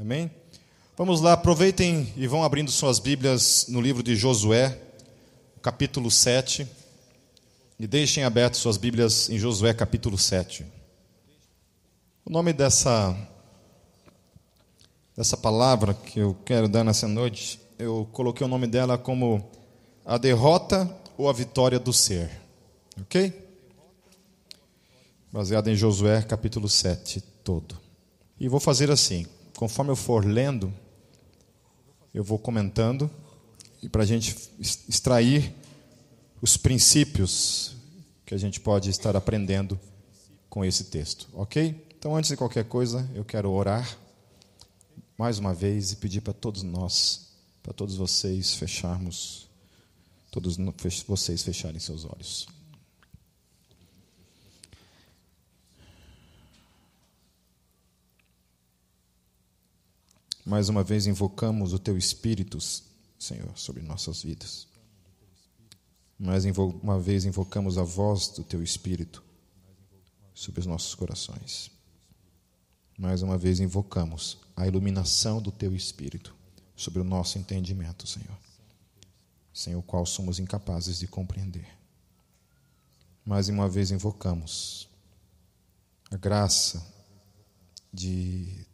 Amém? 0.00 0.30
Vamos 0.96 1.20
lá, 1.20 1.34
aproveitem 1.34 2.10
e 2.16 2.26
vão 2.26 2.42
abrindo 2.42 2.70
suas 2.70 2.98
Bíblias 2.98 3.66
no 3.68 3.82
livro 3.82 4.02
de 4.02 4.16
Josué, 4.16 4.80
capítulo 5.60 6.10
7. 6.10 6.66
E 7.78 7.86
deixem 7.86 8.24
abertas 8.24 8.62
suas 8.62 8.78
Bíblias 8.78 9.28
em 9.28 9.38
Josué, 9.38 9.74
capítulo 9.74 10.16
7. 10.16 10.64
O 12.24 12.30
nome 12.30 12.54
dessa, 12.54 13.14
dessa 15.14 15.36
palavra 15.36 15.92
que 15.92 16.18
eu 16.18 16.34
quero 16.46 16.66
dar 16.66 16.82
nessa 16.82 17.06
noite, 17.06 17.60
eu 17.78 18.08
coloquei 18.10 18.46
o 18.46 18.48
nome 18.48 18.66
dela 18.66 18.96
como 18.96 19.50
a 20.02 20.16
derrota 20.16 20.90
ou 21.18 21.28
a 21.28 21.32
vitória 21.34 21.78
do 21.78 21.92
ser. 21.92 22.30
Ok? 23.02 23.34
Baseado 25.30 25.68
em 25.68 25.76
Josué, 25.76 26.22
capítulo 26.22 26.70
7, 26.70 27.20
todo. 27.44 27.78
E 28.40 28.48
vou 28.48 28.60
fazer 28.60 28.90
assim: 28.90 29.26
conforme 29.60 29.90
eu 29.90 29.96
for 29.96 30.24
lendo, 30.24 30.72
eu 32.14 32.24
vou 32.24 32.38
comentando, 32.38 33.10
e 33.82 33.90
para 33.90 34.04
a 34.04 34.06
gente 34.06 34.34
extrair 34.88 35.54
os 36.40 36.56
princípios 36.56 37.76
que 38.24 38.34
a 38.34 38.38
gente 38.38 38.58
pode 38.58 38.88
estar 38.88 39.14
aprendendo 39.14 39.78
com 40.48 40.64
esse 40.64 40.84
texto, 40.84 41.28
ok? 41.34 41.86
Então, 41.98 42.16
antes 42.16 42.30
de 42.30 42.38
qualquer 42.38 42.64
coisa, 42.64 43.06
eu 43.14 43.22
quero 43.22 43.50
orar 43.50 43.98
mais 45.18 45.38
uma 45.38 45.52
vez 45.52 45.92
e 45.92 45.96
pedir 45.96 46.22
para 46.22 46.32
todos 46.32 46.62
nós, 46.62 47.28
para 47.62 47.74
todos 47.74 47.96
vocês 47.96 48.54
fecharmos, 48.54 49.46
todos 50.30 50.56
vocês 51.06 51.42
fecharem 51.42 51.78
seus 51.78 52.06
olhos. 52.06 52.48
Mais 60.50 60.68
uma 60.68 60.82
vez 60.82 61.06
invocamos 61.06 61.72
o 61.72 61.78
Teu 61.78 61.96
Espírito, 61.96 62.58
Senhor, 63.16 63.56
sobre 63.56 63.84
nossas 63.84 64.24
vidas. 64.24 64.66
Mais 66.18 66.44
uma 66.44 66.98
vez 66.98 67.24
invocamos 67.24 67.78
a 67.78 67.84
voz 67.84 68.26
do 68.26 68.42
Teu 68.42 68.60
Espírito 68.60 69.22
sobre 70.34 70.58
os 70.58 70.66
nossos 70.66 70.92
corações. 70.96 71.70
Mais 72.98 73.22
uma 73.22 73.38
vez 73.38 73.60
invocamos 73.60 74.38
a 74.56 74.66
iluminação 74.66 75.40
do 75.40 75.52
Teu 75.52 75.72
Espírito 75.72 76.34
sobre 76.74 76.98
o 76.98 77.04
nosso 77.04 77.38
entendimento, 77.38 78.04
Senhor, 78.04 78.36
sem 79.54 79.76
o 79.76 79.82
qual 79.82 80.04
somos 80.04 80.40
incapazes 80.40 80.98
de 80.98 81.06
compreender. 81.06 81.68
Mais 83.24 83.48
uma 83.48 83.68
vez 83.68 83.92
invocamos 83.92 84.88
a 86.10 86.16
graça 86.16 86.84
de 87.94 88.68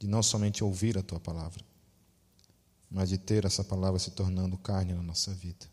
de 0.00 0.08
não 0.08 0.22
somente 0.22 0.64
ouvir 0.64 0.96
a 0.96 1.02
tua 1.02 1.20
palavra, 1.20 1.62
mas 2.90 3.10
de 3.10 3.18
ter 3.18 3.44
essa 3.44 3.62
palavra 3.62 3.98
se 3.98 4.10
tornando 4.10 4.56
carne 4.56 4.94
na 4.94 5.02
nossa 5.02 5.32
vida. 5.34 5.66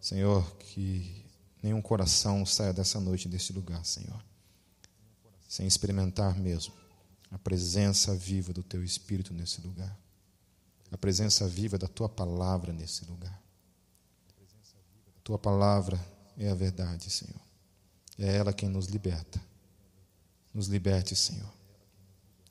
Senhor, 0.00 0.48
que 0.58 1.26
nenhum 1.60 1.82
coração 1.82 2.46
saia 2.46 2.72
dessa 2.72 3.00
noite 3.00 3.28
desse 3.28 3.52
lugar, 3.52 3.84
Senhor, 3.84 4.24
sem 5.48 5.66
experimentar 5.66 6.38
mesmo 6.38 6.72
a 7.32 7.38
presença 7.38 8.14
viva 8.14 8.52
do 8.52 8.62
teu 8.62 8.84
Espírito 8.84 9.34
nesse 9.34 9.60
lugar, 9.60 9.98
a 10.92 10.96
presença 10.96 11.48
viva 11.48 11.76
da 11.76 11.88
tua 11.88 12.08
palavra 12.08 12.72
nesse 12.72 13.04
lugar. 13.06 13.42
A 15.16 15.20
tua 15.24 15.38
palavra 15.38 16.00
é 16.36 16.48
a 16.48 16.54
verdade, 16.54 17.10
Senhor. 17.10 17.40
É 18.16 18.36
ela 18.36 18.52
quem 18.52 18.68
nos 18.68 18.86
liberta. 18.86 19.42
Nos 20.54 20.68
liberte, 20.68 21.14
Senhor 21.14 21.57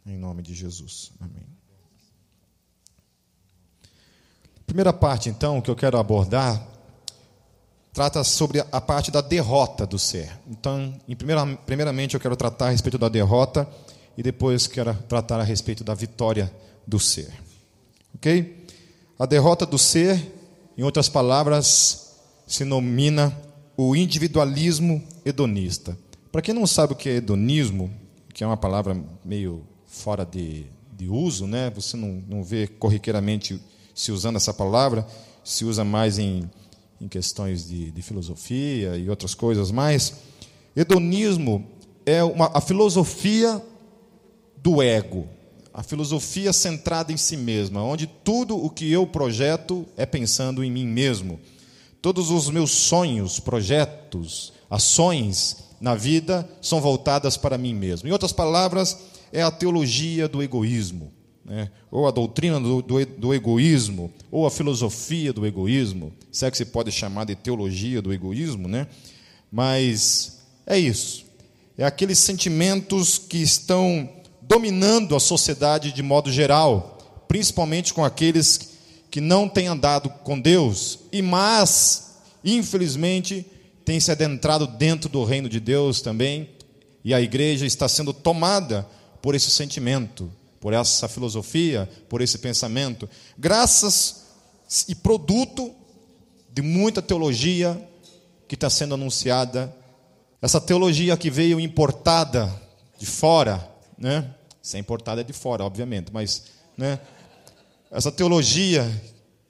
em 0.08 0.18
nome 0.18 0.42
de 0.42 0.54
Jesus. 0.54 1.12
Amém. 1.20 1.46
Primeira 4.66 4.94
parte, 4.94 5.30
então, 5.30 5.62
que 5.62 5.70
eu 5.70 5.76
quero 5.76 5.98
abordar, 5.98 6.66
trata 7.94 8.24
sobre 8.24 8.64
a 8.72 8.82
parte 8.82 9.12
da 9.12 9.22
derrota 9.22 9.86
do 9.86 10.00
ser. 10.00 10.32
Então, 10.48 10.94
primeiramente, 11.66 12.16
eu 12.16 12.20
quero 12.20 12.36
tratar 12.36 12.68
a 12.68 12.70
respeito 12.72 12.98
da 12.98 13.10
derrota 13.10 13.68
e 14.18 14.24
depois 14.24 14.68
quero 14.68 14.94
tratar 15.04 15.40
a 15.40 15.44
respeito 15.44 15.84
da 15.84 15.94
vitória 15.94 16.52
do 16.86 17.00
ser. 17.00 17.32
Ok? 18.16 18.66
A 19.18 19.26
derrota 19.26 19.66
do 19.66 19.78
ser, 19.78 20.34
em 20.78 20.84
outras 20.84 21.10
palavras, 21.10 22.16
se 22.46 22.64
denomina 22.64 23.36
o 23.76 23.96
individualismo 23.96 25.04
hedonista. 25.26 25.98
Para 26.32 26.42
quem 26.42 26.54
não 26.54 26.68
sabe 26.68 26.94
o 26.94 26.96
que 26.96 27.10
é 27.10 27.16
hedonismo, 27.16 27.92
que 28.34 28.44
é 28.44 28.48
uma 28.48 28.58
palavra 28.58 28.96
meio 29.24 29.66
fora 29.98 30.26
de, 30.26 30.66
de 30.96 31.10
uso, 31.10 31.46
né? 31.46 31.70
você 31.70 31.98
não, 31.98 32.24
não 32.28 32.44
vê 32.44 32.68
corriqueiramente 32.68 33.60
se 33.94 34.12
usando 34.12 34.36
essa 34.36 34.54
palavra, 34.54 35.06
se 35.44 35.66
usa 35.66 35.84
mais 35.84 36.20
em, 36.20 36.50
em 37.02 37.08
questões 37.08 37.68
de, 37.68 37.92
de 37.92 38.02
filosofia 38.02 38.96
e 38.96 39.10
outras 39.10 39.34
coisas 39.34 39.72
mais. 39.72 40.14
Hedonismo 40.76 41.68
é 42.06 42.24
uma, 42.24 42.52
a 42.54 42.62
filosofia 42.62 43.62
do 44.58 44.82
ego, 44.82 45.28
a 45.74 45.84
filosofia 45.84 46.54
centrada 46.54 47.12
em 47.12 47.18
si 47.18 47.38
mesma, 47.38 47.84
onde 47.84 48.08
tudo 48.08 48.56
o 48.58 48.70
que 48.70 48.92
eu 48.92 49.06
projeto 49.06 49.86
é 49.96 50.06
pensando 50.06 50.64
em 50.64 50.72
mim 50.72 50.88
mesmo. 50.88 51.40
Todos 52.02 52.30
os 52.32 52.50
meus 52.50 52.72
sonhos, 52.72 53.40
projetos, 53.40 54.54
ações 54.70 55.58
na 55.80 55.96
vida 55.96 56.48
são 56.62 56.82
voltadas 56.82 57.38
para 57.38 57.58
mim 57.58 57.74
mesmo. 57.74 58.08
Em 58.08 58.12
outras 58.12 58.32
palavras, 58.32 58.98
é 59.32 59.42
a 59.42 59.52
teologia 59.52 60.28
do 60.28 60.42
egoísmo, 60.42 61.12
né? 61.44 61.70
ou 61.90 62.08
a 62.08 62.12
doutrina 62.12 62.60
do, 62.60 62.82
do, 62.82 63.06
do, 63.06 63.34
egoísmo, 63.34 64.12
ou 64.32 64.46
a 64.46 64.52
filosofia 64.52 65.32
do 65.32 65.46
egoísmo, 65.46 66.14
se 66.32 66.46
é 66.46 66.52
que 66.52 66.58
se 66.58 66.66
pode 66.66 66.92
chamar 66.92 67.26
de 67.26 67.36
teologia 67.36 68.02
do 68.02 68.14
egoísmo, 68.14 68.68
né? 68.68 68.88
mas 69.52 70.40
é 70.66 70.78
isso. 70.78 71.26
É 71.78 71.86
aqueles 71.86 72.20
sentimentos 72.20 73.18
que 73.18 73.38
estão 73.38 74.10
dominando 74.42 75.16
a 75.16 75.20
sociedade 75.20 75.92
de 75.92 76.02
modo 76.02 76.32
geral, 76.32 77.26
principalmente 77.28 77.94
com 77.94 78.04
aqueles 78.04 78.78
que 79.10 79.22
não 79.22 79.48
têm 79.48 79.68
andado 79.68 80.10
com 80.10 80.40
Deus, 80.40 81.00
e 81.12 81.22
mas, 81.22 82.18
infelizmente, 82.44 83.46
têm 83.86 84.00
se 84.00 84.12
adentrado 84.12 84.68
dentro 84.68 85.10
do 85.10 85.24
reino 85.24 85.48
de 85.48 85.60
Deus 85.60 86.02
também, 86.02 86.50
e 87.04 87.14
a 87.14 87.22
igreja 87.22 87.66
está 87.66 87.88
sendo 87.88 88.12
tomada 88.12 88.86
por 89.28 89.36
esse 89.36 89.52
sentimento, 89.52 90.32
por 90.58 90.72
essa 90.72 91.06
filosofia, 91.10 91.90
por 92.08 92.22
esse 92.22 92.38
pensamento, 92.38 93.10
graças 93.38 94.24
e 94.88 94.96
produto 94.96 95.76
de 96.50 96.62
muita 96.62 97.02
teologia 97.02 97.78
que 98.48 98.56
está 98.56 98.70
sendo 98.70 98.94
anunciada, 98.94 99.76
essa 100.42 100.62
teologia 100.62 101.18
que 101.18 101.30
veio 101.30 101.60
importada 101.60 102.50
de 102.98 103.06
fora, 103.06 103.70
né? 103.98 104.34
Se 104.62 104.78
é 104.78 104.80
importada 104.80 105.20
é 105.20 105.26
de 105.26 105.34
fora, 105.34 105.66
obviamente, 105.66 106.10
mas, 106.14 106.44
né? 106.78 106.98
Essa 107.92 108.14
teologia 108.14 108.90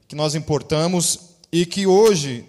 que 0.08 0.16
nós 0.16 0.34
importamos 0.34 1.36
e 1.52 1.68
que 1.68 1.86
hoje 1.86 2.44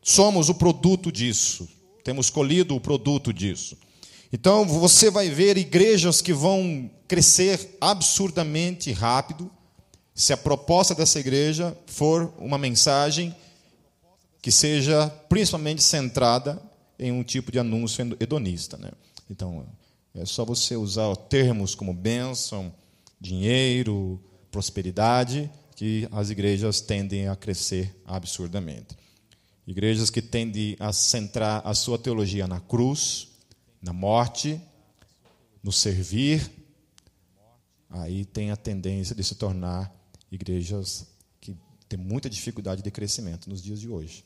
somos 0.00 0.48
o 0.48 0.54
produto 0.54 1.10
disso, 1.10 1.68
temos 2.04 2.30
colhido 2.30 2.76
o 2.76 2.80
produto 2.80 3.32
disso. 3.32 3.76
Então 4.32 4.66
você 4.66 5.10
vai 5.10 5.28
ver 5.30 5.56
igrejas 5.56 6.20
que 6.20 6.32
vão 6.32 6.90
crescer 7.06 7.76
absurdamente 7.80 8.92
rápido, 8.92 9.50
se 10.14 10.32
a 10.32 10.36
proposta 10.36 10.94
dessa 10.94 11.18
igreja 11.20 11.76
for 11.86 12.32
uma 12.38 12.58
mensagem 12.58 13.34
que 14.42 14.50
seja 14.50 15.08
principalmente 15.28 15.82
centrada 15.82 16.60
em 16.98 17.12
um 17.12 17.22
tipo 17.22 17.52
de 17.52 17.58
anúncio 17.58 18.16
hedonista. 18.20 18.76
Né? 18.76 18.90
Então, 19.30 19.64
é 20.14 20.24
só 20.24 20.44
você 20.44 20.76
usar 20.76 21.14
termos 21.14 21.74
como 21.74 21.94
bênção, 21.94 22.72
dinheiro, 23.20 24.20
prosperidade, 24.50 25.50
que 25.76 26.08
as 26.10 26.30
igrejas 26.30 26.80
tendem 26.80 27.28
a 27.28 27.36
crescer 27.36 27.94
absurdamente. 28.04 28.96
Igrejas 29.66 30.10
que 30.10 30.20
tendem 30.20 30.76
a 30.80 30.92
centrar 30.92 31.62
a 31.64 31.74
sua 31.74 31.98
teologia 31.98 32.48
na 32.48 32.58
cruz, 32.58 33.27
na 33.82 33.92
morte, 33.92 34.60
no 35.62 35.72
servir, 35.72 36.50
aí 37.90 38.24
tem 38.24 38.50
a 38.50 38.56
tendência 38.56 39.14
de 39.14 39.24
se 39.24 39.34
tornar 39.34 39.94
igrejas 40.30 41.06
que 41.40 41.56
têm 41.88 41.98
muita 41.98 42.28
dificuldade 42.28 42.82
de 42.82 42.90
crescimento 42.90 43.48
nos 43.48 43.62
dias 43.62 43.80
de 43.80 43.88
hoje. 43.88 44.24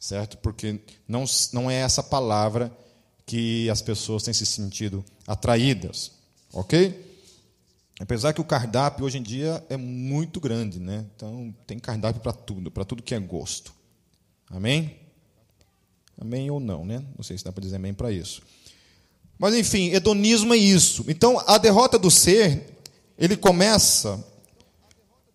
Certo? 0.00 0.36
Porque 0.38 0.80
não, 1.08 1.24
não 1.52 1.70
é 1.70 1.76
essa 1.76 2.02
palavra 2.02 2.70
que 3.24 3.70
as 3.70 3.80
pessoas 3.80 4.22
têm 4.22 4.34
se 4.34 4.44
sentido 4.44 5.04
atraídas. 5.26 6.12
Ok? 6.52 7.12
Apesar 8.00 8.32
que 8.32 8.40
o 8.40 8.44
cardápio 8.44 9.04
hoje 9.04 9.18
em 9.18 9.22
dia 9.22 9.64
é 9.68 9.76
muito 9.76 10.40
grande, 10.40 10.80
né? 10.80 11.06
Então 11.14 11.54
tem 11.66 11.78
cardápio 11.78 12.20
para 12.20 12.32
tudo, 12.32 12.70
para 12.70 12.84
tudo 12.84 13.02
que 13.02 13.14
é 13.14 13.20
gosto. 13.20 13.72
Amém? 14.50 14.96
Amém 16.20 16.50
ou 16.50 16.60
não, 16.60 16.84
né? 16.84 17.04
Não 17.16 17.22
sei 17.22 17.38
se 17.38 17.44
dá 17.44 17.52
para 17.52 17.62
dizer 17.62 17.76
amém 17.76 17.94
para 17.94 18.10
isso. 18.10 18.42
Mas 19.38 19.54
enfim, 19.54 19.90
hedonismo 19.90 20.54
é 20.54 20.56
isso. 20.56 21.04
Então, 21.08 21.42
a 21.46 21.58
derrota 21.58 21.98
do 21.98 22.10
ser, 22.10 22.78
ele 23.18 23.36
começa 23.36 24.24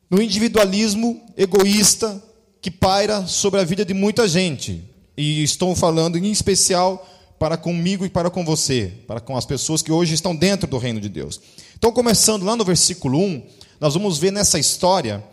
no 0.09 0.21
individualismo 0.21 1.21
egoísta 1.37 2.21
que 2.61 2.71
paira 2.71 3.27
sobre 3.27 3.59
a 3.59 3.63
vida 3.63 3.85
de 3.85 3.93
muita 3.93 4.27
gente. 4.27 4.83
E 5.15 5.43
estou 5.43 5.75
falando 5.75 6.17
em 6.17 6.31
especial 6.31 7.07
para 7.37 7.55
comigo 7.55 8.05
e 8.05 8.09
para 8.09 8.29
com 8.29 8.43
você, 8.43 8.93
para 9.07 9.19
com 9.19 9.37
as 9.37 9.45
pessoas 9.45 9.81
que 9.81 9.91
hoje 9.91 10.13
estão 10.13 10.35
dentro 10.35 10.67
do 10.67 10.77
reino 10.77 10.99
de 10.99 11.07
Deus. 11.07 11.39
Então, 11.77 11.91
começando 11.91 12.43
lá 12.43 12.55
no 12.55 12.65
versículo 12.65 13.17
1, 13.17 13.43
nós 13.79 13.93
vamos 13.93 14.17
ver 14.17 14.31
nessa 14.31 14.59
história 14.59 15.23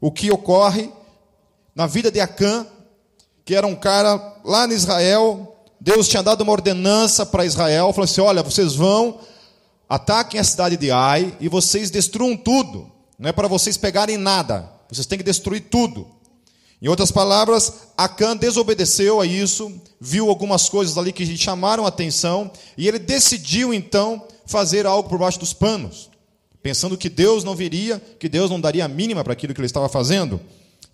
o 0.00 0.10
que 0.10 0.30
ocorre 0.30 0.90
na 1.74 1.86
vida 1.86 2.10
de 2.10 2.18
Acã, 2.18 2.66
que 3.44 3.54
era 3.54 3.66
um 3.66 3.76
cara 3.76 4.38
lá 4.42 4.66
em 4.66 4.72
Israel. 4.72 5.49
Deus 5.80 6.08
tinha 6.08 6.22
dado 6.22 6.42
uma 6.42 6.52
ordenança 6.52 7.24
para 7.24 7.46
Israel, 7.46 7.92
falou 7.92 8.04
assim: 8.04 8.20
olha, 8.20 8.42
vocês 8.42 8.74
vão, 8.74 9.20
ataquem 9.88 10.38
a 10.38 10.44
cidade 10.44 10.76
de 10.76 10.90
Ai 10.90 11.34
e 11.40 11.48
vocês 11.48 11.90
destruam 11.90 12.36
tudo. 12.36 12.90
Não 13.18 13.28
é 13.28 13.32
para 13.32 13.48
vocês 13.48 13.76
pegarem 13.76 14.16
nada, 14.16 14.70
vocês 14.90 15.06
têm 15.06 15.18
que 15.18 15.24
destruir 15.24 15.68
tudo. 15.70 16.06
Em 16.82 16.88
outras 16.88 17.10
palavras, 17.10 17.72
Acã 17.96 18.34
desobedeceu 18.34 19.20
a 19.20 19.26
isso, 19.26 19.70
viu 20.00 20.30
algumas 20.30 20.68
coisas 20.68 20.96
ali 20.96 21.12
que 21.12 21.36
chamaram 21.36 21.84
a 21.84 21.88
atenção, 21.88 22.50
e 22.76 22.88
ele 22.88 22.98
decidiu 22.98 23.74
então 23.74 24.26
fazer 24.46 24.86
algo 24.86 25.06
por 25.06 25.18
baixo 25.18 25.38
dos 25.38 25.52
panos, 25.52 26.08
pensando 26.62 26.96
que 26.96 27.10
Deus 27.10 27.44
não 27.44 27.54
viria, 27.54 28.00
que 28.18 28.30
Deus 28.30 28.50
não 28.50 28.58
daria 28.58 28.86
a 28.86 28.88
mínima 28.88 29.22
para 29.22 29.34
aquilo 29.34 29.52
que 29.52 29.60
ele 29.60 29.66
estava 29.66 29.90
fazendo. 29.90 30.40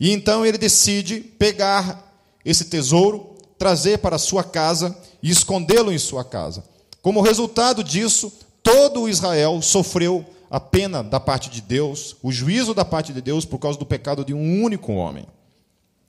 E 0.00 0.10
então 0.10 0.44
ele 0.44 0.58
decide 0.58 1.20
pegar 1.20 2.12
esse 2.44 2.64
tesouro, 2.64 3.35
trazer 3.58 3.98
para 3.98 4.18
sua 4.18 4.44
casa 4.44 4.96
e 5.22 5.30
escondê-lo 5.30 5.92
em 5.92 5.98
sua 5.98 6.24
casa. 6.24 6.64
Como 7.02 7.22
resultado 7.22 7.84
disso, 7.84 8.32
todo 8.62 9.02
o 9.02 9.08
Israel 9.08 9.60
sofreu 9.62 10.24
a 10.50 10.60
pena 10.60 11.02
da 11.02 11.18
parte 11.18 11.50
de 11.50 11.60
Deus, 11.60 12.16
o 12.22 12.30
juízo 12.30 12.74
da 12.74 12.84
parte 12.84 13.12
de 13.12 13.20
Deus 13.20 13.44
por 13.44 13.58
causa 13.58 13.78
do 13.78 13.86
pecado 13.86 14.24
de 14.24 14.34
um 14.34 14.62
único 14.62 14.92
homem. 14.92 15.26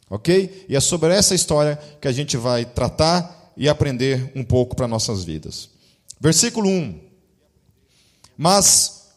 Ok? 0.10 0.66
E 0.70 0.76
é 0.76 0.80
sobre 0.80 1.14
essa 1.14 1.36
história 1.36 1.78
que 2.00 2.08
a 2.08 2.12
gente 2.12 2.38
vai 2.38 2.66
tratar 2.66 3.52
e 3.58 3.68
aprender 3.68 4.32
um 4.36 4.44
pouco 4.44 4.76
para 4.76 4.88
nossas 4.88 5.24
vidas. 5.24 5.70
Versículo 6.20 6.70
1. 6.70 7.00
Mas 8.38 9.08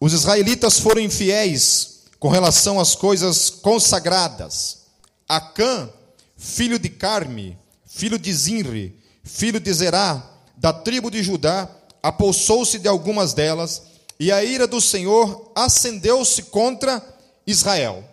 os 0.00 0.12
israelitas 0.12 0.78
foram 0.78 1.00
infiéis 1.00 2.04
com 2.18 2.28
relação 2.28 2.80
às 2.80 2.94
coisas 2.94 3.50
consagradas. 3.50 4.86
Acã, 5.28 5.90
filho 6.36 6.78
de 6.78 6.88
Carme, 6.88 7.58
filho 7.98 8.16
de 8.16 8.32
Zinri, 8.32 8.94
filho 9.24 9.58
de 9.58 9.72
Zerá, 9.72 10.24
da 10.56 10.72
tribo 10.72 11.10
de 11.10 11.20
Judá, 11.20 11.68
apossou-se 12.00 12.78
de 12.78 12.86
algumas 12.86 13.34
delas, 13.34 13.82
e 14.20 14.30
a 14.30 14.44
ira 14.44 14.68
do 14.68 14.80
Senhor 14.80 15.50
acendeu-se 15.52 16.44
contra 16.44 17.04
Israel. 17.44 18.04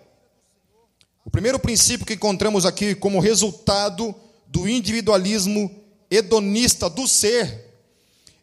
O 1.24 1.30
primeiro 1.30 1.60
princípio 1.60 2.04
que 2.04 2.16
encontramos 2.16 2.66
aqui 2.66 2.96
como 2.96 3.20
resultado 3.20 4.16
do 4.48 4.68
individualismo 4.68 5.70
hedonista 6.10 6.90
do 6.90 7.08
ser 7.08 7.72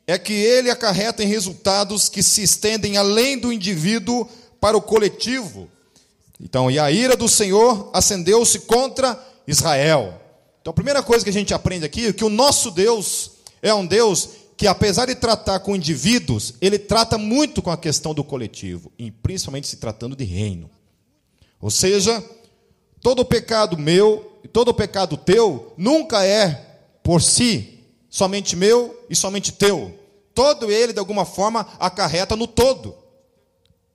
é 0.07 0.17
que 0.17 0.33
ele 0.33 0.71
acarreta 0.71 1.25
em 1.25 1.27
resultados 1.29 2.09
que 2.09 2.23
se 2.23 2.45
estendem 2.45 2.97
além 2.97 3.37
do 3.37 3.53
indivíduo 3.53 4.29
para 4.61 4.77
o 4.77 4.83
coletivo. 4.83 5.69
Então, 6.41 6.71
e 6.71 6.79
a 6.79 6.89
ira 6.93 7.17
do 7.17 7.29
Senhor 7.29 7.91
acendeu-se 7.93 8.61
contra 8.61 9.21
Israel. 9.45 10.22
Então, 10.63 10.71
a 10.71 10.75
primeira 10.75 11.03
coisa 11.03 11.23
que 11.23 11.31
a 11.31 11.33
gente 11.33 11.53
aprende 11.53 11.85
aqui 11.85 12.07
é 12.07 12.13
que 12.15 12.25
o 12.25 12.31
nosso 12.31 12.71
Deus 12.71 13.33
é 13.61 13.75
um 13.75 13.85
Deus 13.85 14.31
que, 14.57 14.67
apesar 14.67 15.05
de 15.05 15.15
tratar 15.15 15.61
com 15.61 15.77
indivíduos, 15.77 16.55
ele 16.63 16.79
trata 16.79 17.19
muito 17.19 17.61
com 17.61 17.71
a 17.71 17.77
questão 17.77 18.15
do 18.15 18.25
coletivo, 18.25 18.91
e 18.99 19.11
principalmente 19.11 19.67
se 19.67 19.77
tratando 19.77 20.17
de 20.17 20.25
reino. 20.25 20.71
Ou 21.61 21.71
seja, 21.71 22.25
Todo 23.03 23.25
pecado 23.25 23.77
meu 23.77 24.39
e 24.45 24.49
todo 24.49 24.73
pecado 24.73 25.17
teu 25.17 25.75
nunca 25.77 26.25
é 26.25 26.79
por 27.03 27.21
si, 27.21 27.81
somente 28.09 28.55
meu 28.55 28.97
e 29.11 29.17
somente 29.17 29.51
teu. 29.51 29.99
Todo 30.33 30.71
ele, 30.71 30.93
de 30.93 31.01
alguma 31.01 31.25
forma, 31.25 31.67
acarreta 31.81 32.37
no 32.37 32.47
todo, 32.47 32.95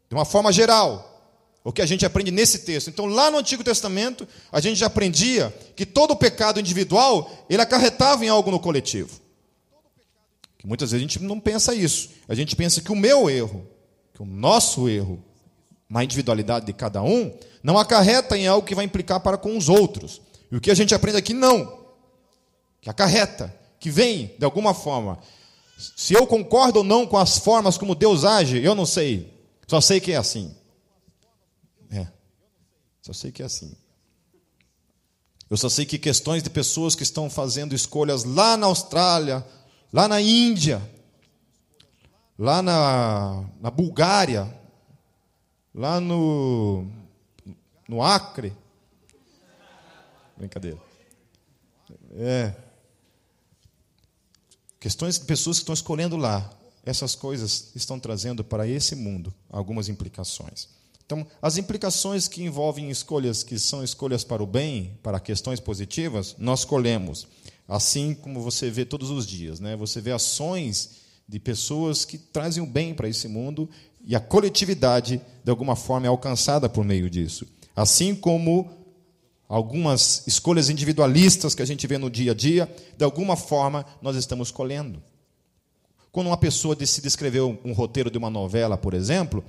de 0.09 0.15
uma 0.15 0.25
forma 0.25 0.51
geral. 0.51 1.16
O 1.67 1.73
que 1.73 1.81
a 1.81 1.85
gente 1.85 2.05
aprende 2.05 2.31
nesse 2.31 2.59
texto. 2.59 2.89
Então, 2.89 3.07
lá 3.07 3.29
no 3.29 3.39
Antigo 3.39 3.61
Testamento, 3.61 4.25
a 4.49 4.61
gente 4.61 4.77
já 4.77 4.85
aprendia 4.85 5.53
que 5.75 5.85
todo 5.85 6.15
pecado 6.15 6.61
individual, 6.61 7.29
ele 7.49 7.61
acarretava 7.61 8.23
em 8.23 8.29
algo 8.29 8.49
no 8.49 8.57
coletivo. 8.57 9.19
Que 10.57 10.65
muitas 10.65 10.91
vezes 10.91 11.05
a 11.05 11.09
gente 11.09 11.21
não 11.21 11.41
pensa 11.41 11.75
isso. 11.75 12.11
A 12.25 12.33
gente 12.33 12.55
pensa 12.55 12.79
que 12.79 12.89
o 12.89 12.95
meu 12.95 13.29
erro, 13.29 13.67
que 14.13 14.21
o 14.21 14.25
nosso 14.25 14.87
erro, 14.87 15.21
na 15.89 16.05
individualidade 16.05 16.65
de 16.65 16.71
cada 16.71 17.03
um, 17.03 17.37
não 17.61 17.77
acarreta 17.77 18.37
em 18.37 18.47
algo 18.47 18.65
que 18.65 18.73
vai 18.73 18.85
implicar 18.85 19.19
para 19.19 19.37
com 19.37 19.57
os 19.57 19.67
outros. 19.67 20.21
E 20.49 20.55
o 20.55 20.61
que 20.61 20.71
a 20.71 20.73
gente 20.73 20.95
aprende 20.95 21.17
aqui, 21.17 21.33
não. 21.33 21.79
Que 22.79 22.89
acarreta, 22.89 23.53
que 23.77 23.91
vem 23.91 24.33
de 24.39 24.45
alguma 24.45 24.73
forma. 24.73 25.19
Se 25.97 26.13
eu 26.13 26.25
concordo 26.25 26.77
ou 26.79 26.85
não 26.85 27.05
com 27.05 27.17
as 27.17 27.37
formas 27.37 27.77
como 27.77 27.93
Deus 27.93 28.23
age, 28.23 28.63
eu 28.63 28.73
não 28.73 28.85
sei. 28.85 29.33
Só 29.67 29.81
sei 29.81 29.99
que 29.99 30.13
é 30.13 30.15
assim. 30.15 30.55
Só 33.07 33.13
sei 33.13 33.31
que 33.31 33.41
é 33.41 33.45
assim. 33.45 33.73
Eu 35.49 35.55
só 35.55 35.69
sei 35.69 35.85
que 35.85 35.97
questões 35.97 36.43
de 36.43 36.49
pessoas 36.49 36.93
que 36.93 37.03
estão 37.03 37.29
fazendo 37.29 37.73
escolhas 37.73 38.25
lá 38.25 38.57
na 38.57 38.67
Austrália, 38.67 39.47
lá 39.93 40.09
na 40.09 40.19
Índia, 40.19 40.81
lá 42.37 42.61
na, 42.61 43.45
na 43.61 43.71
Bulgária, 43.71 44.53
lá 45.73 46.01
no, 46.01 46.85
no 47.87 48.03
Acre. 48.03 48.53
Brincadeira. 50.35 50.77
É. 52.11 52.53
Questões 54.81 55.17
de 55.17 55.23
pessoas 55.23 55.59
que 55.59 55.61
estão 55.61 55.73
escolhendo 55.73 56.17
lá. 56.17 56.51
Essas 56.83 57.15
coisas 57.15 57.71
estão 57.73 58.01
trazendo 58.01 58.43
para 58.43 58.67
esse 58.67 58.95
mundo 58.97 59.33
algumas 59.49 59.87
implicações. 59.87 60.75
Então, 61.07 61.25
as 61.41 61.57
implicações 61.57 62.27
que 62.27 62.43
envolvem 62.43 62.89
escolhas 62.89 63.41
que 63.41 63.57
são 63.57 63.81
escolhas 63.81 64.25
para 64.25 64.43
o 64.43 64.45
bem, 64.45 64.99
para 65.01 65.21
questões 65.21 65.57
positivas, 65.57 66.35
nós 66.37 66.65
colhemos. 66.65 67.25
Assim 67.65 68.13
como 68.13 68.41
você 68.41 68.69
vê 68.69 68.83
todos 68.83 69.09
os 69.09 69.25
dias. 69.25 69.61
Né? 69.61 69.77
Você 69.77 70.01
vê 70.01 70.11
ações 70.11 70.97
de 71.25 71.39
pessoas 71.39 72.03
que 72.03 72.17
trazem 72.17 72.61
o 72.61 72.67
bem 72.67 72.93
para 72.93 73.07
esse 73.07 73.25
mundo 73.29 73.69
e 74.05 74.17
a 74.17 74.19
coletividade, 74.19 75.21
de 75.45 75.49
alguma 75.49 75.77
forma, 75.77 76.07
é 76.07 76.09
alcançada 76.09 76.67
por 76.67 76.83
meio 76.83 77.09
disso. 77.09 77.47
Assim 77.73 78.13
como 78.13 78.69
algumas 79.47 80.27
escolhas 80.27 80.69
individualistas 80.69 81.55
que 81.55 81.61
a 81.61 81.65
gente 81.65 81.87
vê 81.87 81.97
no 81.97 82.09
dia 82.09 82.33
a 82.33 82.35
dia, 82.35 82.69
de 82.97 83.05
alguma 83.05 83.37
forma, 83.37 83.85
nós 84.01 84.17
estamos 84.17 84.51
colhendo. 84.51 85.01
Quando 86.11 86.27
uma 86.27 86.37
pessoa 86.37 86.75
decide 86.75 87.07
escrever 87.07 87.41
um 87.41 87.71
roteiro 87.71 88.11
de 88.11 88.17
uma 88.17 88.29
novela, 88.29 88.77
por 88.77 88.93
exemplo, 88.93 89.41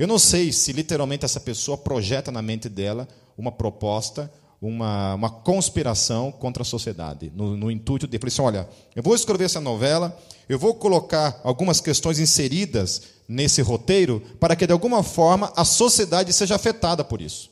eu 0.00 0.06
não 0.06 0.18
sei 0.18 0.50
se 0.50 0.72
literalmente 0.72 1.26
essa 1.26 1.38
pessoa 1.38 1.76
projeta 1.76 2.32
na 2.32 2.40
mente 2.40 2.70
dela 2.70 3.06
uma 3.36 3.52
proposta, 3.52 4.32
uma, 4.58 5.14
uma 5.14 5.28
conspiração 5.28 6.32
contra 6.32 6.62
a 6.62 6.64
sociedade, 6.64 7.30
no, 7.36 7.54
no 7.54 7.70
intuito 7.70 8.06
de, 8.06 8.18
assim, 8.26 8.40
olha, 8.40 8.66
eu 8.96 9.02
vou 9.02 9.14
escrever 9.14 9.44
essa 9.44 9.60
novela, 9.60 10.18
eu 10.48 10.58
vou 10.58 10.74
colocar 10.74 11.38
algumas 11.44 11.82
questões 11.82 12.18
inseridas 12.18 13.02
nesse 13.28 13.60
roteiro 13.60 14.22
para 14.40 14.56
que, 14.56 14.66
de 14.66 14.72
alguma 14.72 15.02
forma, 15.02 15.52
a 15.54 15.66
sociedade 15.66 16.32
seja 16.32 16.54
afetada 16.54 17.04
por 17.04 17.20
isso. 17.20 17.50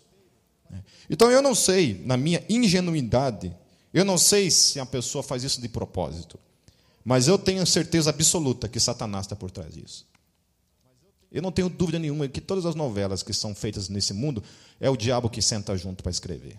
Então, 1.10 1.30
eu 1.30 1.42
não 1.42 1.54
sei, 1.54 2.02
na 2.06 2.16
minha 2.16 2.42
ingenuidade, 2.48 3.54
eu 3.92 4.06
não 4.06 4.16
sei 4.16 4.50
se 4.50 4.80
a 4.80 4.86
pessoa 4.86 5.22
faz 5.22 5.44
isso 5.44 5.60
de 5.60 5.68
propósito, 5.68 6.38
mas 7.04 7.28
eu 7.28 7.36
tenho 7.36 7.66
certeza 7.66 8.08
absoluta 8.08 8.70
que 8.70 8.80
Satanás 8.80 9.26
está 9.26 9.36
por 9.36 9.50
trás 9.50 9.74
disso. 9.74 10.08
Eu 11.30 11.42
não 11.42 11.52
tenho 11.52 11.68
dúvida 11.68 11.98
nenhuma 11.98 12.28
que 12.28 12.40
todas 12.40 12.64
as 12.64 12.74
novelas 12.74 13.22
que 13.22 13.32
são 13.32 13.54
feitas 13.54 13.88
nesse 13.88 14.14
mundo 14.14 14.42
é 14.80 14.88
o 14.88 14.96
diabo 14.96 15.28
que 15.28 15.42
senta 15.42 15.76
junto 15.76 16.02
para 16.02 16.10
escrever 16.10 16.58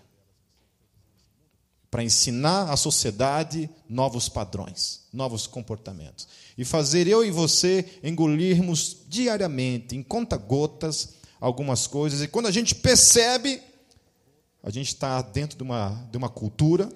para 1.90 2.04
ensinar 2.04 2.70
à 2.70 2.76
sociedade 2.76 3.68
novos 3.88 4.28
padrões, 4.28 5.00
novos 5.12 5.46
comportamentos. 5.46 6.28
E 6.56 6.64
fazer 6.64 7.08
eu 7.08 7.24
e 7.24 7.30
você 7.30 7.98
engolirmos 8.02 8.98
diariamente, 9.08 9.96
em 9.96 10.02
conta-gotas, 10.02 11.14
algumas 11.40 11.88
coisas. 11.88 12.22
E 12.22 12.28
quando 12.28 12.46
a 12.46 12.52
gente 12.52 12.76
percebe, 12.76 13.60
a 14.62 14.70
gente 14.70 14.88
está 14.88 15.20
dentro 15.20 15.56
de 15.56 15.64
uma, 15.64 16.06
de 16.12 16.16
uma 16.16 16.28
cultura, 16.28 16.88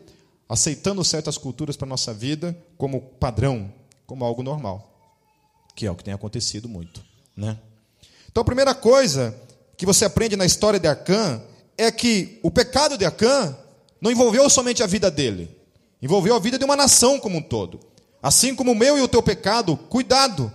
aceitando 0.49 1.03
certas 1.03 1.37
culturas 1.37 1.77
para 1.77 1.87
a 1.87 1.89
nossa 1.89 2.15
vida 2.15 2.57
como 2.79 3.01
padrão, 3.01 3.73
como 4.07 4.25
algo 4.25 4.45
normal. 4.45 4.93
Que 5.75 5.87
é 5.87 5.91
o 5.91 5.97
que 5.97 6.05
tem 6.05 6.15
acontecido 6.15 6.69
muito. 6.69 7.05
Né? 7.37 7.59
Então, 8.31 8.41
a 8.41 8.45
primeira 8.45 8.75
coisa 8.75 9.35
que 9.77 9.87
você 9.87 10.05
aprende 10.05 10.37
na 10.37 10.47
história 10.47 10.79
de 10.79 10.87
Acã 10.87 11.43
é 11.77 11.91
que 11.91 12.39
o 12.43 12.51
pecado 12.51 12.97
de 12.97 13.05
Acã 13.05 13.57
não 14.01 14.11
envolveu 14.11 14.49
somente 14.49 14.83
a 14.83 14.87
vida 14.87 15.11
dele, 15.11 15.51
envolveu 16.01 16.35
a 16.35 16.39
vida 16.39 16.59
de 16.59 16.65
uma 16.65 16.77
nação 16.77 17.19
como 17.19 17.39
um 17.39 17.43
todo. 17.43 17.81
Assim 18.23 18.55
como 18.55 18.73
o 18.73 18.75
meu 18.75 18.97
e 18.97 19.03
o 19.03 19.09
teu 19.09 19.23
pecado, 19.23 19.77
cuidado, 19.77 20.53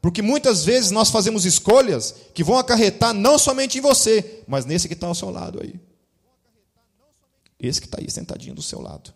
porque 0.00 0.22
muitas 0.22 0.64
vezes 0.64 0.90
nós 0.90 1.10
fazemos 1.10 1.44
escolhas 1.44 2.14
que 2.34 2.44
vão 2.44 2.58
acarretar 2.58 3.12
não 3.12 3.38
somente 3.38 3.78
em 3.78 3.80
você, 3.80 4.42
mas 4.46 4.64
nesse 4.64 4.86
que 4.86 4.94
está 4.94 5.06
ao 5.06 5.14
seu 5.14 5.30
lado 5.30 5.60
aí. 5.62 5.80
Esse 7.58 7.80
que 7.80 7.86
está 7.86 7.98
aí 8.00 8.10
sentadinho 8.10 8.54
do 8.54 8.62
seu 8.62 8.80
lado. 8.80 9.12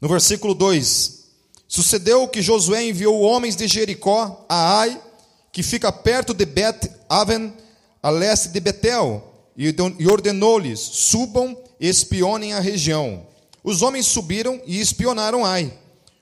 No 0.00 0.08
versículo 0.08 0.54
2: 0.54 1.21
Sucedeu 1.74 2.28
que 2.28 2.42
Josué 2.42 2.84
enviou 2.84 3.22
homens 3.22 3.56
de 3.56 3.66
Jericó 3.66 4.44
a 4.46 4.80
Ai, 4.80 5.00
que 5.50 5.62
fica 5.62 5.90
perto 5.90 6.34
de 6.34 6.44
Bet-Aven, 6.44 7.50
a 8.02 8.10
leste 8.10 8.50
de 8.50 8.60
Betel, 8.60 9.26
e 9.56 10.06
ordenou-lhes: 10.06 10.78
subam 10.78 11.56
e 11.80 11.88
espionem 11.88 12.52
a 12.52 12.60
região. 12.60 13.26
Os 13.64 13.80
homens 13.80 14.04
subiram 14.04 14.60
e 14.66 14.82
espionaram 14.82 15.46
Ai. 15.46 15.72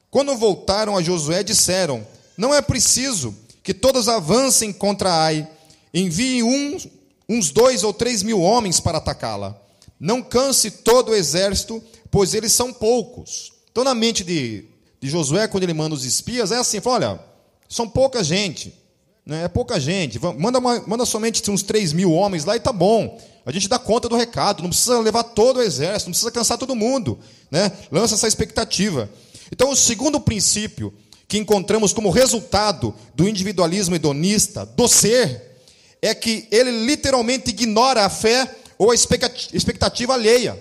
Quando 0.08 0.36
voltaram 0.36 0.96
a 0.96 1.02
Josué, 1.02 1.42
disseram: 1.42 2.06
Não 2.36 2.54
é 2.54 2.62
preciso 2.62 3.34
que 3.60 3.74
todos 3.74 4.08
avancem 4.08 4.72
contra 4.72 5.12
Ai. 5.12 5.48
Enviem 5.92 6.44
uns, 6.44 6.86
uns 7.28 7.50
dois 7.50 7.82
ou 7.82 7.92
três 7.92 8.22
mil 8.22 8.40
homens 8.40 8.78
para 8.78 8.98
atacá-la. 8.98 9.60
Não 9.98 10.22
canse 10.22 10.70
todo 10.70 11.10
o 11.10 11.16
exército, 11.16 11.82
pois 12.08 12.34
eles 12.34 12.52
são 12.52 12.72
poucos. 12.72 13.50
Então, 13.72 13.82
na 13.82 13.96
mente 13.96 14.22
de, 14.22 14.69
de 15.00 15.08
Josué, 15.08 15.48
quando 15.48 15.62
ele 15.64 15.74
manda 15.74 15.94
os 15.94 16.04
espias, 16.04 16.52
é 16.52 16.56
assim: 16.56 16.80
fala, 16.80 16.96
olha, 16.96 17.20
são 17.68 17.88
pouca 17.88 18.22
gente. 18.22 18.74
Né? 19.24 19.44
É 19.44 19.48
pouca 19.48 19.80
gente. 19.80 20.18
Manda, 20.18 20.58
uma, 20.58 20.80
manda 20.86 21.06
somente 21.06 21.48
uns 21.50 21.62
3 21.62 21.92
mil 21.92 22.12
homens 22.12 22.44
lá 22.44 22.56
e 22.56 22.60
tá 22.60 22.72
bom. 22.72 23.18
A 23.46 23.52
gente 23.52 23.68
dá 23.68 23.78
conta 23.78 24.08
do 24.08 24.16
recado. 24.16 24.62
Não 24.62 24.70
precisa 24.70 24.98
levar 25.00 25.22
todo 25.22 25.58
o 25.58 25.62
exército, 25.62 26.08
não 26.08 26.12
precisa 26.12 26.30
cansar 26.30 26.58
todo 26.58 26.74
mundo. 26.74 27.18
Né? 27.50 27.72
Lança 27.90 28.14
essa 28.14 28.28
expectativa. 28.28 29.08
Então, 29.50 29.70
o 29.70 29.76
segundo 29.76 30.20
princípio 30.20 30.92
que 31.26 31.38
encontramos 31.38 31.92
como 31.92 32.10
resultado 32.10 32.94
do 33.14 33.28
individualismo 33.28 33.94
hedonista, 33.94 34.66
do 34.66 34.88
ser, 34.88 35.60
é 36.02 36.12
que 36.14 36.48
ele 36.50 36.84
literalmente 36.84 37.50
ignora 37.50 38.04
a 38.04 38.10
fé 38.10 38.56
ou 38.76 38.90
a 38.90 38.94
expectativa 38.94 40.14
alheia. 40.14 40.60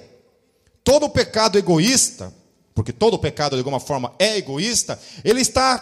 Todo 0.84 1.10
pecado 1.10 1.58
egoísta, 1.58 2.34
porque 2.80 2.94
todo 2.94 3.20
pecado 3.20 3.58
de 3.58 3.60
alguma 3.60 3.78
forma 3.78 4.14
é 4.18 4.38
egoísta, 4.38 4.98
ele 5.22 5.42
está 5.42 5.82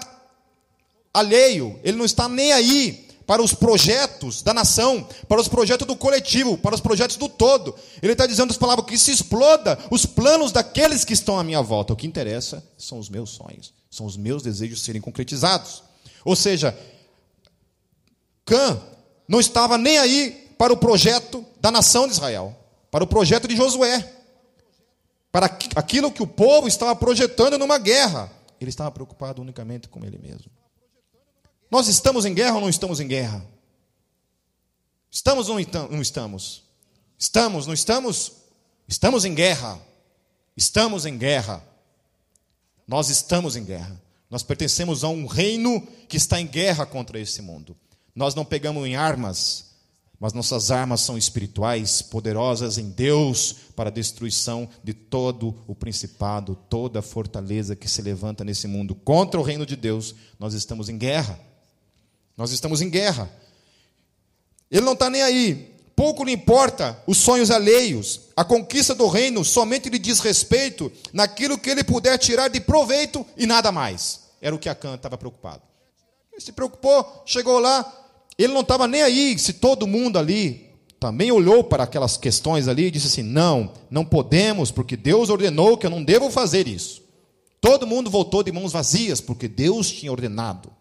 alheio, 1.14 1.80
ele 1.84 1.96
não 1.96 2.06
está 2.06 2.28
nem 2.28 2.52
aí 2.52 3.08
para 3.28 3.40
os 3.40 3.54
projetos 3.54 4.42
da 4.42 4.52
nação, 4.52 5.08
para 5.28 5.40
os 5.40 5.48
projetos 5.48 5.86
do 5.86 5.96
coletivo, 5.96 6.58
para 6.58 6.74
os 6.74 6.82
projetos 6.82 7.16
do 7.16 7.30
todo. 7.30 7.76
Ele 8.02 8.14
está 8.14 8.26
dizendo 8.26 8.50
as 8.50 8.58
palavras 8.58 8.88
que 8.88 8.98
se 8.98 9.12
exploda 9.12 9.78
os 9.92 10.08
planos 10.08 10.52
daqueles 10.52 11.06
que 11.06 11.14
estão 11.14 11.38
à 11.38 11.44
minha 11.44 11.62
volta. 11.62 11.94
O 11.94 11.96
que 11.96 12.08
interessa 12.08 12.68
são 12.76 12.98
os 12.98 13.10
meus 13.10 13.30
sonhos, 13.30 13.76
são 13.92 14.08
os 14.08 14.18
meus 14.18 14.42
desejos 14.42 14.82
serem 14.82 15.00
concretizados. 15.00 15.84
Ou 16.26 16.36
seja, 16.36 16.76
Cã 18.44 18.82
não 19.28 19.40
estava 19.40 19.78
nem 19.78 20.00
aí 20.00 20.52
para 20.58 20.74
o 20.74 20.78
projeto 20.78 21.46
da 21.62 21.70
nação 21.70 22.08
de 22.08 22.14
Israel, 22.14 22.58
para 22.90 23.04
o 23.04 23.08
projeto 23.08 23.48
de 23.48 23.56
Josué, 23.56 24.17
para 25.32 25.46
aquilo 25.76 26.12
que 26.12 26.24
o 26.24 26.28
povo 26.28 26.68
estava 26.68 26.96
projetando 26.96 27.58
numa 27.58 27.78
guerra. 27.78 28.32
Ele 28.60 28.70
estava 28.70 28.92
preocupado 28.92 29.42
unicamente 29.42 29.88
com 29.88 30.04
ele 30.04 30.18
mesmo. 30.18 30.52
Nós 31.70 31.88
estamos 31.88 32.26
em 32.26 32.34
guerra 32.34 32.56
ou 32.56 32.62
não 32.62 32.70
estamos 32.70 33.00
em 33.00 33.08
guerra? 33.08 33.46
Estamos 35.12 35.50
ou 35.50 35.56
não 35.56 36.02
estamos? 36.02 36.64
Estamos, 37.18 37.68
não 37.68 37.74
estamos? 37.74 38.32
Estamos 38.88 39.26
em 39.26 39.34
guerra. 39.34 39.80
Estamos 40.56 41.06
em 41.06 41.18
guerra. 41.18 41.64
Nós 42.88 43.10
estamos 43.10 43.56
em 43.56 43.64
guerra. 43.64 44.02
Nós 44.30 44.44
pertencemos 44.44 45.04
a 45.04 45.10
um 45.10 45.26
reino 45.26 45.82
que 46.08 46.18
está 46.18 46.40
em 46.40 46.48
guerra 46.48 46.86
contra 46.86 47.20
esse 47.20 47.42
mundo. 47.42 47.76
Nós 48.16 48.34
não 48.34 48.44
pegamos 48.44 48.86
em 48.88 48.96
armas, 48.96 49.67
mas 50.20 50.34
nossas 50.34 50.72
armas 50.72 51.02
são 51.02 51.18
espirituais, 51.18 52.02
poderosas 52.02 52.78
em 52.78 52.90
Deus 52.90 53.56
para 53.76 53.90
a 53.90 53.94
destruição 53.94 54.68
de 54.84 54.94
todo 54.94 55.56
o 55.68 55.76
principado, 55.76 56.58
toda 56.70 57.00
a 57.00 57.04
fortaleza 57.04 57.76
que 57.76 57.88
se 57.88 58.02
levanta 58.02 58.44
nesse 58.44 58.68
mundo 58.68 58.96
contra 58.96 59.40
o 59.40 59.44
reino 59.44 59.66
de 59.66 59.76
Deus. 59.76 60.16
Nós 60.40 60.54
estamos 60.56 60.90
em 60.90 60.98
guerra. 60.98 61.40
Nós 62.36 62.52
estamos 62.52 62.82
em 62.82 62.90
guerra. 62.90 63.30
Ele 64.72 64.86
não 64.86 64.94
está 64.94 65.10
nem 65.10 65.22
aí. 65.22 65.76
Pouco 65.96 66.24
lhe 66.24 66.32
importa 66.32 67.02
os 67.06 67.18
sonhos 67.18 67.52
alheios. 67.52 68.22
A 68.36 68.44
conquista 68.44 68.96
do 68.96 69.08
reino 69.08 69.46
somente 69.46 69.90
lhe 69.90 70.00
diz 70.00 70.20
respeito 70.20 70.92
naquilo 71.14 71.58
que 71.58 71.70
ele 71.70 71.84
puder 71.84 72.18
tirar 72.18 72.48
de 72.48 72.60
proveito 72.60 73.26
e 73.36 73.46
nada 73.46 73.72
mais. 73.72 74.22
Era 74.42 74.56
o 74.56 74.60
que 74.60 74.70
Acã 74.70 74.96
estava 74.96 75.18
preocupado. 75.18 75.62
Ele 76.32 76.42
se 76.42 76.52
preocupou, 76.52 77.24
chegou 77.26 77.60
lá, 77.60 78.07
ele 78.38 78.54
não 78.54 78.62
estava 78.62 78.88
nem 78.88 79.02
aí 79.02 79.38
se 79.40 79.54
todo 79.54 79.88
mundo 79.88 80.18
ali 80.18 80.68
também 81.00 81.32
olhou 81.32 81.64
para 81.64 81.84
aquelas 81.84 82.18
questões 82.18 82.68
ali 82.68 82.86
e 82.86 82.92
disse 82.92 83.08
assim: 83.08 83.24
não, 83.24 83.74
não 83.90 84.06
podemos, 84.06 84.72
porque 84.72 84.98
Deus 84.98 85.30
ordenou 85.30 85.78
que 85.78 85.86
eu 85.86 85.90
não 85.90 86.04
devo 86.04 86.30
fazer 86.30 86.68
isso. 86.68 87.02
Todo 87.60 87.88
mundo 87.88 88.10
voltou 88.10 88.44
de 88.44 88.52
mãos 88.52 88.72
vazias, 88.72 89.20
porque 89.20 89.48
Deus 89.48 89.90
tinha 89.90 90.12
ordenado. 90.12 90.72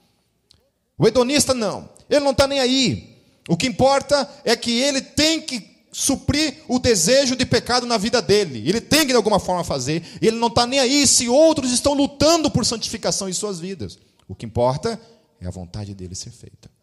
O 0.99 1.07
hedonista 1.07 1.53
não, 1.55 1.89
ele 2.09 2.21
não 2.21 2.33
está 2.33 2.47
nem 2.47 2.61
aí. 2.61 3.17
O 3.49 3.57
que 3.57 3.67
importa 3.67 4.29
é 4.45 4.57
que 4.57 4.71
ele 4.71 5.01
tem 5.01 5.41
que 5.41 5.77
suprir 5.93 6.59
o 6.69 6.79
desejo 6.79 7.35
de 7.37 7.47
pecado 7.47 7.87
na 7.87 7.97
vida 7.97 8.21
dele. 8.21 8.69
Ele 8.69 8.81
tem 8.81 9.01
que 9.01 9.07
de 9.07 9.15
alguma 9.15 9.39
forma 9.39 9.65
fazer. 9.65 10.03
Ele 10.21 10.37
não 10.37 10.49
está 10.49 10.67
nem 10.67 10.79
aí 10.79 11.07
se 11.07 11.29
outros 11.29 11.71
estão 11.73 11.95
lutando 11.95 12.51
por 12.51 12.67
santificação 12.67 13.29
em 13.29 13.33
suas 13.33 13.59
vidas. 13.59 13.99
O 14.29 14.35
que 14.35 14.45
importa 14.45 15.01
é 15.41 15.47
a 15.47 15.51
vontade 15.51 15.95
dele 15.95 16.15
ser 16.15 16.31
feita. 16.31 16.76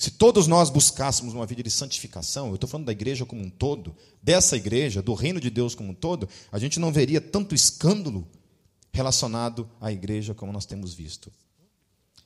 Se 0.00 0.10
todos 0.10 0.46
nós 0.46 0.70
buscássemos 0.70 1.34
uma 1.34 1.44
vida 1.44 1.62
de 1.62 1.70
santificação, 1.70 2.48
eu 2.48 2.54
estou 2.54 2.66
falando 2.66 2.86
da 2.86 2.92
igreja 2.92 3.26
como 3.26 3.42
um 3.42 3.50
todo, 3.50 3.94
dessa 4.22 4.56
igreja, 4.56 5.02
do 5.02 5.12
reino 5.12 5.38
de 5.38 5.50
Deus 5.50 5.74
como 5.74 5.90
um 5.90 5.94
todo, 5.94 6.26
a 6.50 6.58
gente 6.58 6.80
não 6.80 6.90
veria 6.90 7.20
tanto 7.20 7.54
escândalo 7.54 8.26
relacionado 8.90 9.68
à 9.78 9.92
igreja 9.92 10.32
como 10.32 10.54
nós 10.54 10.64
temos 10.64 10.94
visto. 10.94 11.30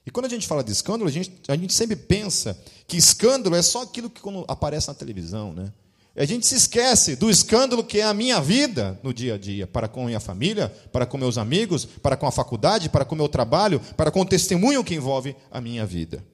E 0.07 0.11
quando 0.13 0.27
a 0.27 0.29
gente 0.29 0.47
fala 0.47 0.63
de 0.63 0.71
escândalo, 0.71 1.09
a 1.09 1.11
gente, 1.11 1.33
a 1.49 1.57
gente 1.57 1.75
sempre 1.75 1.97
pensa 1.97 2.57
que 2.87 2.97
escândalo 2.97 3.57
é 3.57 3.63
só 3.63 3.83
aquilo 3.83 4.09
que 4.09 4.21
aparece 4.47 4.87
na 4.87 4.95
televisão, 4.95 5.53
né? 5.53 5.73
A 6.15 6.25
gente 6.25 6.47
se 6.47 6.55
esquece 6.55 7.17
do 7.17 7.29
escândalo 7.29 7.83
que 7.83 7.99
é 7.99 8.05
a 8.05 8.15
minha 8.15 8.41
vida 8.41 9.01
no 9.03 9.13
dia 9.13 9.35
a 9.35 9.39
dia, 9.39 9.67
para 9.67 9.89
com 9.89 10.05
a 10.05 10.07
minha 10.07 10.21
família, 10.21 10.69
para 10.93 11.07
com 11.07 11.19
meus 11.19 11.37
amigos, 11.37 11.85
para 11.85 12.17
com 12.17 12.29
a 12.29 12.31
faculdade, 12.31 12.89
para 12.89 13.05
com 13.05 13.17
o 13.17 13.19
meu 13.19 13.29
trabalho, 13.29 13.81
para 13.97 14.13
com 14.13 14.21
o 14.21 14.25
testemunho 14.25 14.85
que 14.85 14.95
envolve 14.95 15.35
a 15.51 15.61
minha 15.61 15.85
vida. 15.85 16.25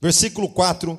Versículo 0.00 0.48
4: 0.48 0.98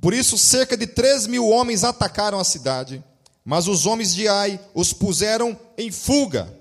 Por 0.00 0.14
isso, 0.14 0.38
cerca 0.38 0.76
de 0.76 0.86
três 0.86 1.26
mil 1.26 1.48
homens 1.48 1.84
atacaram 1.84 2.38
a 2.38 2.44
cidade, 2.44 3.02
mas 3.44 3.66
os 3.66 3.86
homens 3.86 4.14
de 4.14 4.28
Ai 4.28 4.60
os 4.74 4.92
puseram 4.92 5.58
em 5.76 5.90
fuga, 5.90 6.52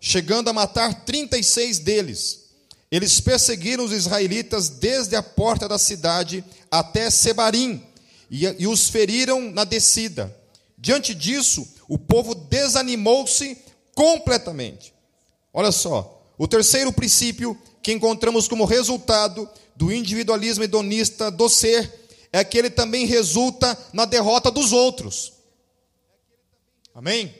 chegando 0.00 0.48
a 0.50 0.52
matar 0.52 1.04
36 1.04 1.78
deles. 1.78 2.42
Eles 2.90 3.20
perseguiram 3.20 3.84
os 3.84 3.92
israelitas 3.92 4.68
desde 4.68 5.16
a 5.16 5.22
porta 5.22 5.66
da 5.66 5.78
cidade 5.78 6.44
até 6.70 7.08
Sebarim 7.08 7.82
e, 8.30 8.44
e 8.58 8.66
os 8.66 8.90
feriram 8.90 9.50
na 9.50 9.64
descida. 9.64 10.36
Diante 10.76 11.14
disso, 11.14 11.66
o 11.88 11.96
povo 11.96 12.34
desanimou-se 12.34 13.56
completamente. 13.94 14.92
Olha 15.54 15.72
só, 15.72 16.22
o 16.36 16.48
terceiro 16.48 16.92
princípio 16.92 17.56
que 17.82 17.92
encontramos 17.92 18.46
como 18.46 18.64
resultado 18.64 19.48
do 19.76 19.92
individualismo 19.92 20.64
hedonista 20.64 21.30
do 21.30 21.48
ser 21.48 22.00
é 22.32 22.44
que 22.44 22.56
ele 22.56 22.70
também 22.70 23.06
resulta 23.06 23.76
na 23.92 24.04
derrota 24.04 24.50
dos 24.50 24.72
outros. 24.72 25.32
Amém? 26.94 27.34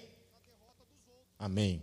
Amém. 1.39 1.83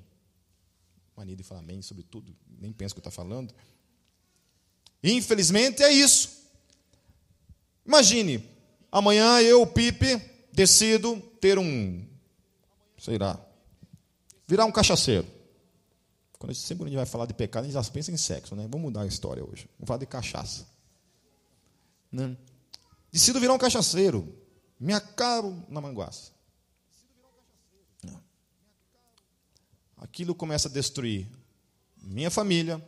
Mania 1.15 1.35
de 1.35 1.43
falar 1.43 1.61
amém 1.61 1.81
sobre 1.81 2.03
tudo 2.03 2.35
nem 2.59 2.71
penso 2.71 2.93
o 2.93 2.95
que 2.95 2.99
está 2.99 3.11
falando. 3.11 3.53
Infelizmente 5.03 5.81
é 5.81 5.91
isso. 5.91 6.39
Imagine, 7.85 8.43
amanhã 8.91 9.41
eu, 9.41 9.65
Pipe, 9.65 10.21
decido 10.51 11.19
ter 11.39 11.57
um, 11.57 12.05
sei 12.97 13.17
lá, 13.17 13.39
virar 14.47 14.65
um 14.65 14.71
cachaceiro. 14.71 15.25
Quando 16.39 16.51
a 16.51 16.53
gente, 16.53 16.65
sempre 16.65 16.85
a 16.85 16.87
gente 16.87 16.95
vai 16.95 17.05
falar 17.05 17.25
de 17.25 17.33
pecado, 17.33 17.65
a 17.65 17.67
gente 17.67 17.73
já 17.73 17.91
pensa 17.91 18.11
em 18.11 18.17
sexo, 18.17 18.55
né? 18.55 18.63
Vamos 18.63 18.81
mudar 18.81 19.01
a 19.01 19.05
história 19.05 19.43
hoje. 19.43 19.69
Vamos 19.77 19.87
falar 19.87 19.99
de 19.99 20.05
cachaça. 20.05 20.65
Né? 22.09 22.35
Decido 23.11 23.41
virar 23.41 23.53
um 23.53 23.57
cachaceiro. 23.57 24.35
Me 24.79 24.93
acabo 24.93 25.65
na 25.67 25.81
manguaça. 25.81 26.31
Aquilo 29.97 30.33
começa 30.33 30.69
a 30.69 30.71
destruir 30.71 31.27
minha 32.01 32.31
família, 32.31 32.81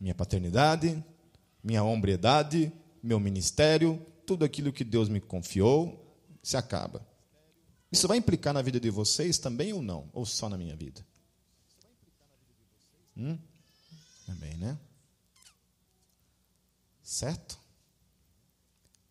minha 0.00 0.14
paternidade, 0.14 1.04
minha 1.62 1.82
hombridade, 1.82 2.72
meu 3.02 3.18
ministério, 3.18 4.00
tudo 4.24 4.44
aquilo 4.44 4.72
que 4.72 4.84
Deus 4.84 5.08
me 5.08 5.20
confiou, 5.20 6.16
se 6.40 6.56
acaba. 6.56 7.04
Isso 7.90 8.06
vai 8.06 8.18
implicar 8.18 8.54
na 8.54 8.62
vida 8.62 8.78
de 8.78 8.90
vocês 8.90 9.38
também 9.38 9.72
ou 9.72 9.82
não? 9.82 10.08
Ou 10.12 10.24
só 10.24 10.48
na 10.48 10.56
minha 10.56 10.76
vida? 10.76 11.04
Hum? 13.16 13.38
Também, 14.26 14.56
né? 14.56 14.78
Certo? 17.02 17.58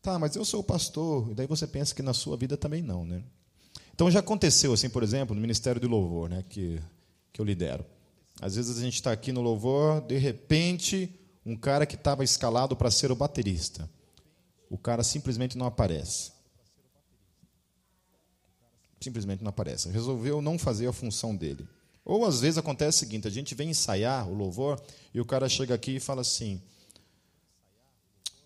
Tá, 0.02 0.20
mas 0.20 0.36
eu 0.36 0.46
sou 0.46 0.60
o 0.60 0.64
pastor, 0.64 1.32
e 1.32 1.34
daí 1.34 1.48
você 1.48 1.66
pensa 1.66 1.96
que 1.96 2.04
na 2.04 2.14
sua 2.14 2.38
vida 2.38 2.56
também 2.56 2.82
não, 2.82 3.06
né? 3.06 3.24
Então 3.94 4.12
já 4.12 4.20
aconteceu 4.20 4.74
assim, 4.74 4.90
por 4.90 5.02
exemplo, 5.02 5.34
no 5.34 5.42
Ministério 5.42 5.82
do 5.82 5.88
Louvor, 5.88 6.30
né, 6.30 6.44
que, 6.48 6.82
que 7.34 7.42
eu 7.42 7.46
lidero. 7.46 7.86
Às 8.42 8.56
vezes 8.56 8.78
a 8.78 8.82
gente 8.82 8.96
está 8.96 9.12
aqui 9.12 9.32
no 9.32 9.42
louvor, 9.42 10.02
de 10.02 10.18
repente, 10.18 11.10
um 11.46 11.56
cara 11.56 11.86
que 11.86 11.96
estava 11.96 12.24
escalado 12.24 12.76
para 12.76 12.92
ser 12.92 13.12
o 13.12 13.16
baterista, 13.16 13.90
o 14.70 14.78
cara 14.78 15.04
simplesmente 15.04 15.58
não 15.58 15.66
aparece. 15.66 16.34
Simplesmente 19.00 19.44
não 19.44 19.50
aparece. 19.50 19.90
Resolveu 19.90 20.42
não 20.42 20.58
fazer 20.58 20.88
a 20.88 20.94
função 20.94 21.36
dele. 21.36 21.68
Ou 22.06 22.24
às 22.24 22.42
vezes 22.42 22.60
acontece 22.60 22.98
o 22.98 23.00
seguinte: 23.00 23.28
a 23.28 23.32
gente 23.32 23.56
vem 23.56 23.72
ensaiar 23.72 24.30
o 24.30 24.34
louvor 24.36 24.82
e 25.12 25.20
o 25.20 25.26
cara 25.26 25.50
chega 25.50 25.74
aqui 25.74 25.96
e 25.96 26.00
fala 26.00 26.22
assim: 26.22 26.62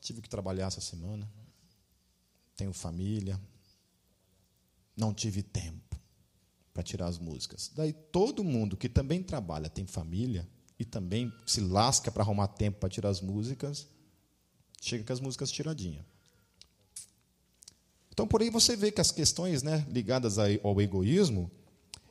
tive 0.01 0.21
que 0.21 0.29
trabalhar 0.29 0.67
essa 0.67 0.79
semana, 0.79 1.29
tenho 2.55 2.71
família, 2.71 3.39
não 4.95 5.13
tive 5.13 5.43
tempo 5.43 5.99
para 6.73 6.81
tirar 6.81 7.07
as 7.07 7.19
músicas. 7.19 7.69
Daí 7.75 7.91
todo 7.91 8.43
mundo 8.43 8.77
que 8.77 8.87
também 8.87 9.21
trabalha, 9.21 9.69
tem 9.69 9.85
família 9.85 10.47
e 10.79 10.85
também 10.85 11.31
se 11.45 11.59
lasca 11.59 12.09
para 12.09 12.23
arrumar 12.23 12.47
tempo 12.47 12.79
para 12.79 12.87
tirar 12.87 13.09
as 13.09 13.19
músicas, 13.19 13.85
chega 14.81 15.03
com 15.03 15.11
as 15.11 15.19
músicas 15.19 15.51
tiradinhas. 15.51 16.05
Então, 18.09 18.25
por 18.25 18.41
aí 18.41 18.49
você 18.49 18.75
vê 18.75 18.91
que 18.91 19.01
as 19.01 19.11
questões 19.11 19.63
né, 19.63 19.85
ligadas 19.89 20.37
ao 20.37 20.81
egoísmo, 20.81 21.51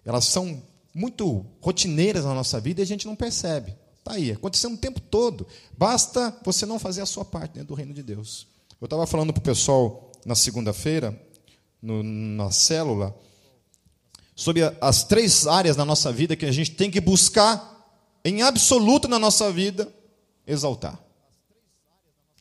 elas 0.04 0.24
são 0.26 0.62
muito 0.94 1.44
rotineiras 1.60 2.24
na 2.24 2.34
nossa 2.34 2.60
vida 2.60 2.80
e 2.80 2.84
a 2.84 2.86
gente 2.86 3.06
não 3.06 3.16
percebe. 3.16 3.74
Está 3.98 4.12
aí, 4.12 4.32
acontecendo 4.32 4.74
o 4.74 4.78
tempo 4.78 5.00
todo. 5.00 5.46
Basta 5.76 6.36
você 6.44 6.64
não 6.64 6.78
fazer 6.78 7.02
a 7.02 7.06
sua 7.06 7.24
parte 7.24 7.52
dentro 7.52 7.68
do 7.68 7.74
reino 7.74 7.92
de 7.92 8.02
Deus. 8.02 8.46
Eu 8.80 8.86
estava 8.86 9.06
falando 9.06 9.32
para 9.32 9.40
o 9.40 9.44
pessoal 9.44 10.10
na 10.24 10.34
segunda-feira, 10.34 11.20
na 11.82 12.50
célula, 12.50 13.14
sobre 14.34 14.62
as 14.80 15.04
três 15.04 15.46
áreas 15.46 15.76
da 15.76 15.84
nossa 15.84 16.12
vida 16.12 16.36
que 16.36 16.46
a 16.46 16.52
gente 16.52 16.70
tem 16.70 16.90
que 16.90 17.00
buscar, 17.00 17.76
em 18.24 18.42
absoluto 18.42 19.08
na 19.08 19.18
nossa 19.18 19.50
vida, 19.50 19.92
exaltar. 20.46 20.98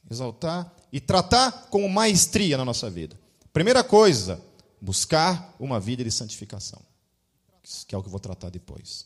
Exaltar 0.09 0.71
e 0.91 0.99
tratar 0.99 1.67
com 1.69 1.87
maestria 1.87 2.57
na 2.57 2.63
nossa 2.63 2.89
vida. 2.89 3.19
Primeira 3.51 3.83
coisa, 3.83 4.39
buscar 4.79 5.55
uma 5.59 5.79
vida 5.79 6.03
de 6.03 6.11
santificação, 6.11 6.79
que 7.87 7.93
é 7.93 7.97
o 7.97 8.01
que 8.01 8.07
eu 8.07 8.11
vou 8.11 8.19
tratar 8.19 8.49
depois. 8.49 9.05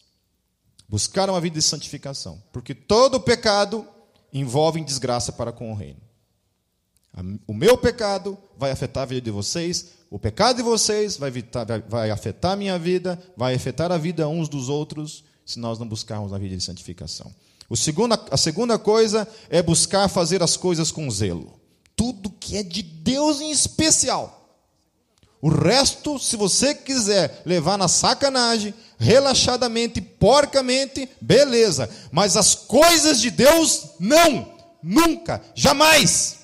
Buscar 0.87 1.29
uma 1.29 1.39
vida 1.39 1.55
de 1.55 1.61
santificação, 1.61 2.41
porque 2.51 2.75
todo 2.75 3.19
pecado 3.19 3.87
envolve 4.33 4.83
desgraça 4.83 5.31
para 5.31 5.51
com 5.51 5.71
o 5.71 5.75
reino. 5.75 5.99
O 7.45 7.53
meu 7.53 7.77
pecado 7.77 8.37
vai 8.57 8.71
afetar 8.71 9.03
a 9.03 9.05
vida 9.05 9.21
de 9.21 9.31
vocês, 9.31 9.91
o 10.09 10.17
pecado 10.17 10.57
de 10.57 10.63
vocês 10.63 11.17
vai, 11.17 11.29
evitar, 11.29 11.65
vai 11.87 12.09
afetar 12.09 12.53
a 12.53 12.55
minha 12.55 12.79
vida, 12.79 13.21
vai 13.35 13.53
afetar 13.53 13.91
a 13.91 13.97
vida 13.97 14.27
uns 14.27 14.47
dos 14.47 14.69
outros, 14.69 15.23
se 15.45 15.59
nós 15.59 15.77
não 15.77 15.87
buscarmos 15.87 16.31
a 16.33 16.37
vida 16.37 16.55
de 16.55 16.63
santificação. 16.63 17.33
O 17.69 17.75
a 18.29 18.37
segunda 18.37 18.77
coisa 18.77 19.27
é 19.49 19.61
buscar 19.61 20.09
fazer 20.09 20.43
as 20.43 20.57
coisas 20.57 20.91
com 20.91 21.09
zelo. 21.09 21.59
Tudo 21.95 22.29
que 22.29 22.57
é 22.57 22.63
de 22.63 22.81
Deus 22.81 23.39
em 23.39 23.49
especial. 23.49 24.40
O 25.41 25.49
resto, 25.49 26.19
se 26.19 26.37
você 26.37 26.75
quiser 26.75 27.41
levar 27.45 27.77
na 27.77 27.87
sacanagem, 27.87 28.73
relaxadamente, 28.99 29.99
porcamente, 29.99 31.09
beleza. 31.19 31.89
Mas 32.11 32.37
as 32.37 32.53
coisas 32.53 33.19
de 33.19 33.31
Deus, 33.31 33.87
não, 33.99 34.53
nunca, 34.83 35.41
jamais. 35.55 36.41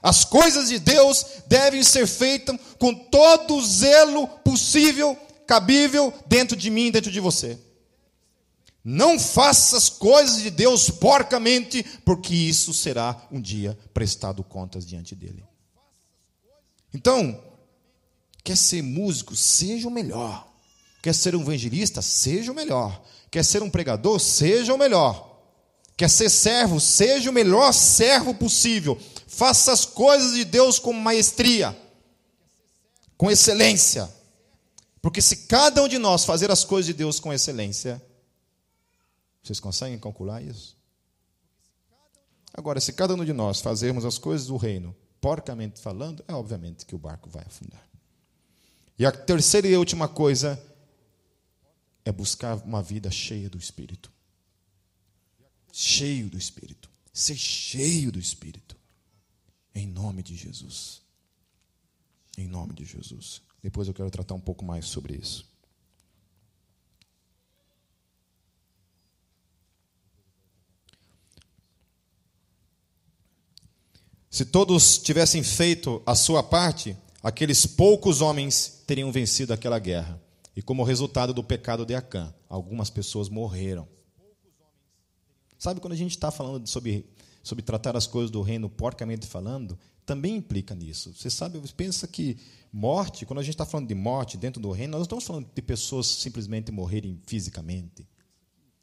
As 0.00 0.24
coisas 0.24 0.68
de 0.68 0.78
Deus 0.78 1.26
devem 1.48 1.82
ser 1.82 2.06
feitas 2.06 2.56
com 2.78 2.94
todo 2.94 3.56
o 3.56 3.64
zelo 3.64 4.28
possível, 4.28 5.16
cabível, 5.46 6.14
dentro 6.26 6.56
de 6.56 6.70
mim, 6.70 6.92
dentro 6.92 7.10
de 7.10 7.18
você. 7.18 7.58
Não 8.84 9.18
faça 9.18 9.76
as 9.76 9.88
coisas 9.88 10.42
de 10.42 10.50
Deus 10.50 10.90
porcamente, 10.90 11.84
porque 12.04 12.34
isso 12.34 12.72
será 12.72 13.20
um 13.30 13.40
dia 13.40 13.76
prestado 13.92 14.44
contas 14.44 14.86
diante 14.86 15.14
dele. 15.14 15.44
Então, 16.92 17.40
quer 18.44 18.56
ser 18.56 18.82
músico, 18.82 19.34
seja 19.34 19.88
o 19.88 19.90
melhor. 19.90 20.48
Quer 21.02 21.14
ser 21.14 21.34
um 21.34 21.40
evangelista, 21.42 22.00
seja 22.00 22.52
o 22.52 22.54
melhor. 22.54 23.02
Quer 23.30 23.44
ser 23.44 23.62
um 23.62 23.70
pregador, 23.70 24.20
seja 24.20 24.72
o 24.72 24.78
melhor. 24.78 25.40
Quer 25.96 26.08
ser 26.08 26.30
servo, 26.30 26.80
seja 26.80 27.30
o 27.30 27.32
melhor 27.32 27.72
servo 27.72 28.34
possível. 28.34 28.98
Faça 29.26 29.72
as 29.72 29.84
coisas 29.84 30.34
de 30.34 30.44
Deus 30.44 30.78
com 30.78 30.92
maestria, 30.92 31.76
com 33.16 33.30
excelência. 33.30 34.12
Porque 35.00 35.20
se 35.20 35.48
cada 35.48 35.82
um 35.82 35.88
de 35.88 35.98
nós 35.98 36.24
fazer 36.24 36.50
as 36.50 36.64
coisas 36.64 36.86
de 36.86 36.92
Deus 36.92 37.18
com 37.18 37.32
excelência, 37.32 38.00
vocês 39.42 39.58
conseguem 39.58 39.98
calcular 39.98 40.40
isso? 40.42 40.76
Agora, 42.54 42.80
se 42.80 42.92
cada 42.92 43.14
um 43.14 43.24
de 43.24 43.32
nós 43.32 43.60
fazermos 43.60 44.04
as 44.04 44.18
coisas 44.18 44.46
do 44.46 44.56
reino, 44.56 44.94
porcamente 45.20 45.80
falando, 45.80 46.22
é 46.28 46.34
obviamente 46.34 46.84
que 46.84 46.94
o 46.94 46.98
barco 46.98 47.28
vai 47.30 47.42
afundar. 47.44 47.91
E 48.98 49.06
a 49.06 49.12
terceira 49.12 49.66
e 49.66 49.76
última 49.76 50.08
coisa 50.08 50.62
é 52.04 52.12
buscar 52.12 52.56
uma 52.58 52.82
vida 52.82 53.10
cheia 53.10 53.48
do 53.48 53.58
Espírito. 53.58 54.12
Cheio 55.72 56.28
do 56.28 56.36
Espírito. 56.36 56.90
Ser 57.12 57.36
cheio 57.36 58.12
do 58.12 58.18
Espírito. 58.18 58.76
Em 59.74 59.86
nome 59.86 60.22
de 60.22 60.36
Jesus. 60.36 61.00
Em 62.36 62.46
nome 62.46 62.74
de 62.74 62.84
Jesus. 62.84 63.42
Depois 63.62 63.88
eu 63.88 63.94
quero 63.94 64.10
tratar 64.10 64.34
um 64.34 64.40
pouco 64.40 64.64
mais 64.64 64.86
sobre 64.86 65.14
isso. 65.14 65.50
Se 74.30 74.46
todos 74.46 74.96
tivessem 74.96 75.42
feito 75.42 76.02
a 76.06 76.14
sua 76.14 76.42
parte, 76.42 76.96
aqueles 77.22 77.66
poucos 77.66 78.22
homens 78.22 78.81
teriam 78.92 79.10
vencido 79.10 79.54
aquela 79.54 79.78
guerra. 79.78 80.20
E 80.54 80.60
como 80.60 80.82
resultado 80.82 81.32
do 81.32 81.42
pecado 81.42 81.86
de 81.86 81.94
Acã, 81.94 82.34
algumas 82.46 82.90
pessoas 82.90 83.30
morreram. 83.30 83.88
Sabe 85.58 85.80
quando 85.80 85.94
a 85.94 85.96
gente 85.96 86.10
está 86.10 86.30
falando 86.30 86.66
sobre 86.66 87.06
sobre 87.42 87.64
tratar 87.64 87.96
as 87.96 88.06
coisas 88.06 88.30
do 88.30 88.42
reino 88.42 88.68
porcamente 88.68 89.26
falando, 89.26 89.76
também 90.04 90.36
implica 90.36 90.74
nisso. 90.74 91.12
Você 91.12 91.30
sabe, 91.30 91.58
pensa 91.74 92.06
que 92.06 92.36
morte, 92.70 93.24
quando 93.24 93.40
a 93.40 93.42
gente 93.42 93.54
está 93.54 93.64
falando 93.64 93.88
de 93.88 93.94
morte 93.94 94.36
dentro 94.36 94.60
do 94.60 94.70
reino, 94.70 94.92
nós 94.92 95.00
não 95.00 95.04
estamos 95.04 95.24
falando 95.24 95.48
de 95.52 95.62
pessoas 95.62 96.06
simplesmente 96.06 96.70
morrerem 96.70 97.18
fisicamente. 97.26 98.06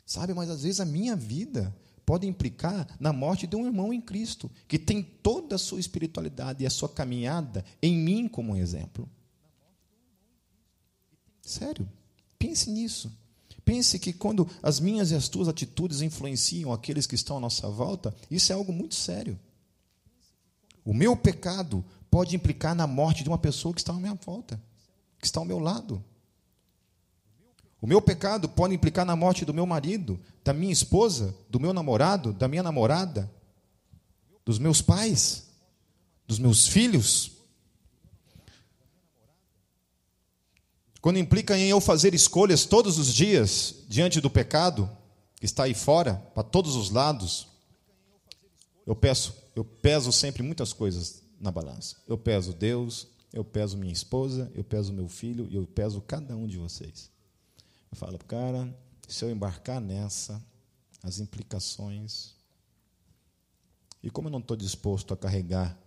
Sabe, 0.05 0.33
mas 0.33 0.49
às 0.49 0.63
vezes 0.63 0.81
a 0.81 0.85
minha 0.85 1.15
vida 1.15 1.73
pode 2.03 2.25
implicar 2.25 2.87
na 2.99 3.13
morte 3.13 3.45
de 3.45 3.55
um 3.55 3.65
irmão 3.65 3.93
em 3.93 4.01
Cristo, 4.01 4.51
que 4.67 4.79
tem 4.79 5.03
toda 5.03 5.55
a 5.55 5.59
sua 5.59 5.79
espiritualidade 5.79 6.63
e 6.63 6.67
a 6.67 6.71
sua 6.71 6.89
caminhada 6.89 7.63
em 7.81 7.95
mim 7.95 8.27
como 8.27 8.53
um 8.53 8.57
exemplo. 8.57 9.07
Sério, 11.49 11.89
pense 12.37 12.69
nisso. 12.69 13.11
Pense 13.65 13.97
que 13.97 14.13
quando 14.13 14.47
as 14.61 14.79
minhas 14.79 15.09
e 15.09 15.15
as 15.15 15.27
tuas 15.27 15.47
atitudes 15.47 15.99
influenciam 16.03 16.71
aqueles 16.71 17.07
que 17.07 17.15
estão 17.15 17.37
à 17.37 17.39
nossa 17.39 17.67
volta, 17.67 18.15
isso 18.29 18.51
é 18.51 18.55
algo 18.55 18.71
muito 18.71 18.93
sério. 18.93 19.37
O 20.85 20.93
meu 20.93 21.17
pecado 21.17 21.83
pode 22.11 22.35
implicar 22.35 22.75
na 22.75 22.85
morte 22.85 23.23
de 23.23 23.29
uma 23.29 23.37
pessoa 23.39 23.73
que 23.73 23.81
está 23.81 23.91
à 23.91 23.95
minha 23.95 24.13
volta, 24.13 24.61
que 25.19 25.25
está 25.25 25.39
ao 25.39 25.45
meu 25.45 25.57
lado. 25.57 26.03
O 27.81 27.87
meu 27.87 27.99
pecado 27.99 28.47
pode 28.47 28.75
implicar 28.75 29.03
na 29.03 29.15
morte 29.15 29.43
do 29.43 29.53
meu 29.53 29.65
marido, 29.65 30.19
da 30.43 30.53
minha 30.53 30.71
esposa, 30.71 31.35
do 31.49 31.59
meu 31.59 31.73
namorado, 31.73 32.31
da 32.31 32.47
minha 32.47 32.61
namorada, 32.61 33.27
dos 34.45 34.59
meus 34.59 34.83
pais, 34.83 35.47
dos 36.27 36.37
meus 36.37 36.67
filhos. 36.67 37.38
Quando 41.01 41.17
implica 41.17 41.57
em 41.57 41.69
eu 41.69 41.79
fazer 41.79 42.13
escolhas 42.13 42.65
todos 42.65 42.97
os 42.97 43.13
dias 43.13 43.75
diante 43.87 44.19
do 44.19 44.29
pecado 44.29 44.89
que 45.35 45.45
está 45.45 45.63
aí 45.63 45.73
fora, 45.73 46.15
para 46.33 46.43
todos 46.43 46.75
os 46.75 46.89
lados, 46.89 47.47
eu 48.85 48.95
peço, 48.95 49.33
eu 49.55 49.63
peso 49.63 50.11
sempre 50.11 50.43
muitas 50.43 50.73
coisas 50.73 51.23
na 51.39 51.51
balança. 51.51 51.95
Eu 52.07 52.17
peso 52.17 52.53
Deus, 52.53 53.07
eu 53.31 53.45
peso 53.45 53.77
minha 53.77 53.93
esposa, 53.93 54.51
eu 54.53 54.63
peso 54.63 54.91
meu 54.91 55.07
filho 55.07 55.47
e 55.49 55.55
eu 55.55 55.65
peso 55.65 56.01
cada 56.01 56.35
um 56.35 56.47
de 56.47 56.57
vocês. 56.57 57.09
Eu 57.91 57.97
falo, 57.97 58.17
cara, 58.19 58.77
se 59.07 59.23
eu 59.23 59.31
embarcar 59.31 59.79
nessa, 59.79 60.43
as 61.01 61.19
implicações. 61.19 62.35
E 64.03 64.09
como 64.09 64.27
eu 64.27 64.31
não 64.31 64.39
estou 64.39 64.57
disposto 64.57 65.13
a 65.13 65.17
carregar 65.17 65.77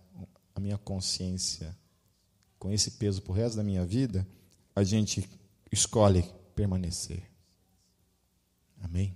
a 0.55 0.59
minha 0.59 0.77
consciência 0.77 1.77
com 2.59 2.71
esse 2.71 2.91
peso 2.91 3.21
para 3.21 3.31
o 3.31 3.35
resto 3.35 3.57
da 3.57 3.63
minha 3.63 3.85
vida, 3.85 4.27
a 4.75 4.83
gente 4.83 5.29
escolhe 5.71 6.23
permanecer. 6.55 7.23
Amém? 8.81 9.15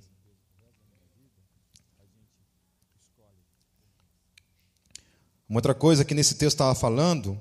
Uma 5.50 5.60
outra 5.60 5.74
coisa 5.74 6.04
que 6.04 6.14
nesse 6.14 6.36
texto 6.36 6.56
estava 6.56 6.76
falando 6.76 7.40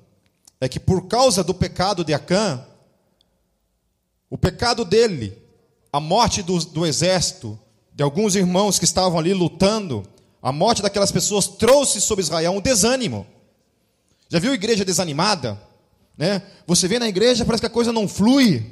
é 0.60 0.68
que 0.68 0.78
por 0.78 1.08
causa 1.08 1.42
do 1.42 1.52
pecado 1.52 2.04
de 2.04 2.14
Acã, 2.14 2.64
o 4.30 4.38
pecado 4.38 4.84
dele, 4.84 5.36
a 5.92 6.00
morte 6.00 6.42
do, 6.42 6.58
do 6.66 6.86
exército, 6.86 7.58
de 7.92 8.02
alguns 8.02 8.34
irmãos 8.34 8.78
que 8.78 8.84
estavam 8.84 9.18
ali 9.18 9.34
lutando, 9.34 10.06
a 10.40 10.52
morte 10.52 10.82
daquelas 10.82 11.10
pessoas 11.10 11.48
trouxe 11.48 12.00
sobre 12.00 12.22
Israel 12.22 12.52
um 12.52 12.60
desânimo. 12.60 13.26
Já 14.28 14.38
viu 14.38 14.54
igreja 14.54 14.84
desanimada? 14.84 15.60
Né? 16.16 16.42
Você 16.66 16.88
vem 16.88 16.98
na 16.98 17.08
igreja, 17.08 17.44
parece 17.44 17.60
que 17.60 17.66
a 17.66 17.70
coisa 17.70 17.92
não 17.92 18.08
flui, 18.08 18.64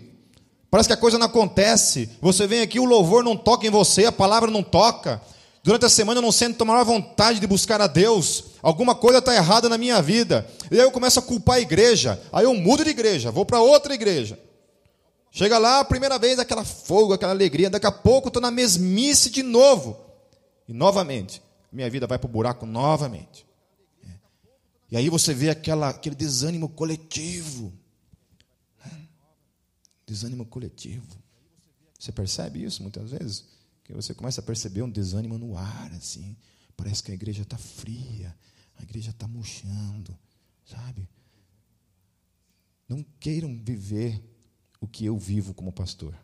parece 0.71 0.89
que 0.89 0.93
a 0.93 0.97
coisa 0.97 1.19
não 1.19 1.27
acontece. 1.27 2.09
Você 2.21 2.47
vem 2.47 2.63
aqui, 2.63 2.81
o 2.81 2.85
louvor 2.85 3.23
não 3.23 3.37
toca 3.37 3.67
em 3.67 3.71
você, 3.71 4.07
a 4.07 4.13
palavra 4.13 4.51
não 4.51 4.63
toca. 4.63 5.21
Durante 5.63 5.87
a 5.87 5.89
semana 5.89 6.19
eu 6.19 6.23
não 6.23 6.33
sinto 6.33 6.61
a 6.61 6.65
maior 6.65 6.85
vontade 6.85 7.41
de 7.41 7.47
buscar 7.47 7.81
a 7.81 7.87
Deus. 7.87 8.45
Alguma 8.63 8.95
coisa 8.95 9.19
está 9.19 9.35
errada 9.35 9.69
na 9.69 9.79
minha 9.79 10.01
vida. 10.03 10.47
E 10.71 10.75
aí 10.75 10.83
eu 10.83 10.91
começo 10.91 11.19
a 11.19 11.23
culpar 11.23 11.57
a 11.57 11.61
igreja. 11.61 12.21
Aí 12.31 12.45
eu 12.45 12.55
mudo 12.55 12.85
de 12.85 12.91
igreja, 12.91 13.31
vou 13.31 13.47
para 13.47 13.61
outra 13.61 13.95
igreja. 13.95 14.39
Chega 15.31 15.59
lá, 15.59 15.81
a 15.81 15.85
primeira 15.85 16.19
vez, 16.19 16.39
aquela 16.39 16.65
fogo, 16.65 17.13
aquela 17.13 17.33
alegria. 17.33 17.71
Daqui 17.71 17.87
a 17.87 17.91
pouco 17.91 18.29
estou 18.29 18.43
na 18.43 18.51
mesmice 18.51 19.31
de 19.31 19.43
novo. 19.43 19.97
E 20.69 20.73
novamente, 20.73 21.43
minha 21.73 21.91
vida 21.91 22.07
vai 22.07 22.19
para 22.19 22.29
o 22.29 22.31
buraco 22.31 22.67
novamente. 22.67 23.44
E 24.91 24.97
aí 24.97 25.09
você 25.09 25.35
vê 25.35 25.51
aquela, 25.51 25.91
aquele 25.91 26.15
desânimo 26.15 26.69
coletivo. 26.69 27.73
Desânimo 30.07 30.45
coletivo. 30.45 31.17
Você 31.99 32.13
percebe 32.13 32.63
isso 32.63 32.83
muitas 32.83 33.11
vezes? 33.11 33.45
Que 33.83 33.93
você 33.93 34.15
começa 34.15 34.41
a 34.41 34.45
perceber 34.45 34.83
um 34.83 34.91
desânimo 34.91 35.39
no 35.39 35.57
ar, 35.57 35.93
assim. 35.93 36.37
Parece 36.77 37.03
que 37.03 37.11
a 37.11 37.15
igreja 37.15 37.43
está 37.43 37.57
fria, 37.57 38.37
a 38.77 38.83
igreja 38.83 39.11
está 39.11 39.27
murchando, 39.27 40.17
sabe? 40.65 41.09
Não 42.89 43.03
queiram 43.19 43.59
viver 43.63 44.23
o 44.81 44.87
que 44.87 45.05
eu 45.05 45.17
vivo 45.17 45.55
como 45.55 45.73
pastor. 45.73 46.15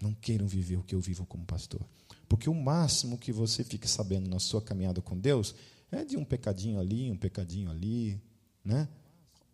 Não 0.00 0.14
queiram 0.14 0.46
viver 0.46 0.76
o 0.76 0.82
que 0.82 0.94
eu 0.94 1.00
vivo 1.00 1.26
como 1.26 1.44
pastor. 1.44 1.84
Porque 2.28 2.48
o 2.48 2.54
máximo 2.54 3.18
que 3.18 3.32
você 3.32 3.62
fique 3.62 3.88
sabendo 3.88 4.28
na 4.28 4.38
sua 4.38 4.60
caminhada 4.60 5.00
com 5.00 5.18
Deus 5.18 5.54
é 5.90 6.04
de 6.04 6.16
um 6.16 6.24
pecadinho 6.24 6.80
ali, 6.80 7.10
um 7.10 7.16
pecadinho 7.16 7.70
ali, 7.70 8.20
né? 8.64 8.88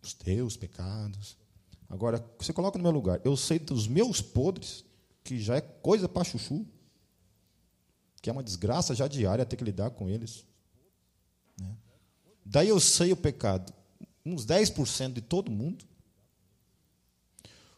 Os 0.01 0.13
teus 0.13 0.57
pecados. 0.57 1.37
Agora, 1.89 2.25
você 2.39 2.51
coloca 2.51 2.77
no 2.77 2.83
meu 2.83 2.91
lugar. 2.91 3.21
Eu 3.23 3.37
sei 3.37 3.59
dos 3.59 3.87
meus 3.87 4.21
podres, 4.21 4.83
que 5.23 5.39
já 5.39 5.57
é 5.57 5.61
coisa 5.61 6.09
para 6.09 6.23
chuchu, 6.23 6.65
que 8.21 8.29
é 8.29 8.33
uma 8.33 8.43
desgraça 8.43 8.95
já 8.95 9.07
diária 9.07 9.45
ter 9.45 9.55
que 9.55 9.63
lidar 9.63 9.91
com 9.91 10.09
eles. 10.09 10.45
Né? 11.59 11.75
Daí 12.45 12.69
eu 12.69 12.79
sei 12.79 13.11
o 13.11 13.17
pecado, 13.17 13.73
uns 14.25 14.45
10% 14.45 15.13
de 15.13 15.21
todo 15.21 15.51
mundo. 15.51 15.85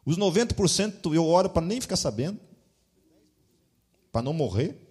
Os 0.05 0.17
90% 0.17 1.13
eu 1.13 1.25
oro 1.25 1.49
para 1.49 1.65
nem 1.65 1.81
ficar 1.81 1.97
sabendo, 1.97 2.39
para 4.11 4.21
não 4.21 4.33
morrer. 4.33 4.84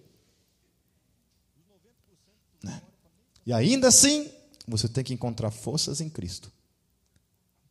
E 3.45 3.53
ainda 3.53 3.87
assim, 3.87 4.29
você 4.67 4.89
tem 4.89 5.03
que 5.03 5.13
encontrar 5.13 5.51
forças 5.51 6.01
em 6.01 6.09
Cristo 6.09 6.51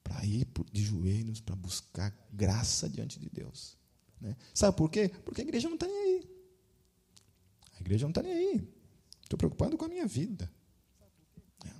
para 0.02 0.24
ir 0.24 0.46
de 0.70 0.82
joelhos, 0.82 1.40
para 1.40 1.56
buscar 1.56 2.14
graça 2.32 2.88
diante 2.88 3.18
de 3.18 3.28
Deus. 3.28 3.76
Né? 4.20 4.36
Sabe 4.52 4.76
por 4.76 4.90
quê? 4.90 5.10
Porque 5.24 5.40
a 5.40 5.44
igreja 5.44 5.68
não 5.68 5.74
está 5.74 5.86
nem 5.86 5.96
aí. 5.96 6.30
A 7.76 7.80
igreja 7.80 8.04
não 8.04 8.10
está 8.10 8.22
nem 8.22 8.32
aí. 8.32 8.68
Estou 9.22 9.38
preocupado 9.38 9.76
com 9.76 9.84
a 9.86 9.88
minha 9.88 10.06
vida. 10.06 10.50
É. 11.64 11.70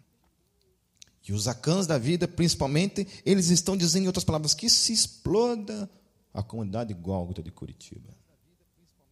E 1.29 1.33
os 1.33 1.47
acãs 1.47 1.87
da 1.87 1.99
vida, 1.99 2.27
principalmente, 2.27 3.07
eles 3.25 3.51
estão 3.51 3.77
dizendo, 3.77 4.05
em 4.05 4.07
outras 4.07 4.25
palavras, 4.25 4.55
que 4.55 4.69
se 4.69 4.93
exploda 4.93 5.89
a 6.33 6.43
comunidade 6.43 6.93
Gólgota 6.95 7.43
de 7.43 7.53
Curitiba. 7.53 8.17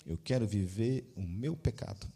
Eu 0.05 0.19
quero 0.19 0.47
viver 0.47 1.13
o 1.15 1.23
meu 1.23 1.55
pecado. 1.55 2.11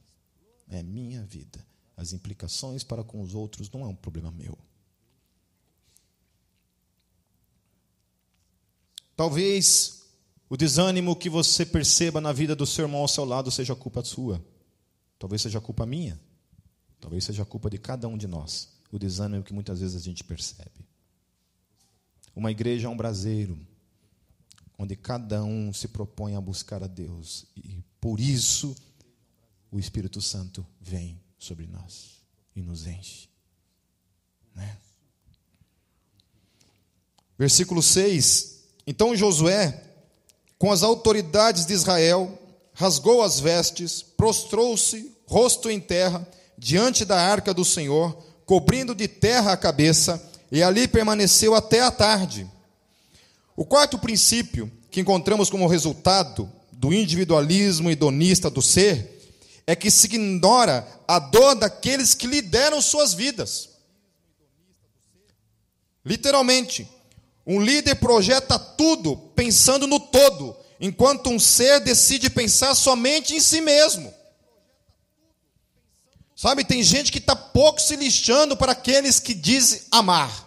É 0.69 0.83
minha 0.83 1.23
vida. 1.23 1.65
As 1.97 2.13
implicações 2.13 2.85
para 2.85 3.03
com 3.03 3.23
os 3.23 3.35
outros 3.35 3.71
não 3.71 3.83
é 3.83 3.87
um 3.87 3.95
problema 3.95 4.31
meu. 4.31 4.57
Talvez 9.17 10.03
o 10.49 10.57
desânimo 10.57 11.17
que 11.17 11.31
você 11.31 11.65
perceba 11.65 12.21
na 12.21 12.33
vida 12.33 12.55
do 12.55 12.67
seu 12.67 12.85
irmão 12.85 13.01
ao 13.01 13.09
seu 13.09 13.25
lado 13.25 13.51
seja 13.51 13.75
culpa 13.75 14.05
sua. 14.05 14.45
Talvez 15.19 15.41
seja 15.41 15.61
culpa 15.61 15.87
minha. 15.87 16.21
Talvez 17.01 17.25
seja 17.25 17.45
culpa 17.45 17.71
de 17.71 17.79
cada 17.79 18.07
um 18.07 18.19
de 18.19 18.27
nós. 18.27 18.69
O 18.93 18.99
desânimo 18.99 19.43
que 19.43 19.55
muitas 19.55 19.81
vezes 19.81 19.97
a 19.97 20.05
gente 20.05 20.23
percebe. 20.23 20.87
Uma 22.35 22.51
igreja 22.51 22.87
é 22.87 22.91
um 22.91 22.97
braseiro, 22.97 23.59
onde 24.79 24.95
cada 24.95 25.43
um 25.43 25.73
se 25.73 25.89
propõe 25.89 26.37
a 26.37 26.41
buscar 26.41 26.83
a 26.83 26.87
Deus. 26.87 27.47
E 27.57 27.83
por 27.99 28.21
isso 28.21 28.77
o 29.71 29.79
Espírito 29.79 30.21
Santo 30.21 30.65
vem 30.79 31.19
sobre 31.39 31.67
nós 31.67 32.23
e 32.55 32.63
nos 32.63 32.87
enche. 32.87 33.29
Né? 34.55 34.77
Versículo 37.39 37.83
6. 37.83 38.61
Então 38.87 39.17
Josué, 39.17 39.83
com 40.59 40.73
as 40.73 40.83
autoridades 40.83 41.67
de 41.67 41.75
Israel, 41.75 42.39
rasgou 42.73 43.23
as 43.23 43.41
vestes, 43.41 44.03
prostrou-se, 44.03 45.13
rosto 45.27 45.71
em 45.71 45.81
terra, 45.81 46.27
diante 46.57 47.05
da 47.05 47.21
arca 47.21 47.53
do 47.53 47.65
Senhor, 47.65 48.17
cobrindo 48.45 48.95
de 48.95 49.09
terra 49.09 49.53
a 49.53 49.57
cabeça, 49.57 50.23
e 50.51 50.63
ali 50.63 50.87
permaneceu 50.87 51.55
até 51.55 51.81
a 51.81 51.91
tarde. 51.91 52.49
O 53.57 53.65
quarto 53.65 53.99
princípio 53.99 54.71
que 54.91 55.01
encontramos 55.01 55.51
como 55.51 55.67
resultado 55.67 56.51
do 56.71 56.93
individualismo 56.93 57.91
hedonista 57.91 58.49
do 58.49 58.63
ser 58.63 59.16
é 59.67 59.75
que 59.75 59.91
se 59.91 60.07
ignora 60.07 60.87
a 61.09 61.19
dor 61.19 61.57
daqueles 61.57 62.15
que 62.15 62.27
lideram 62.27 62.81
suas 62.81 63.13
vidas. 63.13 63.71
Literalmente, 66.05 66.89
um 67.45 67.61
líder 67.61 67.97
projeta 67.97 68.59
tudo 68.59 69.17
pensando 69.35 69.87
no 69.87 69.99
todo, 69.99 70.57
enquanto 70.81 71.31
um 71.31 71.39
ser 71.39 71.81
decide 71.81 72.31
pensar 72.31 72.75
somente 72.77 73.35
em 73.35 73.41
si 73.41 73.61
mesmo. 73.61 74.15
Sabe, 76.37 76.65
tem 76.65 76.83
gente 76.83 77.11
que 77.11 77.19
está 77.19 77.35
pouco 77.35 77.81
se 77.81 77.97
lixando 77.97 78.57
para 78.57 78.73
aqueles 78.73 79.19
que 79.19 79.35
dizem 79.35 79.83
amar, 79.91 80.47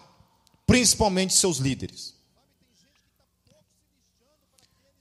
principalmente 0.65 1.33
seus 1.33 1.57
líderes. 1.57 2.13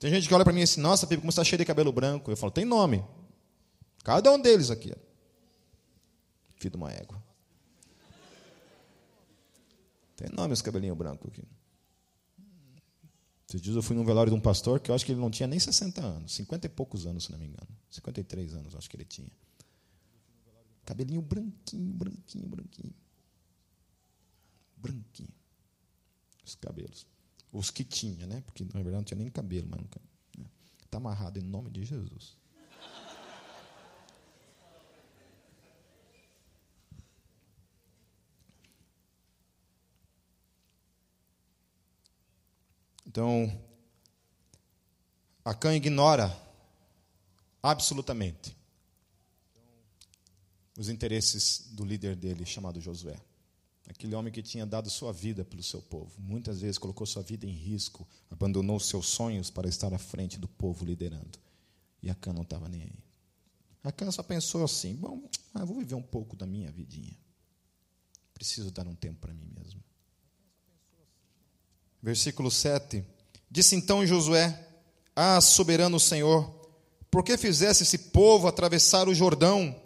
Tem 0.01 0.11
gente 0.11 0.27
que 0.27 0.35
olha 0.35 0.45
para 0.45 0.53
mim 0.53 0.63
assim, 0.63 0.81
nossa, 0.81 1.07
Pipo, 1.07 1.23
como 1.23 1.31
está 1.31 1.45
cheio 1.45 1.59
de 1.59 1.65
cabelo 1.65 1.93
branco. 1.93 2.31
Eu 2.31 2.37
falo, 2.37 2.53
tem 2.53 2.65
nome. 2.65 3.05
Cada 4.09 4.33
um 4.33 4.41
deles 4.41 4.71
aqui. 4.71 4.91
Filho 6.57 6.71
de 6.71 6.77
uma 6.79 6.91
égua. 6.91 7.23
Tem 10.17 10.31
nome 10.31 10.55
os 10.55 10.63
cabelinhos 10.63 10.97
brancos 10.97 11.29
aqui. 11.29 11.45
Esses 13.47 13.61
dias 13.61 13.77
eu 13.77 13.83
fui 13.83 13.95
num 13.95 14.07
velório 14.07 14.33
de 14.33 14.39
um 14.39 14.41
pastor 14.41 14.81
que 14.81 14.91
eu 14.91 14.95
acho 14.95 15.05
que 15.05 15.13
ele 15.13 15.21
não 15.21 15.31
tinha 15.31 15.47
nem 15.47 15.61
60 15.61 16.01
anos, 16.01 16.33
50 16.33 16.65
e 16.65 16.71
poucos 16.71 17.05
anos, 17.05 17.25
se 17.25 17.33
não 17.33 17.39
me 17.39 17.49
engano. 17.49 17.69
53 17.91 18.55
anos, 18.55 18.75
acho 18.75 18.89
que 18.89 18.97
ele 18.97 19.05
tinha. 19.05 19.31
Cabelinho 20.87 21.21
branquinho, 21.21 21.93
branquinho, 21.93 22.49
branquinho. 22.49 22.95
Branquinho. 24.75 25.35
Os 26.47 26.55
cabelos. 26.55 27.07
Os 27.53 27.71
que 27.71 27.85
tinha, 27.85 28.27
né? 28.27 28.41
Porque 28.41 28.65
na 28.65 28.71
verdade 28.73 28.97
não 28.97 29.05
tinha 29.05 29.19
nem 29.19 29.31
cabelo, 29.31 29.69
mas 29.71 29.79
nunca. 29.83 30.01
Está 30.83 30.97
amarrado 30.97 31.39
em 31.39 31.43
nome 31.43 31.69
de 31.69 31.85
Jesus. 31.85 32.39
Então, 43.19 43.51
Acã 45.45 45.75
ignora 45.75 46.33
absolutamente 47.61 48.57
os 50.79 50.89
interesses 50.89 51.67
do 51.73 51.85
líder 51.85 52.15
dele, 52.15 52.47
chamado 52.47 52.81
Josué. 52.81 53.21
Aquele 53.89 54.15
homem 54.15 54.33
que 54.33 54.41
tinha 54.41 54.65
dado 54.65 54.89
sua 54.89 55.13
vida 55.13 55.45
pelo 55.45 55.65
seu 55.65 55.83
povo. 55.83 56.13
Muitas 56.21 56.61
vezes 56.61 56.79
colocou 56.79 57.05
sua 57.09 57.25
vida 57.25 57.45
em 57.45 57.51
risco, 57.51 58.07
abandonou 58.31 58.79
seus 58.79 59.09
sonhos 59.09 59.51
para 59.51 59.69
estar 59.69 59.93
à 59.93 59.99
frente 59.99 60.39
do 60.39 60.47
povo 60.47 60.85
liderando. 60.85 61.41
E 62.01 62.09
Acã 62.09 62.33
não 62.33 62.43
estava 62.43 62.69
nem 62.69 62.83
aí. 62.83 63.05
Acã 63.83 64.09
só 64.13 64.23
pensou 64.23 64.63
assim: 64.63 64.95
bom, 64.95 65.29
vou 65.67 65.79
viver 65.79 65.97
um 65.97 66.03
pouco 66.03 66.37
da 66.37 66.47
minha 66.47 66.71
vidinha. 66.71 67.19
Preciso 68.33 68.71
dar 68.71 68.87
um 68.87 68.95
tempo 68.95 69.19
para 69.19 69.35
mim 69.35 69.51
mesmo. 69.57 69.88
Versículo 72.09 72.51
7 72.51 73.05
Disse 73.51 73.77
então 73.77 74.07
Josué: 74.07 74.59
Ah, 75.15 75.43
soberano 75.43 76.01
Senhor, 76.01 76.51
por 77.11 77.23
que 77.23 77.37
fizesse 77.37 77.83
esse 77.83 77.99
povo 77.99 78.49
atravessar 78.49 79.11
o 79.11 79.15
Jordão? 79.15 79.77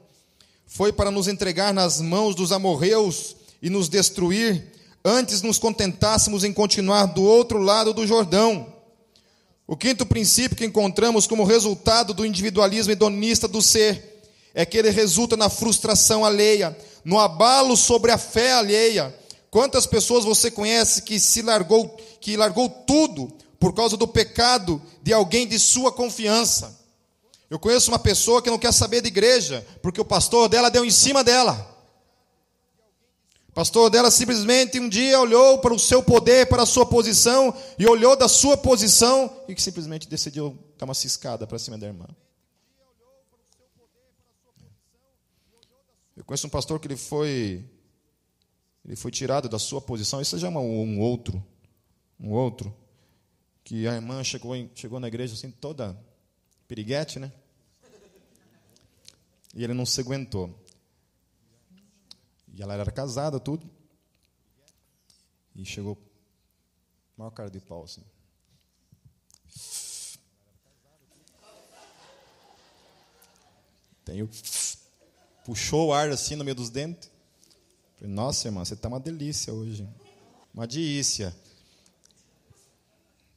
Foi 0.65 0.93
para 0.93 1.11
nos 1.11 1.27
entregar 1.27 1.75
nas 1.75 2.01
mãos 2.01 2.37
dos 2.37 2.53
amorreus 2.53 3.35
e 3.61 3.69
nos 3.69 3.89
destruir, 3.89 4.73
antes 5.05 5.43
nos 5.43 5.59
contentássemos 5.59 6.45
em 6.45 6.53
continuar 6.53 7.07
do 7.07 7.25
outro 7.25 7.59
lado 7.59 7.93
do 7.93 8.07
Jordão. 8.07 8.73
O 9.67 9.77
quinto 9.77 10.07
princípio 10.07 10.57
que 10.57 10.65
encontramos 10.65 11.27
como 11.27 11.43
resultado 11.43 12.15
do 12.15 12.25
individualismo 12.25 12.93
hedonista 12.93 13.49
do 13.49 13.61
ser 13.61 14.23
é 14.55 14.65
que 14.65 14.79
ele 14.79 14.91
resulta 14.91 15.37
na 15.37 15.51
frustração 15.51 16.25
alheia, 16.25 16.79
no 17.05 17.19
abalo 17.19 17.77
sobre 17.77 18.13
a 18.13 18.19
fé 18.19 18.53
alheia. 18.53 19.13
Quantas 19.53 19.85
pessoas 19.85 20.25
você 20.25 20.51
conhece 20.51 21.03
que 21.03 21.21
se 21.21 21.43
largou, 21.43 21.95
que 22.23 22.37
largou 22.37 22.71
tudo 22.71 23.37
por 23.59 23.75
causa 23.75 23.97
do 23.97 24.09
pecado 24.09 24.81
de 25.03 25.13
alguém 25.13 25.47
de 25.47 25.59
sua 25.59 25.93
confiança? 25.93 26.81
Eu 27.51 27.59
conheço 27.59 27.91
uma 27.91 27.99
pessoa 27.99 28.41
que 28.41 28.49
não 28.49 28.59
quer 28.59 28.73
saber 28.73 29.03
de 29.03 29.09
igreja, 29.09 29.67
porque 29.83 30.01
o 30.01 30.05
pastor 30.05 30.49
dela 30.49 30.71
deu 30.71 30.85
em 30.85 30.91
cima 30.91 31.23
dela. 31.23 31.69
O 33.49 33.53
pastor 33.53 33.91
dela 33.91 34.11
simplesmente 34.11 34.81
um 34.81 34.89
dia 34.89 35.21
olhou 35.21 35.59
para 35.59 35.75
o 35.75 35.79
seu 35.79 36.03
poder, 36.03 36.47
para 36.47 36.63
a 36.63 36.67
sua 36.67 36.87
posição, 36.87 37.55
e 37.79 37.87
olhou 37.87 38.17
da 38.17 38.27
sua 38.27 38.57
posição 38.57 39.31
e 39.47 39.55
que 39.55 39.61
simplesmente 39.61 40.09
decidiu 40.09 40.57
dar 40.79 40.87
uma 40.87 40.95
ciscada 40.95 41.47
para 41.47 41.59
cima 41.59 41.77
da 41.77 41.89
irmã. 41.89 42.07
Eu 46.17 46.25
conheço 46.25 46.47
um 46.47 46.51
pastor 46.51 46.81
que 46.81 46.87
ele 46.87 46.97
foi 46.97 47.63
ele 48.85 48.97
foi 48.97 49.11
tirado 49.11 49.49
da 49.49 49.59
sua 49.59 49.81
posição, 49.81 50.21
isso 50.21 50.37
já 50.39 50.49
é 50.49 50.51
um 50.51 51.01
outro, 51.01 51.45
um 52.23 52.31
outro, 52.31 52.75
que 53.65 53.87
a 53.89 53.95
irmã 53.95 54.23
chegou, 54.23 54.55
em, 54.55 54.71
chegou 54.75 55.01
na 55.01 55.09
igreja 55.09 55.35
assim 55.35 55.51
toda 55.51 55.99
piriguete, 56.69 57.19
né? 57.19 57.33
E 59.55 59.63
ele 59.63 59.75
não 59.75 59.85
se 59.85 60.01
aguentou. 60.01 60.59
E 62.55 62.63
ela 62.63 62.75
era 62.75 62.91
casada, 62.91 63.39
tudo. 63.39 63.69
E 65.55 65.65
chegou, 65.65 65.99
maior 67.17 67.31
cara 67.31 67.51
de 67.51 67.61
pau 67.61 67.85
assim. 67.85 68.03
Tenho 74.05 74.29
puxou 75.45 75.89
o 75.89 75.93
ar 75.93 76.11
assim 76.11 76.37
no 76.37 76.45
meio 76.45 76.55
dos 76.55 76.71
dentes. 76.71 77.11
Falei, 77.97 78.13
nossa, 78.13 78.49
irmã, 78.49 78.65
você 78.65 78.75
está 78.75 78.89
uma 78.89 79.01
delícia 79.01 79.53
hoje. 79.53 79.89
Uma 80.55 80.67
delícia. 80.67 81.35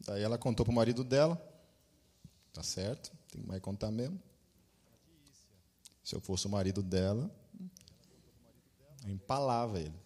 Daí 0.05 0.21
ela 0.21 0.37
contou 0.37 0.63
para 0.65 0.71
o 0.71 0.75
marido 0.75 1.03
dela. 1.03 1.41
Tá 2.53 2.61
certo, 2.63 3.11
tem 3.31 3.41
que 3.41 3.47
mais 3.47 3.61
contar 3.61 3.91
mesmo. 3.91 4.21
Se 6.03 6.15
eu 6.15 6.21
fosse 6.21 6.45
o 6.45 6.49
marido 6.49 6.83
dela, 6.83 7.29
eu 9.03 9.11
empalava 9.11 9.79
ele. 9.79 10.05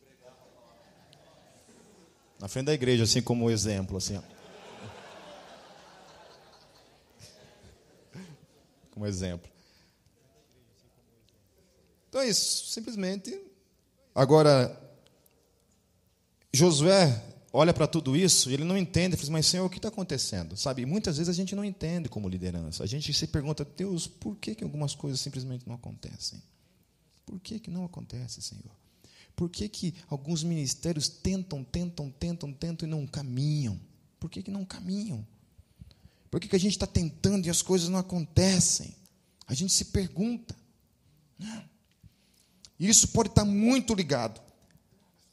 Na 2.39 2.47
frente 2.47 2.67
da 2.67 2.73
igreja, 2.73 3.03
assim 3.03 3.21
como 3.21 3.51
exemplo, 3.51 3.97
assim. 3.97 4.17
Ó. 4.17 4.21
Como 8.91 9.05
exemplo. 9.05 9.51
Então 12.07 12.21
é 12.21 12.29
isso, 12.29 12.67
simplesmente. 12.71 13.39
Agora, 14.15 14.75
Josué 16.51 17.21
olha 17.51 17.73
para 17.73 17.87
tudo 17.87 18.15
isso 18.15 18.49
e 18.49 18.53
ele 18.53 18.63
não 18.63 18.77
entende, 18.77 19.15
ele 19.15 19.21
diz, 19.21 19.29
mas 19.29 19.45
Senhor, 19.45 19.65
o 19.65 19.69
que 19.69 19.77
está 19.77 19.89
acontecendo? 19.89 20.55
Sabe, 20.55 20.85
muitas 20.85 21.17
vezes 21.17 21.29
a 21.29 21.33
gente 21.33 21.55
não 21.55 21.65
entende 21.65 22.09
como 22.09 22.29
liderança. 22.29 22.83
A 22.83 22.87
gente 22.87 23.13
se 23.13 23.27
pergunta, 23.27 23.65
Deus, 23.65 24.07
por 24.07 24.35
que, 24.35 24.55
que 24.55 24.63
algumas 24.63 24.93
coisas 24.95 25.19
simplesmente 25.19 25.67
não 25.67 25.75
acontecem? 25.75 26.41
Por 27.25 27.39
que, 27.39 27.59
que 27.59 27.71
não 27.71 27.85
acontece, 27.85 28.41
Senhor? 28.41 28.71
Por 29.35 29.49
que, 29.49 29.69
que 29.69 29.93
alguns 30.07 30.43
ministérios 30.43 31.07
tentam, 31.07 31.63
tentam, 31.63 32.11
tentam, 32.11 32.51
tentam 32.51 32.87
e 32.87 32.91
não 32.91 33.07
caminham? 33.07 33.79
Por 34.19 34.29
que, 34.29 34.43
que 34.43 34.51
não 34.51 34.65
caminham? 34.65 35.25
Por 36.29 36.39
que, 36.39 36.47
que 36.47 36.55
a 36.55 36.59
gente 36.59 36.73
está 36.73 36.85
tentando 36.85 37.47
e 37.47 37.49
as 37.49 37.61
coisas 37.61 37.89
não 37.89 37.97
acontecem? 37.97 38.93
A 39.47 39.53
gente 39.53 39.73
se 39.73 39.85
pergunta. 39.85 40.55
E 42.79 42.87
isso 42.87 43.07
pode 43.09 43.29
estar 43.29 43.45
muito 43.45 43.93
ligado 43.93 44.41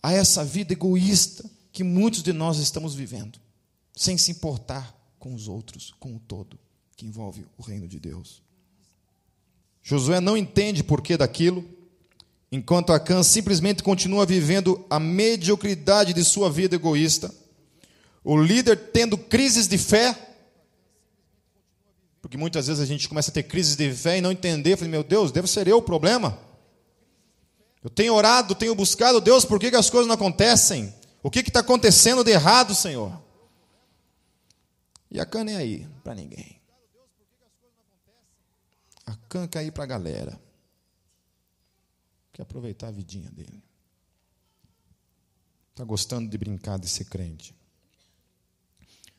a 0.02 0.12
essa 0.12 0.44
vida 0.44 0.72
egoísta 0.72 1.55
que 1.76 1.84
muitos 1.84 2.22
de 2.22 2.32
nós 2.32 2.56
estamos 2.56 2.94
vivendo, 2.94 3.38
sem 3.94 4.16
se 4.16 4.30
importar 4.30 4.98
com 5.18 5.34
os 5.34 5.46
outros, 5.46 5.92
com 6.00 6.16
o 6.16 6.18
todo, 6.18 6.58
que 6.96 7.04
envolve 7.04 7.44
o 7.58 7.62
reino 7.62 7.86
de 7.86 8.00
Deus. 8.00 8.42
Josué 9.82 10.18
não 10.18 10.38
entende 10.38 10.82
porquê 10.82 11.18
daquilo, 11.18 11.62
enquanto 12.50 12.94
Acã 12.94 13.22
simplesmente 13.22 13.82
continua 13.82 14.24
vivendo 14.24 14.86
a 14.88 14.98
mediocridade 14.98 16.14
de 16.14 16.24
sua 16.24 16.50
vida 16.50 16.76
egoísta. 16.76 17.30
O 18.24 18.40
líder 18.40 18.90
tendo 18.90 19.18
crises 19.18 19.68
de 19.68 19.76
fé, 19.76 20.18
porque 22.22 22.38
muitas 22.38 22.68
vezes 22.68 22.82
a 22.82 22.86
gente 22.86 23.06
começa 23.06 23.30
a 23.30 23.34
ter 23.34 23.42
crises 23.42 23.76
de 23.76 23.92
fé 23.92 24.16
e 24.16 24.22
não 24.22 24.32
entender, 24.32 24.78
falei, 24.78 24.90
meu 24.90 25.04
Deus, 25.04 25.30
deve 25.30 25.46
ser 25.46 25.68
eu 25.68 25.76
o 25.76 25.82
problema. 25.82 26.38
Eu 27.84 27.90
tenho 27.90 28.14
orado, 28.14 28.54
tenho 28.54 28.74
buscado, 28.74 29.20
Deus, 29.20 29.44
por 29.44 29.60
que, 29.60 29.68
que 29.68 29.76
as 29.76 29.90
coisas 29.90 30.08
não 30.08 30.14
acontecem? 30.14 30.95
O 31.26 31.30
que 31.30 31.40
está 31.40 31.58
acontecendo 31.58 32.22
de 32.22 32.30
errado, 32.30 32.72
Senhor? 32.72 33.20
E 35.10 35.18
a 35.18 35.26
cana 35.26 35.50
é 35.50 35.56
aí 35.56 35.88
para 36.04 36.14
ninguém. 36.14 36.60
A 39.04 39.16
cana 39.28 39.48
quer 39.48 39.64
ir 39.64 39.72
para 39.72 39.82
a 39.82 39.88
galera. 39.88 40.40
Quer 42.32 42.42
aproveitar 42.42 42.86
a 42.86 42.90
vidinha 42.92 43.28
dele. 43.28 43.60
Está 45.72 45.82
gostando 45.82 46.30
de 46.30 46.38
brincar 46.38 46.78
de 46.78 46.88
ser 46.88 47.06
crente. 47.06 47.52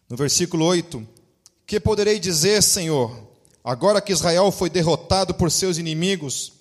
No 0.08 0.16
versículo 0.16 0.64
8: 0.64 1.06
Que 1.66 1.78
poderei 1.78 2.22
dizer, 2.22 2.64
Senhor, 2.64 3.36
agora 3.62 4.00
que 4.00 4.14
Israel 4.14 4.50
foi 4.50 4.70
derrotado 4.70 5.36
por 5.36 5.52
seus 5.52 5.78
inimigos? 5.78 6.54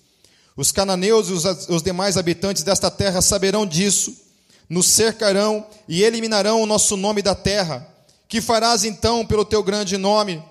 Os 0.57 0.73
cananeus 0.73 1.29
e 1.29 1.71
os 1.71 1.81
demais 1.81 2.17
habitantes 2.17 2.63
desta 2.63 2.91
terra 2.91 3.21
saberão 3.21 3.65
disso, 3.65 4.26
nos 4.69 4.87
cercarão 4.87 5.65
e 5.87 6.03
eliminarão 6.03 6.61
o 6.61 6.65
nosso 6.65 6.97
nome 6.97 7.21
da 7.21 7.33
terra. 7.33 7.87
Que 8.27 8.41
farás 8.41 8.83
então 8.83 9.25
pelo 9.25 9.45
teu 9.45 9.63
grande 9.63 9.97
nome? 9.97 10.43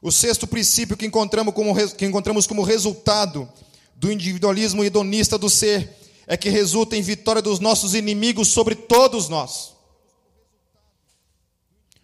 O 0.00 0.10
sexto 0.10 0.46
princípio 0.46 0.96
que 0.96 1.06
encontramos 1.06 1.52
como, 1.52 1.74
que 1.90 2.06
encontramos 2.06 2.46
como 2.46 2.62
resultado 2.62 3.48
do 3.94 4.10
individualismo 4.12 4.84
hedonista 4.84 5.36
do 5.36 5.50
ser 5.50 5.96
é 6.26 6.36
que 6.36 6.48
resulta 6.48 6.96
em 6.96 7.02
vitória 7.02 7.42
dos 7.42 7.58
nossos 7.58 7.94
inimigos 7.94 8.48
sobre 8.48 8.74
todos 8.74 9.28
nós. 9.28 9.74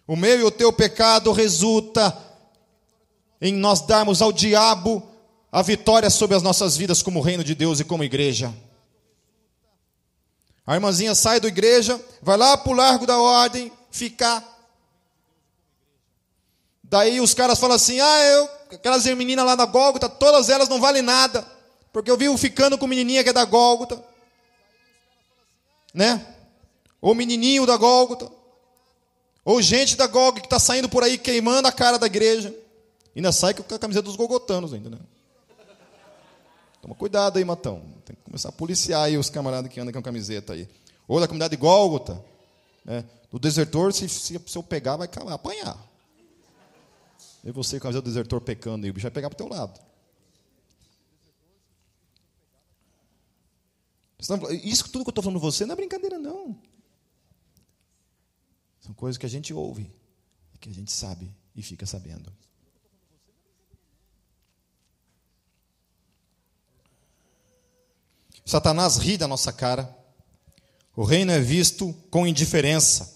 O 0.07 0.15
meu 0.15 0.39
e 0.39 0.43
o 0.43 0.51
teu 0.51 0.71
pecado 0.73 1.31
resulta 1.31 2.15
em 3.41 3.53
nós 3.53 3.81
darmos 3.81 4.21
ao 4.21 4.31
diabo 4.31 5.01
a 5.51 5.61
vitória 5.61 6.09
sobre 6.09 6.35
as 6.35 6.43
nossas 6.43 6.75
vidas 6.75 7.01
como 7.01 7.21
reino 7.21 7.43
de 7.43 7.55
Deus 7.55 7.79
e 7.79 7.83
como 7.83 8.03
igreja. 8.03 8.53
A 10.65 10.73
irmãzinha 10.73 11.13
sai 11.13 11.39
da 11.39 11.47
igreja, 11.47 12.03
vai 12.21 12.37
lá 12.37 12.57
para 12.57 12.71
o 12.71 12.75
largo 12.75 13.05
da 13.05 13.19
ordem, 13.19 13.71
ficar. 13.91 14.43
Daí 16.83 17.21
os 17.21 17.33
caras 17.33 17.59
falam 17.59 17.75
assim: 17.75 17.99
ah, 17.99 18.23
eu, 18.23 18.49
aquelas 18.71 19.05
meninas 19.05 19.45
lá 19.45 19.55
da 19.55 19.65
Gólgota, 19.65 20.09
todas 20.09 20.49
elas 20.49 20.67
não 20.67 20.81
valem 20.81 21.03
nada, 21.03 21.45
porque 21.93 22.09
eu 22.09 22.17
vivo 22.17 22.37
ficando 22.37 22.77
com 22.77 22.87
menininha 22.87 23.23
que 23.23 23.29
é 23.29 23.33
da 23.33 23.45
Gólgota, 23.45 24.03
né? 25.93 26.25
Ou 26.99 27.13
menininho 27.13 27.65
da 27.67 27.77
Gólgota, 27.77 28.31
ou 29.43 29.61
gente 29.61 29.95
da 29.95 30.07
Gólgota 30.07 30.41
que 30.41 30.47
está 30.47 30.59
saindo 30.59 30.89
por 30.89 31.03
aí 31.03 31.17
queimando 31.17 31.67
a 31.67 31.71
cara 31.71 31.99
da 31.99 32.07
igreja, 32.07 32.55
ainda 33.15 33.31
sai 33.31 33.53
com 33.53 33.61
a 33.75 33.79
camiseta 33.79 34.03
dos 34.03 34.15
gogotanos 34.15 34.73
ainda, 34.73 34.89
né? 34.89 34.97
Toma 36.85 36.93
cuidado 36.93 37.37
aí, 37.37 37.43
Matão. 37.43 37.81
Tem 38.05 38.15
que 38.15 38.21
começar 38.21 38.49
a 38.49 38.51
policiar 38.51 39.05
aí 39.05 39.17
os 39.17 39.27
camaradas 39.27 39.71
que 39.71 39.79
andam 39.79 39.91
com 39.91 39.97
a 39.97 40.03
camiseta 40.03 40.53
aí. 40.53 40.69
Ou 41.07 41.19
da 41.19 41.27
comunidade 41.27 41.55
de 41.55 41.57
Gólgota. 41.57 42.23
Né? 42.83 43.03
Desertor, 43.41 43.91
se, 43.91 44.07
se, 44.07 44.39
se 44.39 44.55
eu 44.55 44.61
pegar, 44.61 44.95
vai 44.95 45.09
apanhar. 45.31 45.83
E 47.43 47.49
você 47.49 47.79
com 47.79 47.87
a 47.87 47.89
camiseta 47.89 48.03
do 48.03 48.09
desertor 48.09 48.39
pecando, 48.39 48.85
e 48.85 48.91
o 48.91 48.93
bicho 48.93 49.05
vai 49.05 49.11
pegar 49.11 49.31
para 49.31 49.35
o 49.35 49.37
teu 49.37 49.47
lado. 49.47 49.79
Isso 54.63 54.83
tudo 54.83 55.03
que 55.03 55.09
eu 55.09 55.11
estou 55.11 55.23
falando 55.23 55.39
você 55.39 55.65
não 55.65 55.73
é 55.73 55.75
brincadeira, 55.77 56.19
não. 56.19 56.55
São 58.79 58.93
coisas 58.93 59.17
que 59.17 59.25
a 59.25 59.29
gente 59.29 59.51
ouve, 59.51 59.91
que 60.61 60.69
a 60.69 60.73
gente 60.73 60.91
sabe 60.91 61.35
e 61.55 61.63
fica 61.63 61.87
sabendo. 61.87 62.31
Satanás 68.43 68.97
ri 68.97 69.17
da 69.17 69.27
nossa 69.27 69.51
cara. 69.51 69.95
O 70.95 71.03
reino 71.03 71.31
é 71.31 71.39
visto 71.39 71.93
com 72.09 72.25
indiferença. 72.25 73.13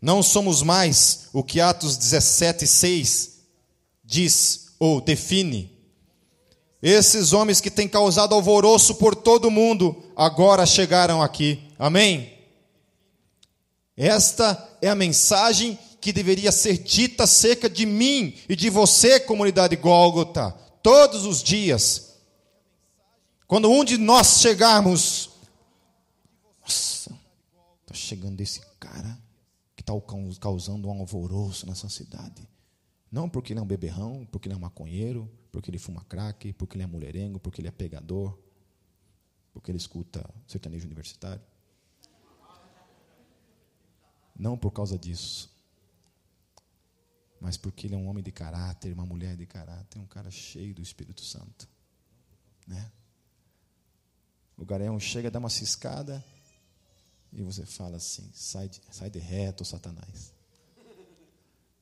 Não 0.00 0.22
somos 0.22 0.62
mais 0.62 1.28
o 1.32 1.44
que 1.44 1.60
Atos 1.60 1.96
17, 1.96 2.66
6 2.66 3.40
diz 4.04 4.66
ou 4.78 5.00
define. 5.00 5.70
Esses 6.82 7.32
homens 7.32 7.60
que 7.60 7.70
têm 7.70 7.86
causado 7.86 8.34
alvoroço 8.34 8.94
por 8.94 9.14
todo 9.14 9.46
o 9.46 9.50
mundo, 9.50 10.02
agora 10.16 10.64
chegaram 10.64 11.22
aqui. 11.22 11.62
Amém? 11.78 12.32
Esta 13.96 14.68
é 14.80 14.88
a 14.88 14.94
mensagem 14.94 15.78
que 16.00 16.12
deveria 16.12 16.50
ser 16.50 16.78
dita 16.78 17.24
acerca 17.24 17.68
de 17.68 17.84
mim 17.84 18.34
e 18.48 18.56
de 18.56 18.70
você, 18.70 19.20
comunidade 19.20 19.76
Gólgota, 19.76 20.56
todos 20.82 21.26
os 21.26 21.42
dias. 21.42 22.09
Quando 23.50 23.68
um 23.68 23.82
de 23.82 23.98
nós 23.98 24.38
chegarmos, 24.38 25.28
nossa, 26.60 27.10
está 27.80 27.92
chegando 27.92 28.40
esse 28.40 28.60
cara 28.78 29.20
que 29.74 29.82
está 29.82 29.92
causando 30.40 30.86
um 30.86 31.00
alvoroço 31.00 31.66
nessa 31.66 31.88
cidade. 31.88 32.48
Não 33.10 33.28
porque 33.28 33.52
ele 33.52 33.58
é 33.58 33.62
um 33.64 33.66
beberrão, 33.66 34.24
porque 34.30 34.46
ele 34.46 34.54
é 34.54 34.56
um 34.56 34.60
maconheiro, 34.60 35.28
porque 35.50 35.68
ele 35.68 35.80
fuma 35.80 36.04
crack, 36.04 36.52
porque 36.52 36.76
ele 36.76 36.84
é 36.84 36.86
mulherengo, 36.86 37.40
porque 37.40 37.60
ele 37.60 37.66
é 37.66 37.72
pegador, 37.72 38.38
porque 39.52 39.72
ele 39.72 39.78
escuta 39.78 40.24
sertanejo 40.46 40.86
universitário. 40.86 41.42
Não 44.38 44.56
por 44.56 44.70
causa 44.70 44.96
disso, 44.96 45.50
mas 47.40 47.56
porque 47.56 47.88
ele 47.88 47.96
é 47.96 47.98
um 47.98 48.06
homem 48.06 48.22
de 48.22 48.30
caráter, 48.30 48.92
uma 48.92 49.04
mulher 49.04 49.36
de 49.36 49.44
caráter, 49.44 49.98
um 49.98 50.06
cara 50.06 50.30
cheio 50.30 50.72
do 50.72 50.80
Espírito 50.80 51.24
Santo. 51.24 51.68
Né? 52.64 52.92
O 54.60 54.64
gareão 54.66 55.00
chega, 55.00 55.30
dá 55.30 55.38
uma 55.38 55.48
ciscada, 55.48 56.22
e 57.32 57.42
você 57.42 57.64
fala 57.64 57.96
assim: 57.96 58.30
sai 58.34 58.68
de, 58.68 58.78
sai 58.90 59.08
de 59.08 59.18
reto, 59.18 59.64
Satanás. 59.64 60.34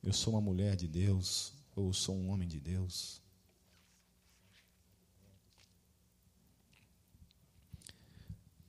Eu 0.01 0.13
sou 0.13 0.33
uma 0.33 0.41
mulher 0.41 0.77
de 0.77 0.87
Deus, 0.87 1.51
ou 1.75 1.87
eu 1.87 1.93
sou 1.93 2.15
um 2.15 2.29
homem 2.29 2.47
de 2.47 2.57
Deus. 2.57 3.21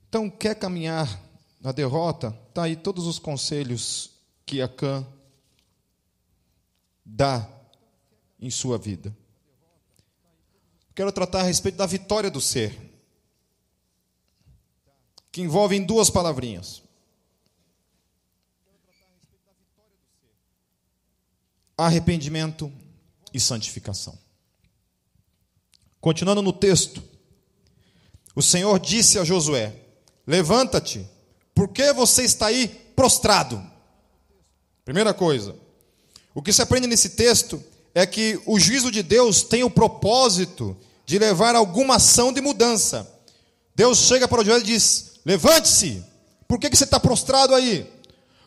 Então, 0.09 0.29
quer 0.29 0.57
caminhar 0.57 1.07
na 1.61 1.71
derrota? 1.71 2.37
Está 2.49 2.65
aí 2.65 2.75
todos 2.75 3.07
os 3.07 3.21
conselhos 3.21 4.11
que 4.45 4.61
Acã 4.61 5.07
dá 7.05 7.49
em 8.41 8.51
sua 8.51 8.77
vida. 8.77 9.17
Quero 10.97 11.13
tratar 11.13 11.43
a 11.43 11.45
respeito 11.45 11.77
da 11.77 11.87
vitória 11.87 12.29
do 12.29 12.41
ser, 12.41 12.90
que 15.33 15.41
envolve 15.41 15.77
em 15.77 15.85
duas 15.85 16.11
palavrinhas: 16.11 16.83
arrependimento 21.77 22.71
e 23.33 23.41
santificação. 23.41 24.19
Continuando 26.01 26.43
no 26.43 26.53
texto, 26.53 27.03
o 28.35 28.43
Senhor 28.43 28.79
disse 28.79 29.19
a 29.19 29.25
Josué: 29.25 29.75
Levanta-te, 30.27 31.07
porque 31.55 31.93
você 31.93 32.25
está 32.25 32.47
aí 32.47 32.69
prostrado. 32.95 33.63
Primeira 34.85 35.13
coisa, 35.13 35.55
o 36.35 36.43
que 36.43 36.53
se 36.53 36.63
aprende 36.63 36.87
nesse 36.87 37.11
texto 37.11 37.63
é 37.95 38.07
que 38.07 38.41
o 38.47 38.59
juízo 38.59 38.91
de 38.91 39.03
Deus 39.03 39.43
tem 39.43 39.63
o 39.63 39.71
propósito 39.71 40.77
de 41.05 41.19
levar 41.19 41.55
alguma 41.55 41.97
ação 41.97 42.33
de 42.33 42.41
mudança. 42.41 43.09
Deus 43.75 43.99
chega 43.99 44.29
para 44.29 44.45
Josué 44.45 44.61
e 44.61 44.65
diz: 44.65 45.10
Levante-se, 45.25 46.05
por 46.49 46.59
que, 46.59 46.71
que 46.71 46.77
você 46.77 46.85
está 46.85 46.99
prostrado 46.99 47.55
aí? 47.55 47.91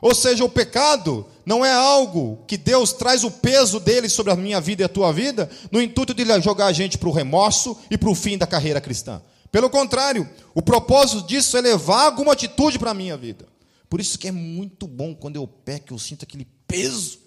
Ou 0.01 0.13
seja, 0.13 0.43
o 0.43 0.49
pecado 0.49 1.25
não 1.45 1.63
é 1.63 1.71
algo 1.71 2.43
que 2.45 2.57
Deus 2.57 2.91
traz 2.91 3.23
o 3.23 3.31
peso 3.31 3.79
dele 3.79 4.09
sobre 4.09 4.33
a 4.33 4.35
minha 4.35 4.59
vida 4.59 4.83
e 4.83 4.85
a 4.85 4.89
tua 4.89 5.13
vida, 5.13 5.49
no 5.71 5.81
intuito 5.81 6.13
de 6.13 6.25
jogar 6.41 6.65
a 6.65 6.73
gente 6.73 6.97
para 6.97 7.07
o 7.07 7.13
remorso 7.13 7.77
e 7.89 7.97
para 7.97 8.09
o 8.09 8.15
fim 8.15 8.37
da 8.37 8.45
carreira 8.45 8.81
cristã. 8.81 9.21
Pelo 9.49 9.69
contrário, 9.69 10.27
o 10.53 10.61
propósito 10.61 11.27
disso 11.27 11.55
é 11.55 11.61
levar 11.61 12.05
alguma 12.05 12.33
atitude 12.33 12.79
para 12.79 12.91
a 12.91 12.93
minha 12.93 13.15
vida. 13.15 13.47
Por 13.89 14.01
isso 14.01 14.17
que 14.17 14.27
é 14.27 14.31
muito 14.31 14.87
bom 14.87 15.13
quando 15.13 15.35
eu 15.35 15.47
peco, 15.47 15.93
eu 15.93 15.99
sinto 15.99 16.23
aquele 16.23 16.47
peso. 16.67 17.19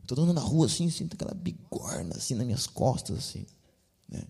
Estou 0.00 0.18
andando 0.18 0.34
na 0.34 0.40
rua 0.40 0.66
assim, 0.66 0.90
sinto 0.90 1.14
aquela 1.14 1.34
bigorna 1.34 2.16
assim 2.16 2.34
nas 2.34 2.46
minhas 2.46 2.66
costas, 2.66 3.18
assim. 3.18 3.46
Né? 4.08 4.22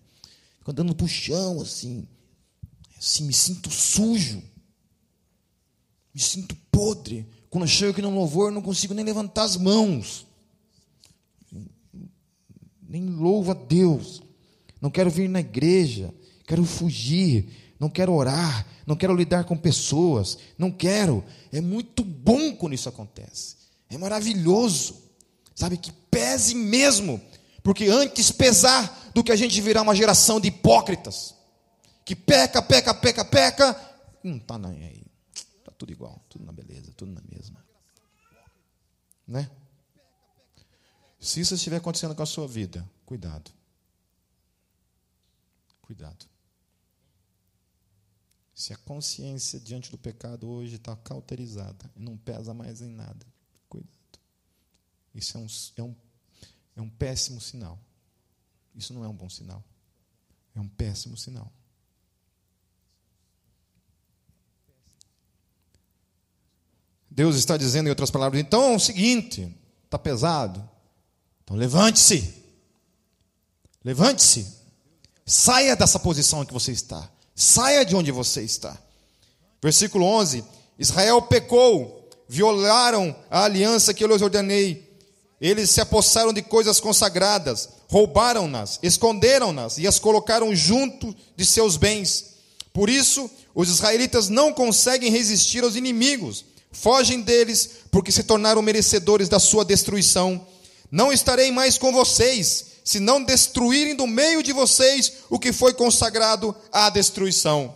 Fico 0.59 0.71
andando 0.71 0.93
para 0.93 1.05
o 1.05 1.07
chão, 1.07 1.61
assim. 1.61 2.05
Assim, 3.01 3.25
me 3.25 3.33
sinto 3.33 3.71
sujo. 3.71 4.43
Me 6.13 6.21
sinto 6.21 6.55
podre. 6.71 7.27
Quando 7.49 7.63
eu 7.63 7.67
chego 7.67 7.91
aqui 7.91 8.01
no 8.01 8.13
louvor, 8.13 8.49
eu 8.49 8.53
não 8.53 8.61
consigo 8.61 8.93
nem 8.93 9.03
levantar 9.03 9.41
as 9.41 9.57
mãos. 9.57 10.27
Nem 12.87 13.07
louvo 13.07 13.51
a 13.51 13.53
Deus. 13.55 14.21
Não 14.79 14.91
quero 14.91 15.09
vir 15.09 15.27
na 15.27 15.39
igreja. 15.39 16.13
Quero 16.45 16.63
fugir. 16.63 17.73
Não 17.79 17.89
quero 17.89 18.13
orar. 18.13 18.67
Não 18.85 18.95
quero 18.95 19.15
lidar 19.15 19.45
com 19.45 19.57
pessoas. 19.57 20.37
Não 20.55 20.69
quero. 20.69 21.25
É 21.51 21.59
muito 21.59 22.03
bom 22.03 22.55
quando 22.55 22.73
isso 22.73 22.87
acontece. 22.87 23.55
É 23.89 23.97
maravilhoso. 23.97 24.95
Sabe 25.55 25.75
que 25.75 25.91
pese 26.11 26.53
mesmo. 26.53 27.19
Porque 27.63 27.87
antes 27.87 28.31
pesar 28.31 29.11
do 29.15 29.23
que 29.23 29.31
a 29.31 29.35
gente 29.35 29.59
virar 29.59 29.81
uma 29.81 29.95
geração 29.95 30.39
de 30.39 30.49
hipócritas. 30.49 31.40
Que 32.03 32.15
peca, 32.15 32.61
peca, 32.61 32.93
peca, 32.93 33.25
peca. 33.25 33.91
Não 34.23 34.37
está 34.37 34.57
nem 34.57 34.85
aí. 34.85 35.05
Está 35.33 35.71
tudo 35.71 35.91
igual, 35.91 36.23
tudo 36.29 36.45
na 36.45 36.51
beleza, 36.51 36.91
tudo 36.93 37.11
na 37.11 37.21
mesma. 37.21 37.63
Né? 39.27 39.49
Se 41.19 41.39
isso 41.39 41.53
estiver 41.53 41.77
acontecendo 41.77 42.15
com 42.15 42.23
a 42.23 42.25
sua 42.25 42.47
vida, 42.47 42.87
cuidado. 43.05 43.51
Cuidado. 45.81 46.25
Se 48.55 48.73
a 48.73 48.77
consciência 48.77 49.59
diante 49.59 49.91
do 49.91 49.97
pecado 49.97 50.49
hoje 50.49 50.75
está 50.75 50.95
cauterizada 50.95 51.89
e 51.95 51.99
não 51.99 52.17
pesa 52.17 52.53
mais 52.53 52.81
em 52.81 52.89
nada, 52.89 53.25
cuidado. 53.69 53.91
Isso 55.13 55.37
é 55.37 55.41
um, 55.41 55.47
é, 55.77 55.83
um, 55.83 55.95
é 56.77 56.81
um 56.81 56.89
péssimo 56.89 57.39
sinal. 57.39 57.79
Isso 58.73 58.93
não 58.93 59.03
é 59.03 59.07
um 59.07 59.15
bom 59.15 59.29
sinal. 59.29 59.63
É 60.55 60.59
um 60.59 60.67
péssimo 60.67 61.17
sinal. 61.17 61.51
Deus 67.21 67.35
está 67.35 67.55
dizendo, 67.55 67.85
em 67.85 67.91
outras 67.91 68.09
palavras, 68.09 68.41
então 68.41 68.71
é 68.71 68.75
o 68.75 68.79
seguinte: 68.79 69.55
está 69.85 69.99
pesado. 69.99 70.67
Então 71.43 71.55
levante-se. 71.55 72.33
Levante-se. 73.85 74.47
Saia 75.23 75.75
dessa 75.75 75.99
posição 75.99 76.41
em 76.41 76.47
que 76.47 76.53
você 76.53 76.71
está. 76.71 77.07
Saia 77.35 77.85
de 77.85 77.95
onde 77.95 78.11
você 78.11 78.41
está. 78.41 78.75
Versículo 79.61 80.03
11: 80.03 80.43
Israel 80.79 81.21
pecou, 81.21 82.09
violaram 82.27 83.15
a 83.29 83.43
aliança 83.43 83.93
que 83.93 84.03
eu 84.03 84.07
lhes 84.07 84.23
ordenei. 84.23 84.89
Eles 85.39 85.69
se 85.69 85.79
apossaram 85.79 86.33
de 86.33 86.41
coisas 86.41 86.79
consagradas, 86.79 87.69
roubaram-nas, 87.87 88.79
esconderam-nas 88.81 89.77
e 89.77 89.85
as 89.85 89.99
colocaram 89.99 90.55
junto 90.55 91.15
de 91.35 91.45
seus 91.45 91.77
bens. 91.77 92.31
Por 92.73 92.89
isso, 92.89 93.29
os 93.53 93.69
israelitas 93.69 94.27
não 94.27 94.51
conseguem 94.51 95.11
resistir 95.11 95.63
aos 95.63 95.75
inimigos 95.75 96.49
fogem 96.71 97.21
deles, 97.21 97.69
porque 97.91 98.11
se 98.11 98.23
tornaram 98.23 98.61
merecedores 98.61 99.27
da 99.27 99.39
sua 99.39 99.65
destruição. 99.65 100.47
Não 100.89 101.11
estarei 101.11 101.51
mais 101.51 101.77
com 101.77 101.91
vocês, 101.91 102.65
se 102.83 102.99
não 102.99 103.23
destruírem 103.23 103.95
do 103.95 104.07
meio 104.07 104.41
de 104.41 104.53
vocês 104.53 105.13
o 105.29 105.39
que 105.39 105.53
foi 105.53 105.73
consagrado 105.73 106.55
à 106.71 106.89
destruição. 106.89 107.75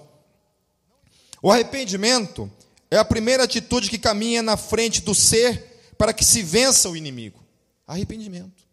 O 1.42 1.52
arrependimento 1.52 2.52
é 2.90 2.98
a 2.98 3.06
primeira 3.06 3.44
atitude 3.44 3.90
que 3.90 3.98
caminha 3.98 4.42
na 4.42 4.58
frente 4.58 5.02
do 5.02 5.14
ser 5.14 5.94
para 5.98 6.14
que 6.14 6.26
se 6.26 6.42
vença 6.42 6.90
o 6.90 6.98
inimigo. 6.98 7.44
Arrependimento. 7.88 8.64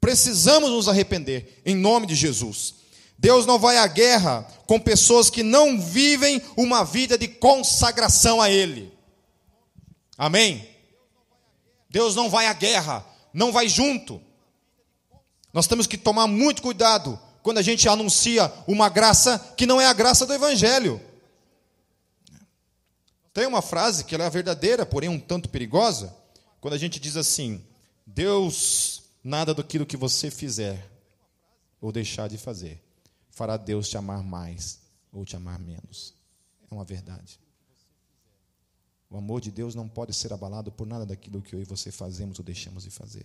Precisamos 0.00 0.70
nos 0.70 0.88
arrepender 0.88 1.60
em 1.64 1.74
nome 1.74 2.06
de 2.06 2.14
Jesus. 2.14 2.74
Deus 3.18 3.46
não 3.46 3.58
vai 3.58 3.78
à 3.78 3.86
guerra 3.86 4.46
com 4.66 4.78
pessoas 4.78 5.30
que 5.30 5.42
não 5.42 5.80
vivem 5.80 6.42
uma 6.56 6.84
vida 6.84 7.16
de 7.16 7.28
consagração 7.28 8.40
a 8.40 8.50
Ele. 8.50 8.93
Amém? 10.16 10.68
Deus 11.90 12.14
não 12.14 12.28
vai 12.28 12.46
à 12.46 12.52
guerra, 12.52 13.04
não 13.32 13.52
vai 13.52 13.68
junto. 13.68 14.20
Nós 15.52 15.66
temos 15.66 15.86
que 15.86 15.96
tomar 15.96 16.26
muito 16.26 16.62
cuidado 16.62 17.18
quando 17.42 17.58
a 17.58 17.62
gente 17.62 17.88
anuncia 17.88 18.52
uma 18.66 18.88
graça 18.88 19.38
que 19.56 19.66
não 19.66 19.80
é 19.80 19.86
a 19.86 19.92
graça 19.92 20.26
do 20.26 20.32
Evangelho. 20.32 21.00
Tem 23.32 23.46
uma 23.46 23.62
frase 23.62 24.04
que 24.04 24.14
ela 24.14 24.24
é 24.24 24.30
verdadeira, 24.30 24.86
porém 24.86 25.08
um 25.08 25.20
tanto 25.20 25.48
perigosa, 25.48 26.14
quando 26.60 26.74
a 26.74 26.78
gente 26.78 26.98
diz 26.98 27.16
assim: 27.16 27.64
Deus, 28.06 29.02
nada 29.22 29.52
daquilo 29.52 29.86
que 29.86 29.96
você 29.96 30.30
fizer 30.30 30.90
ou 31.80 31.92
deixar 31.92 32.28
de 32.28 32.38
fazer, 32.38 32.82
fará 33.30 33.56
Deus 33.56 33.88
te 33.88 33.96
amar 33.96 34.22
mais 34.22 34.80
ou 35.12 35.24
te 35.24 35.36
amar 35.36 35.58
menos. 35.58 36.14
É 36.70 36.74
uma 36.74 36.84
verdade. 36.84 37.38
O 39.14 39.18
amor 39.18 39.40
de 39.40 39.52
Deus 39.52 39.76
não 39.76 39.88
pode 39.88 40.12
ser 40.12 40.32
abalado 40.32 40.72
por 40.72 40.88
nada 40.88 41.06
daquilo 41.06 41.40
que 41.40 41.54
eu 41.54 41.62
e 41.62 41.64
você 41.64 41.92
fazemos 41.92 42.40
ou 42.40 42.44
deixamos 42.44 42.82
de 42.82 42.90
fazer. 42.90 43.24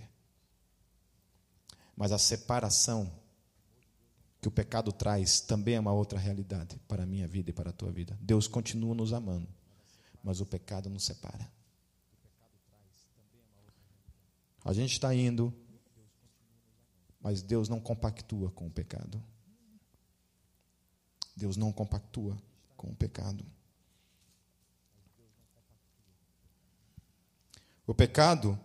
Mas 1.97 2.11
a 2.11 2.19
separação 2.19 3.11
que 4.39 4.47
o 4.47 4.51
pecado 4.51 4.91
traz 4.91 5.41
também 5.41 5.73
é 5.73 5.79
uma 5.79 5.91
outra 5.91 6.19
realidade 6.19 6.79
para 6.87 7.01
a 7.01 7.05
minha 7.07 7.27
vida 7.27 7.49
e 7.49 7.53
para 7.53 7.71
a 7.71 7.73
tua 7.73 7.91
vida. 7.91 8.15
Deus 8.21 8.47
continua 8.47 8.93
nos 8.93 9.13
amando, 9.13 9.47
mas 10.23 10.39
o 10.39 10.45
pecado 10.45 10.91
nos 10.91 11.03
separa. 11.05 11.51
A 14.63 14.73
gente 14.73 14.91
está 14.91 15.11
indo, 15.15 15.51
mas 17.19 17.41
Deus 17.41 17.67
não 17.67 17.79
compactua 17.79 18.51
com 18.51 18.67
o 18.67 18.71
pecado. 18.71 19.19
Deus 21.35 21.57
não 21.57 21.71
compactua 21.71 22.37
com 22.77 22.91
o 22.91 22.95
pecado. 22.95 23.43
O 27.89 27.93
pecado 27.95 28.55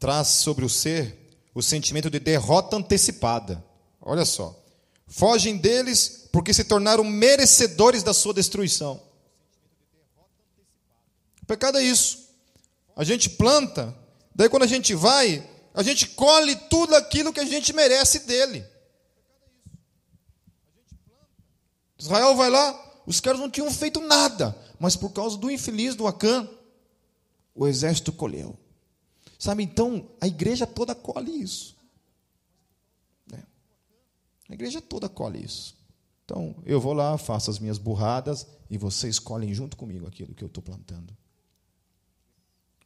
traz 0.00 0.26
sobre 0.26 0.64
o 0.64 0.68
ser 0.68 1.16
o 1.54 1.62
sentimento 1.62 2.10
de 2.10 2.18
derrota 2.18 2.74
antecipada. 2.74 3.64
Olha 4.00 4.24
só. 4.24 4.60
Fogem 5.06 5.56
deles 5.56 6.28
porque 6.32 6.52
se 6.52 6.64
tornaram 6.64 7.04
merecedores 7.04 8.02
da 8.02 8.12
sua 8.12 8.34
destruição. 8.34 9.00
O 11.40 11.46
pecado 11.46 11.78
é 11.78 11.84
isso. 11.84 12.30
A 12.96 13.04
gente 13.04 13.30
planta, 13.30 13.96
daí 14.34 14.48
quando 14.48 14.64
a 14.64 14.66
gente 14.66 14.92
vai, 14.92 15.48
a 15.72 15.84
gente 15.84 16.08
colhe 16.08 16.56
tudo 16.68 16.96
aquilo 16.96 17.32
que 17.32 17.38
a 17.38 17.46
gente 17.46 17.72
merece 17.72 18.26
dele. 18.26 18.66
Israel 21.96 22.34
vai 22.34 22.50
lá, 22.50 23.02
os 23.06 23.20
caras 23.20 23.38
não 23.38 23.48
tinham 23.48 23.70
feito 23.70 24.00
nada, 24.00 24.58
mas 24.80 24.96
por 24.96 25.12
causa 25.12 25.36
do 25.36 25.48
infeliz 25.48 25.94
do 25.94 26.08
Acã, 26.08 26.50
o 27.58 27.66
exército 27.66 28.12
colheu. 28.12 28.56
Sabe, 29.38 29.64
então, 29.64 30.08
a 30.20 30.26
igreja 30.26 30.66
toda 30.66 30.94
colhe 30.94 31.42
isso. 31.42 31.76
É. 33.32 33.42
A 34.48 34.54
igreja 34.54 34.80
toda 34.80 35.08
colhe 35.08 35.44
isso. 35.44 35.76
Então, 36.24 36.54
eu 36.64 36.80
vou 36.80 36.92
lá, 36.92 37.18
faço 37.18 37.50
as 37.50 37.58
minhas 37.58 37.78
burradas 37.78 38.46
e 38.70 38.78
vocês 38.78 39.18
colhem 39.18 39.52
junto 39.52 39.76
comigo 39.76 40.06
aquilo 40.06 40.34
que 40.34 40.44
eu 40.44 40.48
estou 40.48 40.62
plantando. 40.62 41.16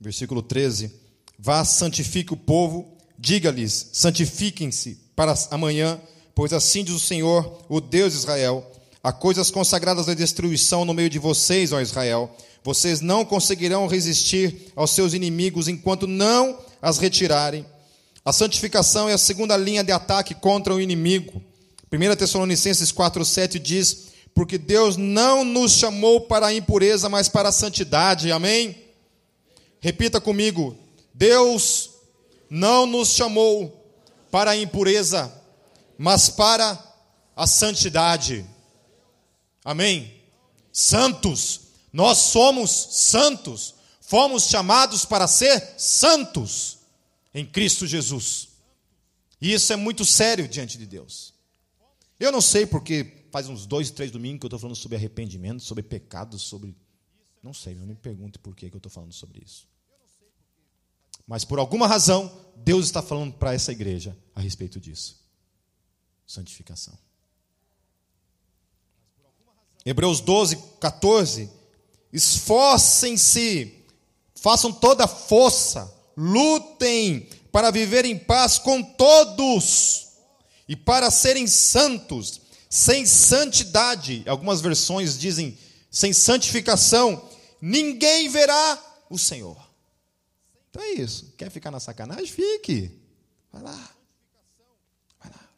Versículo 0.00 0.42
13: 0.42 0.92
Vá, 1.38 1.64
santifique 1.64 2.32
o 2.32 2.36
povo, 2.36 2.96
diga-lhes: 3.18 3.90
santifiquem-se 3.92 4.94
para 5.14 5.34
amanhã, 5.50 6.00
pois 6.34 6.52
assim 6.52 6.84
diz 6.84 6.94
o 6.94 7.00
Senhor, 7.00 7.64
o 7.68 7.80
Deus 7.80 8.12
de 8.12 8.20
Israel: 8.20 8.70
há 9.02 9.12
coisas 9.12 9.50
consagradas 9.50 10.08
à 10.08 10.14
destruição 10.14 10.84
no 10.84 10.94
meio 10.94 11.10
de 11.10 11.18
vocês, 11.18 11.72
ó 11.72 11.80
Israel 11.80 12.34
vocês 12.64 13.00
não 13.00 13.24
conseguirão 13.24 13.86
resistir 13.86 14.72
aos 14.76 14.92
seus 14.92 15.14
inimigos 15.14 15.68
enquanto 15.68 16.06
não 16.06 16.58
as 16.80 16.98
retirarem. 16.98 17.66
A 18.24 18.32
santificação 18.32 19.08
é 19.08 19.12
a 19.12 19.18
segunda 19.18 19.56
linha 19.56 19.82
de 19.82 19.90
ataque 19.90 20.34
contra 20.34 20.72
o 20.72 20.80
inimigo. 20.80 21.42
1 21.92 22.16
Tessalonicenses 22.16 22.92
4,7 22.92 23.58
diz: 23.58 24.12
Porque 24.32 24.56
Deus 24.56 24.96
não 24.96 25.44
nos 25.44 25.72
chamou 25.72 26.20
para 26.22 26.46
a 26.46 26.54
impureza, 26.54 27.08
mas 27.08 27.28
para 27.28 27.48
a 27.48 27.52
santidade. 27.52 28.30
Amém? 28.30 28.76
Repita 29.80 30.20
comigo: 30.20 30.76
Deus 31.12 31.90
não 32.48 32.86
nos 32.86 33.08
chamou 33.08 33.82
para 34.30 34.52
a 34.52 34.56
impureza, 34.56 35.32
mas 35.98 36.28
para 36.28 36.78
a 37.34 37.46
santidade. 37.46 38.46
Amém? 39.64 40.14
Santos, 40.72 41.61
nós 41.92 42.18
somos 42.18 42.70
santos, 42.70 43.74
fomos 44.00 44.44
chamados 44.44 45.04
para 45.04 45.28
ser 45.28 45.78
santos 45.78 46.78
em 47.34 47.44
Cristo 47.44 47.86
Jesus. 47.86 48.48
E 49.40 49.52
isso 49.52 49.72
é 49.72 49.76
muito 49.76 50.04
sério 50.04 50.48
diante 50.48 50.78
de 50.78 50.86
Deus. 50.86 51.34
Eu 52.18 52.32
não 52.32 52.40
sei 52.40 52.64
porque 52.64 53.26
faz 53.30 53.48
uns 53.48 53.66
dois, 53.66 53.90
três 53.90 54.10
domingos 54.10 54.40
que 54.40 54.44
eu 54.44 54.48
estou 54.48 54.58
falando 54.58 54.76
sobre 54.76 54.96
arrependimento, 54.96 55.62
sobre 55.62 55.82
pecados, 55.82 56.42
sobre. 56.42 56.74
Não 57.42 57.52
sei, 57.52 57.74
não 57.74 57.86
me 57.86 57.94
pergunte 57.94 58.38
por 58.38 58.54
que 58.54 58.66
eu 58.66 58.76
estou 58.76 58.90
falando 58.90 59.12
sobre 59.12 59.42
isso. 59.44 59.66
Mas 61.26 61.44
por 61.44 61.58
alguma 61.58 61.86
razão, 61.86 62.32
Deus 62.56 62.86
está 62.86 63.02
falando 63.02 63.34
para 63.34 63.52
essa 63.52 63.72
igreja 63.72 64.16
a 64.34 64.40
respeito 64.40 64.80
disso. 64.80 65.20
Santificação. 66.26 66.96
Hebreus 69.84 70.20
12, 70.20 70.56
14 70.78 71.61
Esforcem-se, 72.12 73.72
façam 74.34 74.72
toda 74.72 75.06
força, 75.06 75.92
lutem 76.16 77.28
para 77.50 77.70
viver 77.70 78.04
em 78.04 78.18
paz 78.18 78.58
com 78.58 78.82
todos 78.82 80.08
e 80.68 80.76
para 80.76 81.10
serem 81.10 81.46
santos, 81.46 82.40
sem 82.68 83.06
santidade. 83.06 84.22
Algumas 84.26 84.60
versões 84.60 85.18
dizem 85.18 85.56
sem 85.90 86.12
santificação, 86.12 87.28
ninguém 87.60 88.28
verá 88.28 89.04
o 89.10 89.18
Senhor. 89.18 89.70
Então 90.70 90.82
é 90.82 90.92
isso. 90.92 91.34
Quer 91.36 91.50
ficar 91.50 91.70
na 91.70 91.78
sacanagem? 91.78 92.26
Fique. 92.26 92.98
Vai 93.52 93.62
lá. 93.62 93.96
Vai 95.20 95.30
lá. 95.30 95.48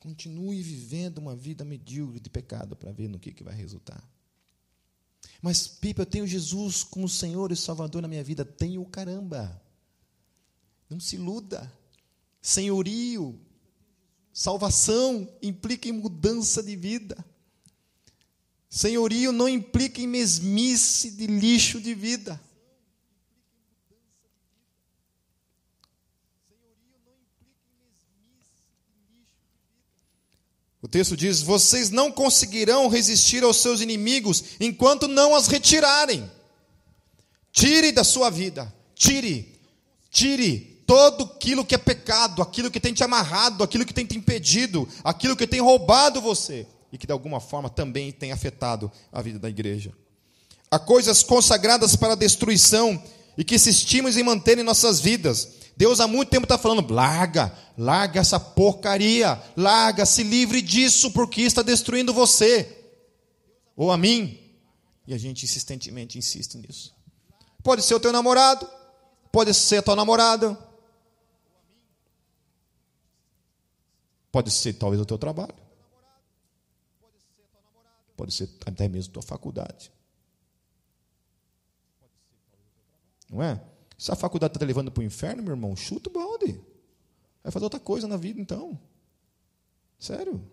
Continue 0.00 0.60
vivendo 0.62 1.18
uma 1.18 1.36
vida 1.36 1.64
medíocre 1.64 2.18
de 2.18 2.28
pecado 2.28 2.74
para 2.74 2.90
ver 2.90 3.08
no 3.08 3.20
que, 3.20 3.32
que 3.32 3.44
vai 3.44 3.54
resultar. 3.54 4.02
Mas, 5.42 5.66
Pipa, 5.66 6.02
eu 6.02 6.06
tenho 6.06 6.26
Jesus 6.26 6.82
como 6.82 7.08
Senhor 7.08 7.50
e 7.50 7.56
Salvador 7.56 8.02
na 8.02 8.08
minha 8.08 8.22
vida. 8.22 8.44
Tenho 8.44 8.84
caramba. 8.84 9.60
Não 10.88 11.00
se 11.00 11.16
iluda. 11.16 11.72
Senhorio, 12.42 13.38
salvação 14.32 15.28
implica 15.42 15.88
em 15.88 15.92
mudança 15.92 16.62
de 16.62 16.74
vida. 16.74 17.24
Senhorio 18.68 19.32
não 19.32 19.48
implica 19.48 20.00
em 20.00 20.06
mesmice 20.06 21.10
de 21.10 21.26
lixo 21.26 21.80
de 21.80 21.94
vida. 21.94 22.40
O 30.82 30.88
texto 30.88 31.16
diz: 31.16 31.42
Vocês 31.42 31.90
não 31.90 32.10
conseguirão 32.10 32.88
resistir 32.88 33.42
aos 33.42 33.58
seus 33.58 33.80
inimigos 33.80 34.44
enquanto 34.58 35.06
não 35.06 35.34
as 35.34 35.46
retirarem. 35.46 36.30
Tire 37.52 37.92
da 37.92 38.04
sua 38.04 38.30
vida, 38.30 38.72
tire, 38.94 39.58
tire 40.10 40.82
todo 40.86 41.24
aquilo 41.24 41.64
que 41.64 41.74
é 41.74 41.78
pecado, 41.78 42.42
aquilo 42.42 42.70
que 42.70 42.80
tem 42.80 42.94
te 42.94 43.04
amarrado, 43.04 43.62
aquilo 43.62 43.84
que 43.84 43.94
tem 43.94 44.06
te 44.06 44.16
impedido, 44.16 44.88
aquilo 45.04 45.36
que 45.36 45.46
tem 45.46 45.60
roubado 45.60 46.20
você 46.20 46.66
e 46.92 46.98
que 46.98 47.06
de 47.06 47.12
alguma 47.12 47.40
forma 47.40 47.68
também 47.68 48.12
tem 48.12 48.32
afetado 48.32 48.90
a 49.12 49.20
vida 49.20 49.38
da 49.38 49.48
igreja. 49.48 49.92
Há 50.70 50.78
coisas 50.78 51.22
consagradas 51.22 51.96
para 51.96 52.14
destruição 52.14 53.02
e 53.36 53.44
que 53.44 53.54
estimam 53.54 54.10
em 54.10 54.22
manter 54.22 54.58
em 54.58 54.62
nossas 54.62 55.00
vidas 55.00 55.60
Deus 55.80 55.98
há 55.98 56.06
muito 56.06 56.28
tempo 56.28 56.44
está 56.44 56.58
falando: 56.58 56.92
larga, 56.92 57.56
larga 57.78 58.20
essa 58.20 58.38
porcaria, 58.38 59.42
larga, 59.56 60.04
se 60.04 60.22
livre 60.22 60.60
disso, 60.60 61.10
porque 61.10 61.40
está 61.40 61.62
destruindo 61.62 62.12
você, 62.12 62.92
ou 63.74 63.90
a 63.90 63.96
mim. 63.96 64.38
E 65.06 65.14
a 65.14 65.16
gente 65.16 65.46
insistentemente 65.46 66.18
insiste 66.18 66.58
nisso. 66.58 66.94
Pode 67.62 67.82
ser 67.82 67.94
o 67.94 68.00
teu 68.00 68.12
namorado, 68.12 68.68
pode 69.32 69.54
ser 69.54 69.78
a 69.78 69.82
tua 69.82 69.96
namorada, 69.96 70.54
pode 74.30 74.50
ser 74.50 74.74
talvez 74.74 75.00
o 75.00 75.06
teu 75.06 75.16
trabalho, 75.16 75.54
pode 78.18 78.34
ser 78.34 78.50
até 78.66 78.86
mesmo 78.86 79.12
a 79.12 79.14
tua 79.14 79.22
faculdade. 79.22 79.90
Não 83.30 83.42
é? 83.42 83.62
Se 83.96 84.10
a 84.10 84.16
faculdade 84.16 84.50
está 84.50 84.58
te 84.58 84.66
levando 84.66 84.90
para 84.90 85.02
o 85.02 85.04
inferno, 85.04 85.42
meu 85.42 85.52
irmão, 85.52 85.76
chuta 85.76 86.10
o 86.10 86.12
balde. 86.12 86.60
Vai 87.42 87.52
fazer 87.52 87.64
outra 87.64 87.78
coisa 87.78 88.08
na 88.08 88.16
vida, 88.16 88.40
então. 88.40 88.78
Sério. 89.98 90.44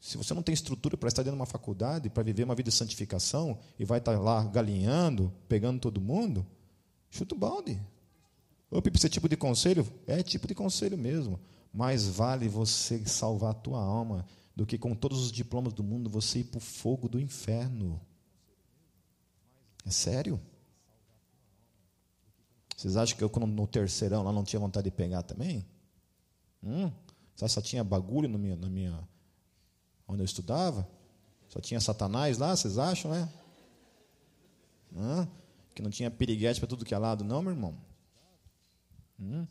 Se 0.00 0.16
você 0.16 0.34
não 0.34 0.42
tem 0.42 0.52
estrutura 0.52 0.96
para 0.96 1.08
estar 1.08 1.22
dentro 1.22 1.36
de 1.36 1.40
uma 1.40 1.46
faculdade, 1.46 2.10
para 2.10 2.22
viver 2.22 2.44
uma 2.44 2.54
vida 2.54 2.70
de 2.70 2.76
santificação, 2.76 3.58
e 3.78 3.84
vai 3.84 3.98
estar 3.98 4.18
lá 4.18 4.42
galinhando, 4.44 5.32
pegando 5.48 5.78
todo 5.80 6.00
mundo, 6.00 6.46
chuta 7.10 7.34
o 7.34 7.38
balde. 7.38 7.80
Ô, 8.70 8.82
esse 8.94 9.08
tipo 9.08 9.28
de 9.28 9.36
conselho? 9.36 9.86
É 10.06 10.22
tipo 10.22 10.48
de 10.48 10.54
conselho 10.54 10.96
mesmo. 10.96 11.38
Mais 11.72 12.06
vale 12.06 12.48
você 12.48 13.04
salvar 13.06 13.50
a 13.50 13.54
tua 13.54 13.80
alma 13.80 14.26
do 14.54 14.66
que 14.66 14.78
com 14.78 14.94
todos 14.94 15.20
os 15.22 15.32
diplomas 15.32 15.72
do 15.72 15.82
mundo 15.82 16.10
você 16.10 16.40
ir 16.40 16.44
para 16.44 16.58
o 16.58 16.60
fogo 16.60 17.08
do 17.08 17.20
inferno. 17.20 18.00
É 19.84 19.90
sério? 19.90 20.40
Vocês 22.82 22.96
acham 22.96 23.16
que 23.16 23.22
eu, 23.22 23.30
no 23.46 23.64
terceirão 23.64 24.24
lá, 24.24 24.32
não 24.32 24.42
tinha 24.42 24.58
vontade 24.58 24.90
de 24.90 24.96
pegar 24.96 25.22
também? 25.22 25.64
Hum? 26.60 26.90
Só 27.36 27.60
tinha 27.60 27.84
bagulho 27.84 28.28
na 28.28 28.36
minha, 28.36 28.56
na 28.56 28.68
minha. 28.68 29.08
onde 30.08 30.20
eu 30.20 30.24
estudava? 30.24 30.88
Só 31.48 31.60
tinha 31.60 31.80
Satanás 31.80 32.38
lá, 32.38 32.56
vocês 32.56 32.78
acham, 32.78 33.12
né? 33.12 33.28
Que 35.76 35.80
não 35.80 35.90
tinha 35.90 36.10
piriguete 36.10 36.58
para 36.58 36.68
tudo 36.68 36.84
que 36.84 36.92
é 36.92 36.98
lado, 36.98 37.22
não, 37.22 37.40
meu 37.40 37.52
irmão? 37.52 37.78
Hum? 39.20 39.46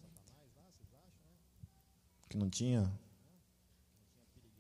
Que 2.28 2.36
não 2.38 2.50
tinha 2.50 2.92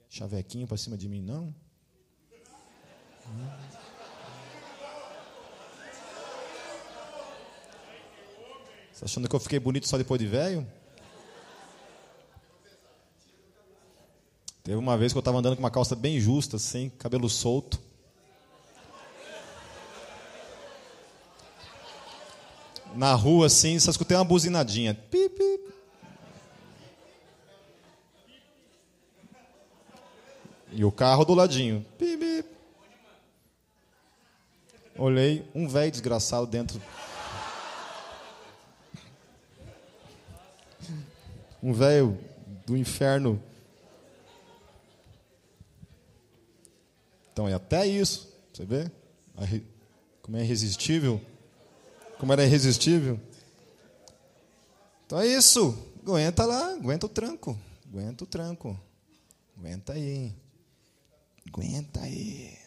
chavequinho 0.07 0.65
para 0.65 0.77
cima 0.77 0.97
de 0.97 1.09
mim, 1.09 1.21
não? 1.21 1.53
Hum? 3.27 3.80
Você 9.01 9.05
achando 9.05 9.27
que 9.27 9.35
eu 9.35 9.39
fiquei 9.39 9.59
bonito 9.59 9.87
só 9.87 9.97
depois 9.97 10.21
de 10.21 10.27
velho? 10.27 10.65
Teve 14.63 14.77
uma 14.77 14.95
vez 14.95 15.11
que 15.11 15.17
eu 15.17 15.21
estava 15.21 15.39
andando 15.39 15.55
com 15.55 15.63
uma 15.63 15.71
calça 15.71 15.95
bem 15.95 16.19
justa, 16.19 16.57
assim, 16.57 16.89
cabelo 16.99 17.27
solto. 17.27 17.79
Na 22.93 23.15
rua, 23.15 23.47
assim, 23.47 23.79
só 23.79 23.89
escutei 23.89 24.15
uma 24.15 24.23
buzinadinha. 24.23 24.93
Pip. 24.93 25.41
E 30.73 30.85
o 30.85 30.91
carro 30.91 31.25
do 31.25 31.33
ladinho. 31.33 31.83
Pip, 31.97 32.17
pip. 32.17 32.49
Olhei, 34.95 35.43
um 35.55 35.67
velho 35.67 35.91
desgraçado 35.91 36.45
dentro. 36.45 36.79
Um 41.61 41.73
velho 41.73 42.17
do 42.65 42.75
inferno 42.75 43.41
Então 47.31 47.47
é 47.47 47.53
até 47.53 47.87
isso, 47.87 48.31
você 48.53 48.65
vê? 48.65 48.91
Como 50.21 50.37
é 50.37 50.43
irresistível. 50.43 51.21
Como 52.19 52.31
era 52.33 52.43
irresistível. 52.43 53.19
Então 55.05 55.19
é 55.19 55.27
isso. 55.27 55.75
Aguenta 56.01 56.45
lá, 56.45 56.73
aguenta 56.73 57.05
o 57.05 57.09
tranco. 57.09 57.57
Aguenta 57.87 58.23
o 58.23 58.27
tranco. 58.27 58.79
Aguenta 59.57 59.93
aí. 59.93 60.35
Aguenta 61.47 62.01
aí. 62.01 62.57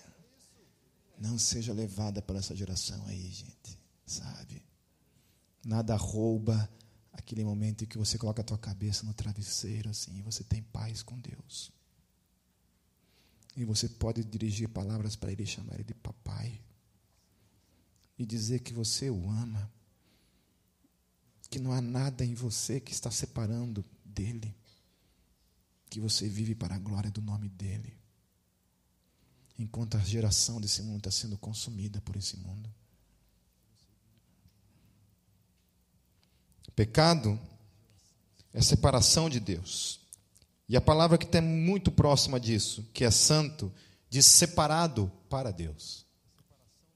Não 1.18 1.38
seja 1.38 1.72
levada 1.72 2.20
por 2.20 2.34
essa 2.34 2.56
geração 2.56 3.00
aí, 3.06 3.30
gente. 3.30 3.78
Sabe? 4.06 4.62
Nada 5.64 5.94
rouba 5.94 6.68
aquele 7.14 7.44
momento 7.44 7.84
em 7.84 7.86
que 7.86 7.96
você 7.96 8.18
coloca 8.18 8.42
a 8.42 8.44
tua 8.44 8.58
cabeça 8.58 9.06
no 9.06 9.14
travesseiro 9.14 9.88
assim, 9.88 10.18
e 10.18 10.22
você 10.22 10.44
tem 10.44 10.62
paz 10.62 11.02
com 11.02 11.18
Deus. 11.18 11.72
E 13.56 13.64
você 13.64 13.88
pode 13.88 14.24
dirigir 14.24 14.68
palavras 14.68 15.14
para 15.14 15.30
ele, 15.30 15.46
chamar 15.46 15.74
ele 15.74 15.84
de 15.84 15.94
papai. 15.94 16.60
E 18.18 18.26
dizer 18.26 18.60
que 18.60 18.72
você 18.72 19.10
o 19.10 19.30
ama. 19.30 19.70
Que 21.48 21.58
não 21.60 21.72
há 21.72 21.80
nada 21.80 22.24
em 22.24 22.34
você 22.34 22.80
que 22.80 22.92
está 22.92 23.10
separando 23.10 23.84
dele. 24.04 24.54
Que 25.88 26.00
você 26.00 26.28
vive 26.28 26.54
para 26.54 26.74
a 26.74 26.78
glória 26.78 27.10
do 27.12 27.22
nome 27.22 27.48
dele. 27.48 27.96
Enquanto 29.56 29.96
a 29.96 30.00
geração 30.00 30.60
desse 30.60 30.82
mundo 30.82 30.98
está 30.98 31.12
sendo 31.12 31.38
consumida 31.38 32.00
por 32.00 32.16
esse 32.16 32.36
mundo. 32.36 32.68
Pecado 36.74 37.38
é 38.52 38.60
separação 38.60 39.30
de 39.30 39.40
Deus. 39.40 40.00
E 40.68 40.76
a 40.76 40.80
palavra 40.80 41.18
que 41.18 41.24
está 41.24 41.40
muito 41.40 41.90
próxima 41.90 42.40
disso, 42.40 42.84
que 42.92 43.04
é 43.04 43.10
santo, 43.10 43.72
diz 44.08 44.26
separado 44.26 45.10
para 45.28 45.50
Deus. 45.50 46.04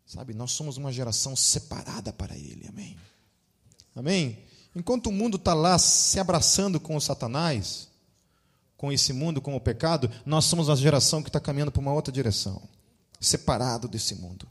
Sabe, 0.06 0.32
nós 0.32 0.52
somos 0.52 0.78
uma 0.78 0.90
geração 0.90 1.36
separada 1.36 2.12
para 2.12 2.36
Ele, 2.36 2.66
amém? 2.66 2.96
Amém? 3.94 4.38
Enquanto 4.74 5.08
o 5.08 5.12
mundo 5.12 5.36
está 5.36 5.52
lá 5.52 5.78
se 5.78 6.18
abraçando 6.18 6.80
com 6.80 6.96
o 6.96 7.00
Satanás, 7.00 7.88
com 8.76 8.92
esse 8.92 9.12
mundo, 9.12 9.42
com 9.42 9.54
o 9.54 9.60
pecado, 9.60 10.10
nós 10.24 10.44
somos 10.44 10.68
uma 10.68 10.76
geração 10.76 11.22
que 11.22 11.28
está 11.28 11.40
caminhando 11.40 11.72
para 11.72 11.80
uma 11.80 11.92
outra 11.92 12.12
direção, 12.12 12.62
separado 13.20 13.88
desse 13.88 14.14
mundo, 14.14 14.48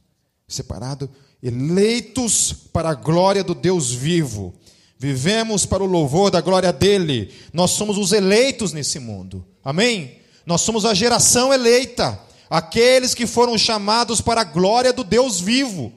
separado, 0.47 1.09
eleitos 1.41 2.51
para 2.51 2.89
a 2.89 2.93
glória 2.93 3.43
do 3.43 3.55
Deus 3.55 3.91
vivo 3.91 4.53
Vivemos 4.99 5.65
para 5.65 5.83
o 5.83 5.87
louvor 5.87 6.31
da 6.31 6.41
glória 6.41 6.73
dele. 6.73 7.31
Nós 7.53 7.71
somos 7.71 7.97
os 7.97 8.11
eleitos 8.11 8.73
nesse 8.73 8.99
mundo. 8.99 9.45
Amém? 9.63 10.17
Nós 10.45 10.61
somos 10.61 10.85
a 10.85 10.93
geração 10.93 11.53
eleita, 11.53 12.19
aqueles 12.49 13.13
que 13.13 13.27
foram 13.27 13.57
chamados 13.57 14.21
para 14.21 14.41
a 14.41 14.45
glória 14.45 14.91
do 14.91 15.03
Deus 15.03 15.39
vivo. 15.39 15.91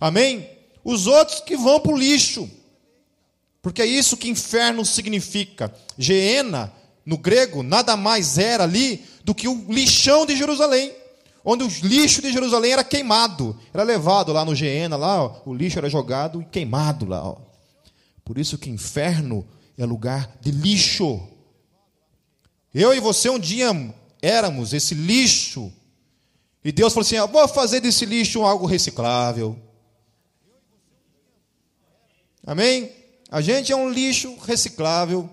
Amém? 0.00 0.48
Os 0.84 1.06
outros 1.06 1.40
que 1.40 1.56
vão 1.56 1.80
para 1.80 1.92
o 1.92 1.96
lixo. 1.96 2.50
Porque 3.62 3.80
é 3.80 3.86
isso 3.86 4.16
que 4.16 4.28
inferno 4.28 4.84
significa. 4.84 5.72
Geena, 5.96 6.72
no 7.06 7.16
grego, 7.16 7.62
nada 7.62 7.96
mais 7.96 8.36
era 8.36 8.64
ali 8.64 9.04
do 9.24 9.34
que 9.34 9.48
o 9.48 9.64
lixão 9.68 10.26
de 10.26 10.36
Jerusalém. 10.36 10.92
Onde 11.44 11.64
o 11.64 11.70
lixo 11.82 12.20
de 12.20 12.32
Jerusalém 12.32 12.72
era 12.72 12.84
queimado. 12.84 13.56
Era 13.72 13.82
levado 13.82 14.32
lá 14.32 14.44
no 14.44 14.54
Geena, 14.54 14.96
lá, 14.96 15.22
ó, 15.22 15.40
o 15.46 15.54
lixo 15.54 15.78
era 15.78 15.88
jogado 15.88 16.42
e 16.42 16.44
queimado 16.44 17.06
lá. 17.06 17.24
Ó. 17.24 17.51
Por 18.24 18.38
isso 18.38 18.58
que 18.58 18.70
inferno 18.70 19.46
é 19.76 19.84
lugar 19.84 20.36
de 20.40 20.50
lixo. 20.50 21.28
Eu 22.74 22.94
e 22.94 23.00
você 23.00 23.28
um 23.28 23.38
dia 23.38 23.68
éramos 24.20 24.72
esse 24.72 24.94
lixo. 24.94 25.72
E 26.64 26.70
Deus 26.70 26.92
falou 26.92 27.04
assim: 27.04 27.16
Eu 27.16 27.28
vou 27.28 27.46
fazer 27.48 27.80
desse 27.80 28.06
lixo 28.06 28.42
algo 28.42 28.66
reciclável. 28.66 29.58
Amém? 32.46 32.92
A 33.30 33.40
gente 33.40 33.72
é 33.72 33.76
um 33.76 33.90
lixo 33.90 34.36
reciclável. 34.36 35.28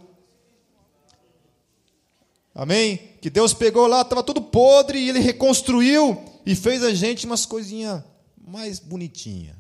Amém? 2.53 2.97
Que 3.21 3.29
Deus 3.29 3.53
pegou 3.53 3.87
lá, 3.87 4.01
estava 4.01 4.23
tudo 4.23 4.41
podre, 4.41 4.99
e 4.99 5.09
Ele 5.09 5.19
reconstruiu 5.19 6.21
e 6.45 6.55
fez 6.55 6.83
a 6.83 6.93
gente 6.93 7.25
umas 7.25 7.45
coisinhas 7.45 8.03
mais 8.37 8.79
bonitinhas. 8.79 9.55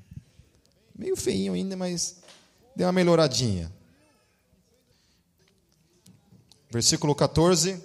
Meio 0.95 1.15
feinho 1.15 1.53
ainda, 1.53 1.77
mas 1.77 2.17
deu 2.79 2.87
uma 2.87 2.93
melhoradinha. 2.93 3.69
Versículo 6.71 7.13
14. 7.13 7.77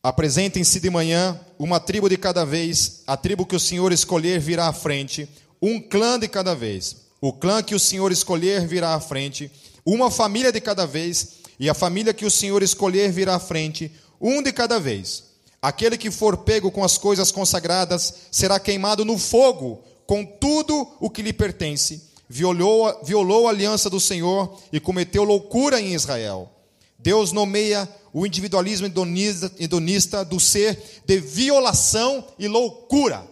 Apresentem-se 0.00 0.78
de 0.78 0.88
manhã, 0.88 1.38
uma 1.58 1.80
tribo 1.80 2.08
de 2.08 2.16
cada 2.16 2.44
vez, 2.46 3.02
a 3.08 3.16
tribo 3.16 3.44
que 3.44 3.56
o 3.56 3.60
Senhor 3.60 3.90
escolher 3.90 4.38
virá 4.38 4.68
à 4.68 4.72
frente, 4.72 5.28
um 5.60 5.80
clã 5.80 6.16
de 6.16 6.28
cada 6.28 6.54
vez. 6.54 7.08
O 7.20 7.32
clã 7.32 7.60
que 7.60 7.74
o 7.74 7.80
Senhor 7.80 8.12
escolher 8.12 8.68
virá 8.68 8.94
à 8.94 9.00
frente, 9.00 9.50
uma 9.84 10.12
família 10.12 10.52
de 10.52 10.60
cada 10.60 10.86
vez, 10.86 11.38
e 11.58 11.68
a 11.68 11.74
família 11.74 12.14
que 12.14 12.24
o 12.24 12.30
Senhor 12.30 12.62
escolher 12.62 13.10
virá 13.10 13.34
à 13.34 13.40
frente, 13.40 13.90
um 14.20 14.40
de 14.40 14.52
cada 14.52 14.78
vez. 14.78 15.24
Aquele 15.60 15.98
que 15.98 16.12
for 16.12 16.36
pego 16.36 16.70
com 16.70 16.84
as 16.84 16.96
coisas 16.96 17.32
consagradas 17.32 18.14
será 18.30 18.60
queimado 18.60 19.04
no 19.04 19.18
fogo, 19.18 19.82
com 20.06 20.24
tudo 20.24 20.86
o 21.00 21.10
que 21.10 21.20
lhe 21.20 21.32
pertence 21.32 22.07
violou, 22.28 23.02
violou 23.04 23.46
a 23.46 23.50
aliança 23.50 23.88
do 23.88 23.98
Senhor 23.98 24.58
e 24.72 24.78
cometeu 24.78 25.24
loucura 25.24 25.80
em 25.80 25.94
Israel. 25.94 26.52
Deus 26.98 27.32
nomeia 27.32 27.88
o 28.12 28.26
individualismo 28.26 28.86
hedonista, 28.86 30.24
do 30.24 30.40
ser 30.40 31.02
de 31.06 31.20
violação 31.20 32.24
e 32.38 32.48
loucura. 32.48 33.26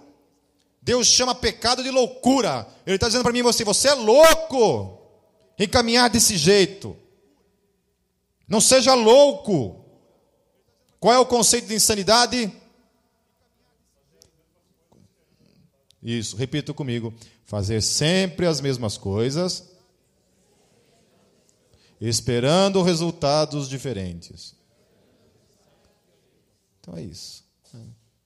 Deus 0.81 1.09
chama 1.09 1.35
pecado 1.35 1.83
de 1.83 1.91
loucura. 1.91 2.67
Ele 2.87 2.95
está 2.95 3.09
dizendo 3.09 3.25
para 3.25 3.33
mim 3.33 3.43
você: 3.43 3.65
você 3.65 3.89
é 3.89 3.95
louco 3.95 5.01
em 5.59 5.69
caminhar 5.69 6.09
desse 6.09 6.37
jeito. 6.37 6.97
Não 8.47 8.61
seja 8.61 8.95
louco. 8.95 9.85
Qual 11.01 11.13
é 11.13 11.19
o 11.19 11.27
conceito 11.27 11.67
de 11.67 11.75
insanidade? 11.75 12.53
Isso, 16.07 16.37
repita 16.37 16.73
comigo. 16.73 17.13
Fazer 17.45 17.83
sempre 17.83 18.47
as 18.47 18.61
mesmas 18.61 18.97
coisas, 18.97 19.69
esperando 22.01 22.81
resultados 22.81 23.69
diferentes. 23.69 24.55
Então 26.79 26.97
é 26.97 27.03
isso. 27.03 27.45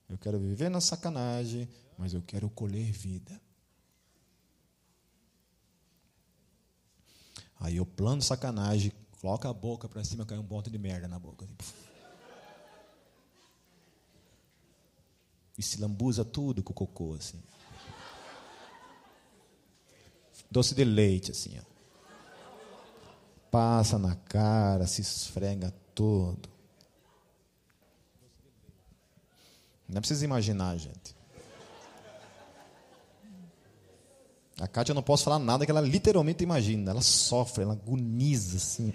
Eu 0.07 0.15
quero 0.19 0.37
viver 0.37 0.69
na 0.69 0.79
sacanagem, 0.79 1.67
mas 1.97 2.13
eu 2.13 2.21
quero 2.21 2.51
colher 2.51 2.91
vida. 2.91 3.41
Aí 7.59 7.77
eu 7.77 7.85
plano 7.85 8.21
sacanagem, 8.21 8.91
coloca 9.19 9.49
a 9.49 9.53
boca 9.53 9.89
para 9.89 10.03
cima, 10.03 10.23
cai 10.23 10.37
um 10.37 10.45
ponto 10.45 10.69
de 10.69 10.77
merda 10.77 11.07
na 11.07 11.17
boca. 11.17 11.45
Assim. 11.45 11.73
E 15.57 15.63
se 15.63 15.81
lambuza 15.81 16.23
tudo 16.23 16.61
com 16.61 16.73
o 16.73 16.75
cocô, 16.75 17.15
assim 17.15 17.41
doce 20.51 20.75
de 20.75 20.83
leite, 20.83 21.31
assim, 21.31 21.57
ó. 21.57 21.71
Passa 23.49 23.97
na 23.97 24.15
cara, 24.15 24.85
se 24.85 25.01
esfrega 25.01 25.73
todo. 25.95 26.49
Não 29.87 29.99
precisa 29.99 30.23
imaginar, 30.23 30.77
gente. 30.77 31.15
A 34.59 34.67
Kátia 34.67 34.91
eu 34.91 34.95
não 34.95 35.01
posso 35.01 35.23
falar 35.23 35.39
nada 35.39 35.65
que 35.65 35.71
ela 35.71 35.81
literalmente 35.81 36.43
imagina. 36.43 36.91
Ela 36.91 37.01
sofre, 37.01 37.63
ela 37.63 37.73
agoniza 37.73 38.57
assim. 38.57 38.93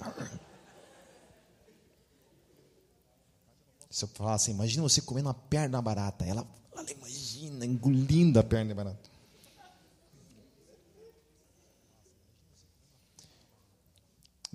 Se 3.91 4.05
eu 4.05 4.09
falar 4.09 4.35
assim, 4.35 4.53
imagina 4.53 4.83
você 4.83 5.01
comendo 5.03 5.29
uma 5.29 5.35
perna 5.35 5.83
barata. 5.83 6.25
Ela, 6.25 6.47
ela 6.73 6.91
imagina 6.91 7.67
engolindo 7.67 8.39
a 8.39 8.45
perna 8.45 8.75
barata. 8.75 9.16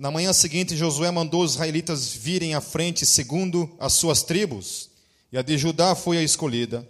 Na 0.02 0.10
manhã 0.10 0.32
seguinte, 0.32 0.76
Josué 0.76 1.12
mandou 1.12 1.44
os 1.44 1.52
israelitas 1.52 2.12
virem 2.12 2.54
à 2.54 2.60
frente 2.60 3.06
segundo 3.06 3.70
as 3.78 3.92
suas 3.92 4.24
tribos, 4.24 4.90
e 5.30 5.38
a 5.38 5.42
de 5.42 5.56
Judá 5.56 5.94
foi 5.94 6.18
a 6.18 6.22
escolhida. 6.24 6.84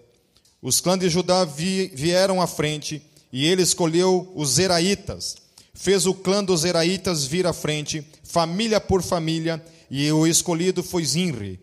Os 0.63 0.81
clãs 0.81 0.99
de 0.99 1.11
Judá 1.11 1.45
vieram 1.45 2.41
à 2.41 2.47
frente, 2.47 3.03
e 3.31 3.47
ele 3.47 3.61
escolheu 3.61 4.33
os 4.35 4.53
Zeraitas. 4.53 5.37
Fez 5.75 6.07
o 6.07 6.15
clã 6.15 6.43
dos 6.43 6.63
Zeraitas 6.63 7.27
vir 7.27 7.47
à 7.47 7.53
frente, 7.53 8.03
família 8.25 8.81
por 8.81 9.03
família, 9.03 9.63
e 9.91 10.11
o 10.11 10.27
escolhido 10.27 10.83
foi 10.83 11.05
Zinri. 11.05 11.61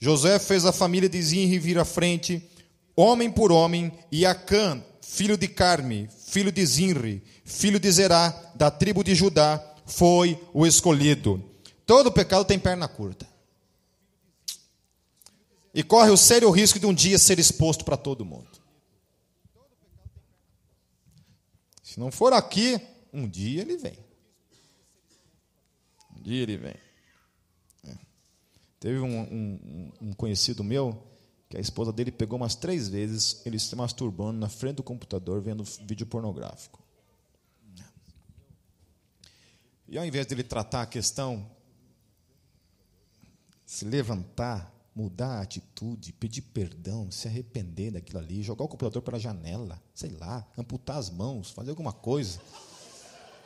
José 0.00 0.38
fez 0.38 0.64
a 0.64 0.72
família 0.72 1.10
de 1.10 1.20
Zinri 1.20 1.58
vir 1.58 1.78
à 1.78 1.84
frente, 1.84 2.42
homem 2.96 3.30
por 3.30 3.52
homem, 3.52 3.92
e 4.10 4.24
Acã, 4.24 4.82
filho 5.02 5.36
de 5.36 5.46
Carme, 5.46 6.08
filho 6.26 6.50
de 6.50 6.64
Zinri, 6.64 7.22
filho 7.44 7.78
de 7.78 7.92
Zerá, 7.92 8.34
da 8.54 8.70
tribo 8.70 9.04
de 9.04 9.14
Judá, 9.14 9.62
foi 9.86 10.38
o 10.52 10.66
escolhido. 10.66 11.42
Todo 11.86 12.12
pecado 12.12 12.44
tem 12.44 12.58
perna 12.58 12.88
curta. 12.88 13.26
E 15.72 15.82
corre 15.82 16.10
o 16.10 16.16
sério 16.16 16.50
risco 16.50 16.80
de 16.80 16.86
um 16.86 16.92
dia 16.92 17.18
ser 17.18 17.38
exposto 17.38 17.84
para 17.84 17.96
todo 17.96 18.24
mundo. 18.24 18.50
Se 21.82 22.00
não 22.00 22.10
for 22.10 22.32
aqui, 22.32 22.80
um 23.12 23.28
dia 23.28 23.62
ele 23.62 23.76
vem. 23.76 23.98
Um 26.16 26.22
dia 26.22 26.42
ele 26.42 26.56
vem. 26.56 26.74
É. 27.84 27.96
Teve 28.80 28.98
um, 28.98 29.20
um, 29.20 29.92
um, 30.00 30.12
conhecido 30.12 30.64
meu 30.64 31.00
que 31.48 31.56
a 31.56 31.60
esposa 31.60 31.92
dele 31.92 32.10
pegou 32.10 32.38
umas 32.38 32.56
três 32.56 32.88
vezes 32.88 33.40
ele 33.46 33.58
se 33.58 33.76
masturbando 33.76 34.38
na 34.38 34.48
frente 34.48 34.76
do 34.76 34.82
computador 34.82 35.40
vendo 35.40 35.62
vídeo 35.62 36.06
pornográfico. 36.06 36.85
E 39.88 39.96
ao 39.96 40.04
invés 40.04 40.26
de 40.26 40.34
ele 40.34 40.42
tratar 40.42 40.82
a 40.82 40.86
questão, 40.86 41.48
se 43.64 43.84
levantar, 43.84 44.72
mudar 44.94 45.38
a 45.38 45.42
atitude, 45.42 46.12
pedir 46.12 46.42
perdão, 46.42 47.10
se 47.10 47.28
arrepender 47.28 47.92
daquilo 47.92 48.18
ali, 48.18 48.42
jogar 48.42 48.64
o 48.64 48.68
computador 48.68 49.02
pela 49.02 49.18
janela, 49.18 49.80
sei 49.94 50.10
lá, 50.10 50.46
amputar 50.56 50.96
as 50.96 51.10
mãos, 51.10 51.50
fazer 51.50 51.70
alguma 51.70 51.92
coisa, 51.92 52.40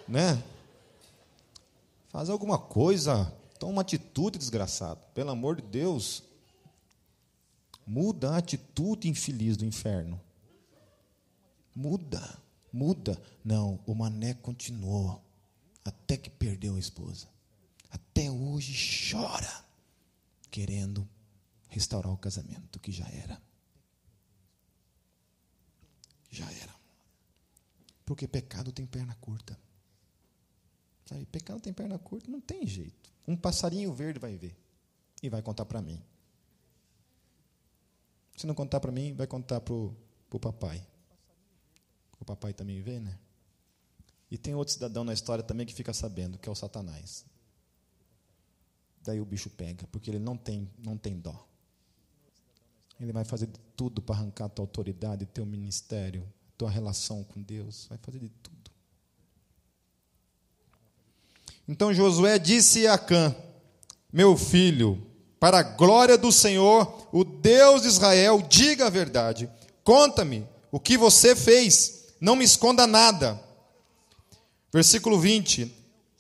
né? 0.09 0.43
Fazer 2.09 2.33
alguma 2.33 2.59
coisa, 2.59 3.33
toma 3.59 3.73
uma 3.73 3.83
atitude, 3.83 4.39
desgraçado, 4.39 5.01
pelo 5.15 5.31
amor 5.31 5.57
de 5.57 5.63
Deus. 5.63 6.23
Muda 7.87 8.33
a 8.33 8.39
atitude 8.39 9.09
infeliz 9.09 9.57
do 9.57 9.65
inferno. 9.65 10.21
Muda, 11.75 12.39
muda. 12.73 13.21
Não, 13.45 13.79
o 13.87 13.95
mané 13.95 14.35
continuou 14.35 15.23
até 15.85 16.17
que 16.17 16.31
perdeu 16.31 16.77
a 16.77 16.79
esposa. 16.79 17.29
Até 17.91 18.31
hoje 18.31 18.75
chora, 19.11 19.65
querendo 20.51 21.09
restaurar 21.69 22.13
o 22.13 22.19
casamento 22.19 22.79
que 22.79 22.93
já 22.93 23.09
era. 23.09 23.41
Já 26.31 26.51
era. 26.53 26.75
Porque 28.05 28.29
pecado 28.29 28.73
tem 28.73 28.87
perna 28.87 29.15
curta. 29.17 29.59
Sabe, 31.07 31.27
pecado 31.27 31.61
tem 31.61 31.73
perna 31.73 31.99
curta, 31.99 32.31
não 32.31 32.41
tem 32.41 32.67
jeito. 32.67 33.11
Um 33.27 33.37
passarinho 33.37 33.93
verde 33.93 34.19
vai 34.19 34.37
ver 34.37 34.57
e 35.23 35.29
vai 35.29 35.43
contar 35.43 35.65
para 35.65 35.83
mim. 35.83 36.03
Se 38.37 38.47
não 38.47 38.55
contar 38.55 38.81
para 38.81 38.93
mim, 38.93 39.13
vai 39.13 39.27
contar 39.27 39.61
para 39.61 39.75
o 39.75 40.41
papai. 40.41 40.87
O 42.21 42.25
papai 42.25 42.53
também 42.53 42.81
vê, 42.81 43.01
né? 43.01 43.19
E 44.31 44.39
tem 44.39 44.55
outro 44.55 44.73
cidadão 44.73 45.03
na 45.03 45.13
história 45.13 45.43
também 45.43 45.67
que 45.67 45.75
fica 45.75 45.93
sabendo, 45.93 46.39
que 46.39 46.49
é 46.49 46.53
o 46.53 46.55
Satanás. 46.55 47.25
Daí 49.03 49.21
o 49.21 49.25
bicho 49.25 49.51
pega, 49.51 49.87
porque 49.91 50.11
ele 50.11 50.19
não 50.19 50.37
tem, 50.37 50.71
não 50.79 50.97
tem 50.97 51.19
dó. 51.19 51.47
Ele 53.01 53.13
vai 53.13 53.25
fazer 53.25 53.47
de 53.47 53.59
tudo 53.75 54.03
para 54.03 54.15
arrancar 54.15 54.45
a 54.45 54.49
tua 54.49 54.63
autoridade, 54.63 55.25
teu 55.27 55.47
ministério, 55.47 56.31
tua 56.57 56.71
relação 56.71 57.25
com 57.25 57.43
Deus. 57.43 57.87
Vai 57.89 57.99
fazer 57.99 58.19
de 58.19 58.29
tudo. 58.29 58.71
Então 61.67 61.95
Josué 61.95 62.39
disse 62.39 62.87
a 62.87 62.95
Acã: 62.95 63.35
Meu 64.13 64.37
filho, 64.37 65.07
para 65.41 65.61
a 65.61 65.63
glória 65.63 66.19
do 66.19 66.31
Senhor, 66.31 67.09
o 67.11 67.25
Deus 67.25 67.83
de 67.83 67.89
Israel, 67.89 68.43
diga 68.43 68.87
a 68.87 68.91
verdade. 68.91 69.51
Conta-me 69.83 70.47
o 70.71 70.79
que 70.79 70.99
você 70.99 71.35
fez. 71.35 72.15
Não 72.21 72.37
me 72.37 72.45
esconda 72.45 72.87
nada. 72.87 73.41
Versículo 74.73 75.19
20. 75.19 75.73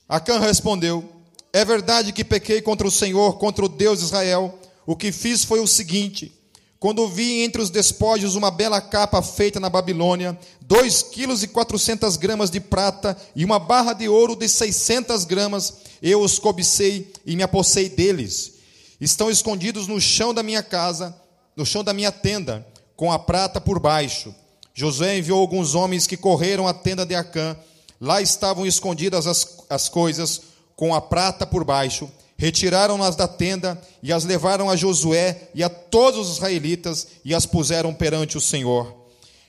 Acã 0.08 0.40
respondeu: 0.40 1.08
É 1.52 1.64
verdade 1.64 2.12
que 2.12 2.24
pequei 2.24 2.60
contra 2.60 2.86
o 2.86 2.90
Senhor, 2.90 3.38
contra 3.38 3.64
o 3.64 3.68
Deus 3.68 4.00
de 4.00 4.06
Israel. 4.06 4.58
O 4.84 4.96
que 4.96 5.12
fiz 5.12 5.44
foi 5.44 5.60
o 5.60 5.66
seguinte: 5.66 6.32
quando 6.80 7.06
vi 7.06 7.42
entre 7.42 7.62
os 7.62 7.70
despojos 7.70 8.34
uma 8.34 8.50
bela 8.50 8.80
capa 8.80 9.22
feita 9.22 9.60
na 9.60 9.68
Babilônia, 9.68 10.36
dois 10.60 11.02
quilos 11.02 11.42
e 11.42 11.48
quatrocentas 11.48 12.16
gramas 12.16 12.50
de 12.50 12.58
prata 12.58 13.16
e 13.36 13.44
uma 13.44 13.58
barra 13.58 13.92
de 13.92 14.08
ouro 14.08 14.34
de 14.34 14.48
seiscentas 14.48 15.24
gramas, 15.24 15.74
eu 16.02 16.20
os 16.20 16.38
cobicei 16.38 17.12
e 17.24 17.36
me 17.36 17.42
apossei 17.42 17.88
deles. 17.88 18.54
Estão 19.00 19.30
escondidos 19.30 19.86
no 19.86 20.00
chão 20.00 20.34
da 20.34 20.42
minha 20.42 20.62
casa, 20.62 21.14
no 21.54 21.64
chão 21.64 21.84
da 21.84 21.94
minha 21.94 22.10
tenda, 22.10 22.66
com 22.96 23.12
a 23.12 23.18
prata 23.18 23.60
por 23.60 23.78
baixo. 23.78 24.34
Josué 24.74 25.18
enviou 25.18 25.38
alguns 25.38 25.74
homens 25.74 26.06
que 26.06 26.16
correram 26.16 26.66
à 26.66 26.74
tenda 26.74 27.06
de 27.06 27.14
Acã 27.14 27.56
Lá 28.00 28.22
estavam 28.22 28.64
escondidas 28.64 29.26
as, 29.26 29.58
as 29.68 29.88
coisas, 29.88 30.40
com 30.74 30.94
a 30.94 31.00
prata 31.02 31.46
por 31.46 31.64
baixo. 31.64 32.10
Retiraram-nas 32.38 33.14
da 33.14 33.28
tenda 33.28 33.78
e 34.02 34.10
as 34.10 34.24
levaram 34.24 34.70
a 34.70 34.76
Josué 34.76 35.50
e 35.54 35.62
a 35.62 35.68
todos 35.68 36.30
os 36.30 36.36
israelitas 36.36 37.06
e 37.22 37.34
as 37.34 37.44
puseram 37.44 37.92
perante 37.92 38.38
o 38.38 38.40
Senhor. 38.40 38.96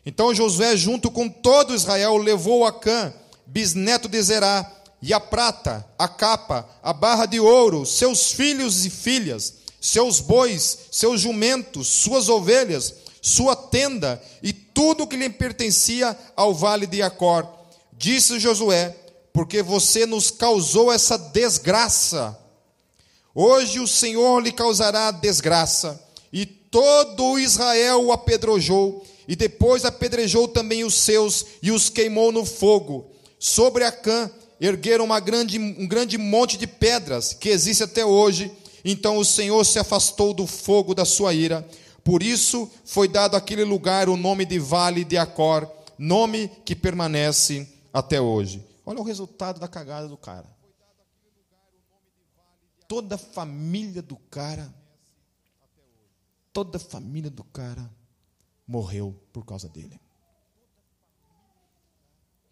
Então 0.06 0.36
Josué, 0.36 0.76
junto 0.76 1.10
com 1.10 1.30
todo 1.30 1.74
Israel, 1.74 2.18
levou 2.18 2.66
a 2.66 2.74
Cã, 2.74 3.14
bisneto 3.46 4.10
de 4.10 4.22
Zerá, 4.22 4.70
e 5.02 5.14
a 5.14 5.20
prata, 5.20 5.88
a 5.98 6.08
capa, 6.08 6.68
a 6.84 6.92
barra 6.92 7.26
de 7.26 7.40
ouro, 7.40 7.86
seus 7.86 8.34
filhos 8.34 8.86
e 8.86 8.90
filhas, 8.90 9.54
seus 9.80 10.20
bois, 10.20 10.78
seus 10.92 11.22
jumentos, 11.22 11.88
suas 11.88 12.28
ovelhas, 12.28 12.94
sua 13.22 13.56
tenda 13.56 14.22
e 14.44 14.52
tudo 14.52 15.08
que 15.08 15.16
lhe 15.16 15.30
pertencia 15.30 16.16
ao 16.36 16.54
vale 16.54 16.86
de 16.86 17.02
Acor 17.02 17.61
Disse 18.02 18.40
Josué: 18.40 18.96
Porque 19.32 19.62
você 19.62 20.08
nos 20.08 20.32
causou 20.32 20.92
essa 20.92 21.20
desgraça. 21.20 22.36
Hoje 23.34 23.80
o 23.80 23.88
Senhor 23.88 24.40
lhe 24.40 24.52
causará 24.52 25.12
desgraça. 25.12 26.04
E 26.34 26.44
todo 26.48 27.38
Israel 27.38 28.04
o 28.06 28.12
apedrejou, 28.12 29.06
e 29.28 29.36
depois 29.36 29.86
apedrejou 29.86 30.48
também 30.48 30.84
os 30.84 30.96
seus, 30.96 31.46
e 31.62 31.72
os 31.72 31.90
queimou 31.90 32.32
no 32.32 32.44
fogo. 32.44 33.12
Sobre 33.38 33.84
Acã 33.84 34.32
ergueram 34.60 35.06
uma 35.06 35.20
grande, 35.20 35.60
um 35.60 35.88
grande 35.88 36.18
monte 36.18 36.58
de 36.58 36.66
pedras, 36.66 37.36
que 37.36 37.50
existe 37.50 37.84
até 37.84 38.04
hoje. 38.04 38.52
Então 38.84 39.18
o 39.18 39.24
Senhor 39.24 39.64
se 39.64 39.78
afastou 39.78 40.34
do 40.34 40.48
fogo 40.48 40.96
da 40.96 41.06
sua 41.06 41.36
ira. 41.36 41.64
Por 42.04 42.24
isso 42.24 42.68
foi 42.84 43.08
dado 43.08 43.38
àquele 43.38 43.64
lugar 43.64 44.10
o 44.10 44.18
nome 44.18 44.44
de 44.44 44.58
Vale 44.58 45.04
de 45.04 45.20
Acor, 45.20 45.70
nome 46.00 46.50
que 46.66 46.76
permanece 46.76 47.68
até 47.94 48.20
hoje. 48.20 48.66
Olha 48.86 49.00
o 49.00 49.04
resultado 49.04 49.60
da 49.60 49.68
cagada 49.68 50.08
do 50.08 50.18
cara. 50.18 50.50
Toda 52.88 53.16
a 53.16 53.18
família 53.18 54.02
do 54.02 54.18
cara, 54.18 54.74
toda 56.52 56.78
a 56.78 56.80
família 56.80 57.30
do 57.30 57.44
cara 57.44 57.90
morreu 58.68 59.14
por 59.32 59.46
causa 59.46 59.70
dele. 59.70 60.00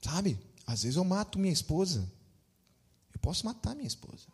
Sabe? 0.02 0.40
Às 0.66 0.84
vezes 0.84 0.96
eu 0.96 1.04
mato 1.04 1.38
minha 1.38 1.52
esposa. 1.52 2.10
Eu 3.14 3.20
posso 3.20 3.46
matar 3.46 3.76
minha 3.76 3.88
esposa 3.88 4.28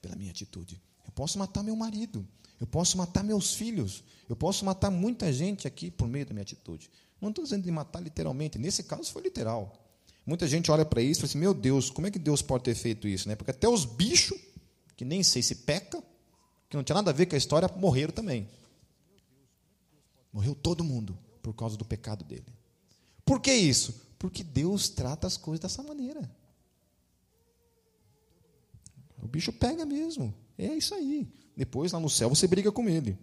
pela 0.00 0.14
minha 0.14 0.30
atitude. 0.30 0.80
Eu 1.04 1.12
posso 1.12 1.38
matar 1.38 1.62
meu 1.62 1.74
marido. 1.74 2.26
Eu 2.60 2.66
posso 2.66 2.96
matar 2.96 3.24
meus 3.24 3.54
filhos. 3.54 4.04
Eu 4.28 4.36
posso 4.36 4.64
matar 4.64 4.90
muita 4.90 5.32
gente 5.32 5.66
aqui 5.66 5.90
por 5.90 6.06
meio 6.06 6.26
da 6.26 6.32
minha 6.32 6.42
atitude. 6.42 6.90
Não 7.20 7.30
estou 7.30 7.42
dizendo 7.42 7.64
de 7.64 7.70
matar 7.70 8.00
literalmente. 8.00 8.58
Nesse 8.58 8.84
caso 8.84 9.10
foi 9.10 9.22
literal. 9.22 9.87
Muita 10.28 10.46
gente 10.46 10.70
olha 10.70 10.84
para 10.84 11.00
isso 11.00 11.20
e 11.20 11.22
fala 11.22 11.30
assim: 11.30 11.38
meu 11.38 11.54
Deus, 11.54 11.88
como 11.88 12.06
é 12.06 12.10
que 12.10 12.18
Deus 12.18 12.42
pode 12.42 12.62
ter 12.64 12.74
feito 12.74 13.08
isso? 13.08 13.26
Né? 13.26 13.34
Porque 13.34 13.50
até 13.50 13.66
os 13.66 13.86
bichos, 13.86 14.38
que 14.94 15.02
nem 15.02 15.22
sei 15.22 15.40
se 15.40 15.54
peca, 15.54 16.02
que 16.68 16.76
não 16.76 16.84
tinha 16.84 16.96
nada 16.96 17.10
a 17.10 17.14
ver 17.14 17.24
com 17.24 17.34
a 17.34 17.38
história, 17.38 17.66
morreram 17.78 18.12
também. 18.12 18.46
Morreu 20.30 20.54
todo 20.54 20.84
mundo 20.84 21.18
por 21.40 21.54
causa 21.54 21.78
do 21.78 21.84
pecado 21.84 22.26
dele. 22.26 22.44
Por 23.24 23.40
que 23.40 23.50
isso? 23.50 24.02
Porque 24.18 24.44
Deus 24.44 24.90
trata 24.90 25.26
as 25.26 25.38
coisas 25.38 25.60
dessa 25.60 25.82
maneira. 25.82 26.30
O 29.22 29.26
bicho 29.26 29.50
pega 29.50 29.86
mesmo. 29.86 30.34
É 30.58 30.74
isso 30.74 30.94
aí. 30.94 31.26
Depois, 31.56 31.92
lá 31.92 32.00
no 32.00 32.10
céu, 32.10 32.28
você 32.28 32.46
briga 32.46 32.70
com 32.70 32.86
ele. 32.86 33.18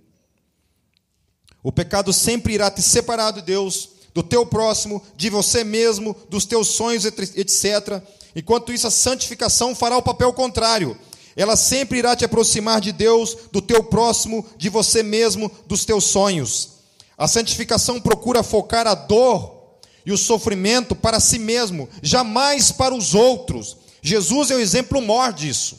O 1.62 1.72
pecado 1.72 2.12
sempre 2.12 2.56
irá 2.56 2.72
te 2.72 2.82
separar 2.82 3.30
de 3.30 3.43
Deus, 3.43 3.91
do 4.16 4.24
teu 4.24 4.45
próximo, 4.45 5.03
de 5.18 5.30
você 5.30 5.61
mesmo, 5.66 6.16
dos 6.30 6.45
teus 6.45 6.70
sonhos, 6.70 7.03
etc. 7.03 8.01
Enquanto 8.34 8.72
isso, 8.72 8.88
a 8.88 8.91
santificação 8.91 9.76
fará 9.76 9.97
o 9.97 10.01
papel 10.01 10.32
contrário. 10.32 10.97
Ela 11.36 11.57
sempre 11.57 11.99
irá 11.99 12.16
te 12.16 12.24
aproximar 12.24 12.80
de 12.80 12.93
Deus, 12.93 13.36
do 13.51 13.61
teu 13.61 13.84
próximo, 13.84 14.45
de 14.55 14.70
você 14.70 15.03
mesmo, 15.03 15.51
dos 15.68 15.84
teus 15.84 16.05
sonhos. 16.05 16.76
A 17.18 17.28
santificação 17.28 17.99
procura 17.99 18.41
focar 18.41 18.88
a 18.88 18.95
dor 18.95 19.76
e 20.05 20.13
o 20.13 20.18
sofrimento 20.18 20.95
para 20.95 21.20
si 21.20 21.38
mesmo, 21.38 21.89
jamais 22.01 22.72
para 22.72 22.95
os 22.95 23.13
outros. 23.13 23.76
Jesus 24.01 24.49
é 24.49 24.55
o 24.55 24.59
exemplo 24.61 25.01
maior 25.01 25.34
disso. 25.34 25.78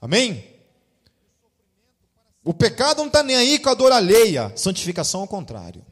Amém? 0.00 0.44
O 2.44 2.52
pecado 2.52 2.98
não 2.98 3.06
está 3.06 3.22
nem 3.22 3.36
aí 3.36 3.60
com 3.60 3.68
a 3.68 3.74
dor 3.74 3.92
alheia, 3.92 4.52
santificação 4.56 5.20
ao 5.20 5.28
contrário. 5.28 5.91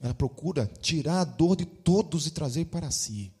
Ela 0.00 0.14
procura 0.14 0.66
tirar 0.80 1.20
a 1.20 1.24
dor 1.24 1.56
de 1.56 1.64
todos 1.64 2.26
e 2.26 2.30
trazer 2.30 2.66
para 2.66 2.90
si. 2.90 3.32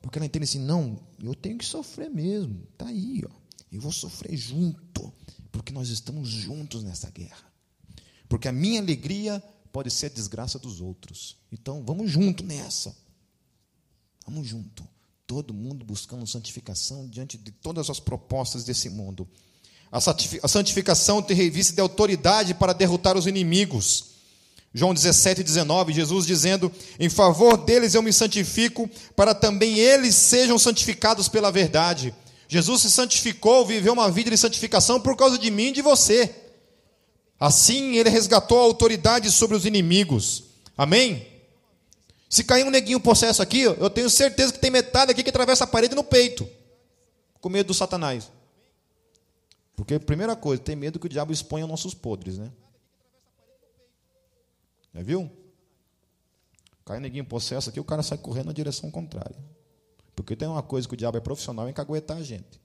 Porque 0.00 0.18
ela 0.18 0.26
entende 0.26 0.44
assim: 0.44 0.60
não, 0.60 1.00
eu 1.22 1.34
tenho 1.34 1.58
que 1.58 1.64
sofrer 1.64 2.10
mesmo. 2.10 2.66
Está 2.72 2.86
aí, 2.86 3.22
ó. 3.26 3.30
Eu 3.72 3.80
vou 3.80 3.92
sofrer 3.92 4.36
junto. 4.36 5.12
Porque 5.50 5.72
nós 5.72 5.88
estamos 5.88 6.28
juntos 6.28 6.84
nessa 6.84 7.10
guerra. 7.10 7.50
Porque 8.28 8.46
a 8.46 8.52
minha 8.52 8.80
alegria 8.80 9.42
pode 9.72 9.90
ser 9.90 10.06
a 10.06 10.10
desgraça 10.10 10.58
dos 10.58 10.80
outros. 10.80 11.36
Então, 11.50 11.82
vamos 11.84 12.10
junto 12.10 12.44
nessa. 12.44 12.96
Vamos 14.26 14.46
junto. 14.46 14.86
Todo 15.26 15.54
mundo 15.54 15.84
buscando 15.84 16.26
santificação 16.26 17.08
diante 17.08 17.38
de 17.38 17.50
todas 17.50 17.88
as 17.88 17.98
propostas 17.98 18.64
desse 18.64 18.90
mundo. 18.90 19.26
A 19.90 20.00
santificação 20.48 21.22
tem 21.22 21.36
revista 21.36 21.72
de 21.72 21.80
autoridade 21.80 22.54
para 22.54 22.72
derrotar 22.72 23.16
os 23.16 23.26
inimigos. 23.26 24.15
João 24.76 24.92
17, 24.92 25.42
19, 25.42 25.94
Jesus 25.94 26.26
dizendo: 26.26 26.70
Em 27.00 27.08
favor 27.08 27.56
deles 27.56 27.94
eu 27.94 28.02
me 28.02 28.12
santifico, 28.12 28.86
para 29.16 29.34
também 29.34 29.78
eles 29.78 30.14
sejam 30.14 30.58
santificados 30.58 31.30
pela 31.30 31.50
verdade. 31.50 32.14
Jesus 32.46 32.82
se 32.82 32.90
santificou, 32.90 33.64
viveu 33.64 33.94
uma 33.94 34.10
vida 34.10 34.28
de 34.28 34.36
santificação 34.36 35.00
por 35.00 35.16
causa 35.16 35.38
de 35.38 35.50
mim 35.50 35.68
e 35.68 35.72
de 35.72 35.80
você. 35.80 36.30
Assim 37.40 37.96
ele 37.96 38.10
resgatou 38.10 38.58
a 38.58 38.64
autoridade 38.64 39.30
sobre 39.30 39.56
os 39.56 39.64
inimigos. 39.64 40.44
Amém? 40.76 41.26
Se 42.28 42.44
cair 42.44 42.66
um 42.66 42.70
neguinho 42.70 43.00
possesso 43.00 43.40
aqui, 43.40 43.62
eu 43.62 43.88
tenho 43.88 44.10
certeza 44.10 44.52
que 44.52 44.58
tem 44.58 44.70
metade 44.70 45.10
aqui 45.10 45.22
que 45.22 45.30
atravessa 45.30 45.64
a 45.64 45.66
parede 45.66 45.94
no 45.94 46.04
peito, 46.04 46.46
com 47.40 47.48
medo 47.48 47.68
do 47.68 47.74
Satanás. 47.74 48.30
Porque, 49.74 49.98
primeira 49.98 50.36
coisa, 50.36 50.62
tem 50.62 50.76
medo 50.76 50.98
que 50.98 51.06
o 51.06 51.10
diabo 51.10 51.32
exponha 51.32 51.66
nossos 51.66 51.94
podres, 51.94 52.36
né? 52.36 52.50
Já 54.96 55.02
viu? 55.02 55.30
Cai 56.86 56.98
neguinho 56.98 57.26
possesso 57.26 57.68
aqui, 57.68 57.78
o 57.78 57.84
cara 57.84 58.02
sai 58.02 58.16
correndo 58.16 58.46
na 58.46 58.52
direção 58.54 58.90
contrária. 58.90 59.36
Porque 60.14 60.34
tem 60.34 60.48
uma 60.48 60.62
coisa 60.62 60.88
que 60.88 60.94
o 60.94 60.96
diabo 60.96 61.18
é 61.18 61.20
profissional 61.20 61.68
em 61.68 61.72
caguetar 61.72 62.16
a 62.16 62.22
gente. 62.22 62.58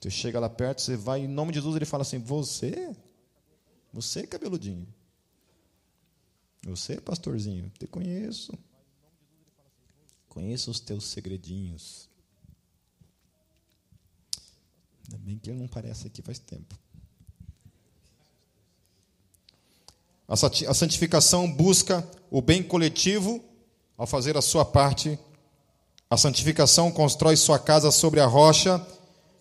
Você 0.00 0.08
chega 0.08 0.40
lá 0.40 0.48
perto, 0.48 0.80
você 0.80 0.96
vai, 0.96 1.20
em 1.20 1.28
nome 1.28 1.52
de 1.52 1.58
Jesus, 1.58 1.76
ele 1.76 1.84
fala 1.84 2.02
assim: 2.02 2.18
Você? 2.18 2.96
Você, 3.92 4.26
cabeludinho? 4.26 4.88
Você, 6.62 6.98
pastorzinho? 6.98 7.70
Te 7.78 7.86
conheço. 7.86 8.56
Conheço 10.30 10.70
os 10.70 10.80
teus 10.80 11.04
segredinhos. 11.04 12.08
Ainda 15.04 15.18
bem 15.18 15.38
que 15.38 15.50
ele 15.50 15.58
não 15.58 15.68
parece 15.68 16.06
aqui 16.06 16.22
faz 16.22 16.38
tempo. 16.38 16.78
A 20.28 20.74
santificação 20.74 21.50
busca 21.50 22.06
o 22.30 22.42
bem 22.42 22.62
coletivo 22.62 23.42
ao 23.96 24.06
fazer 24.06 24.36
a 24.36 24.42
sua 24.42 24.62
parte. 24.62 25.18
A 26.10 26.18
santificação 26.18 26.90
constrói 26.90 27.34
sua 27.34 27.58
casa 27.58 27.90
sobre 27.90 28.20
a 28.20 28.26
rocha 28.26 28.86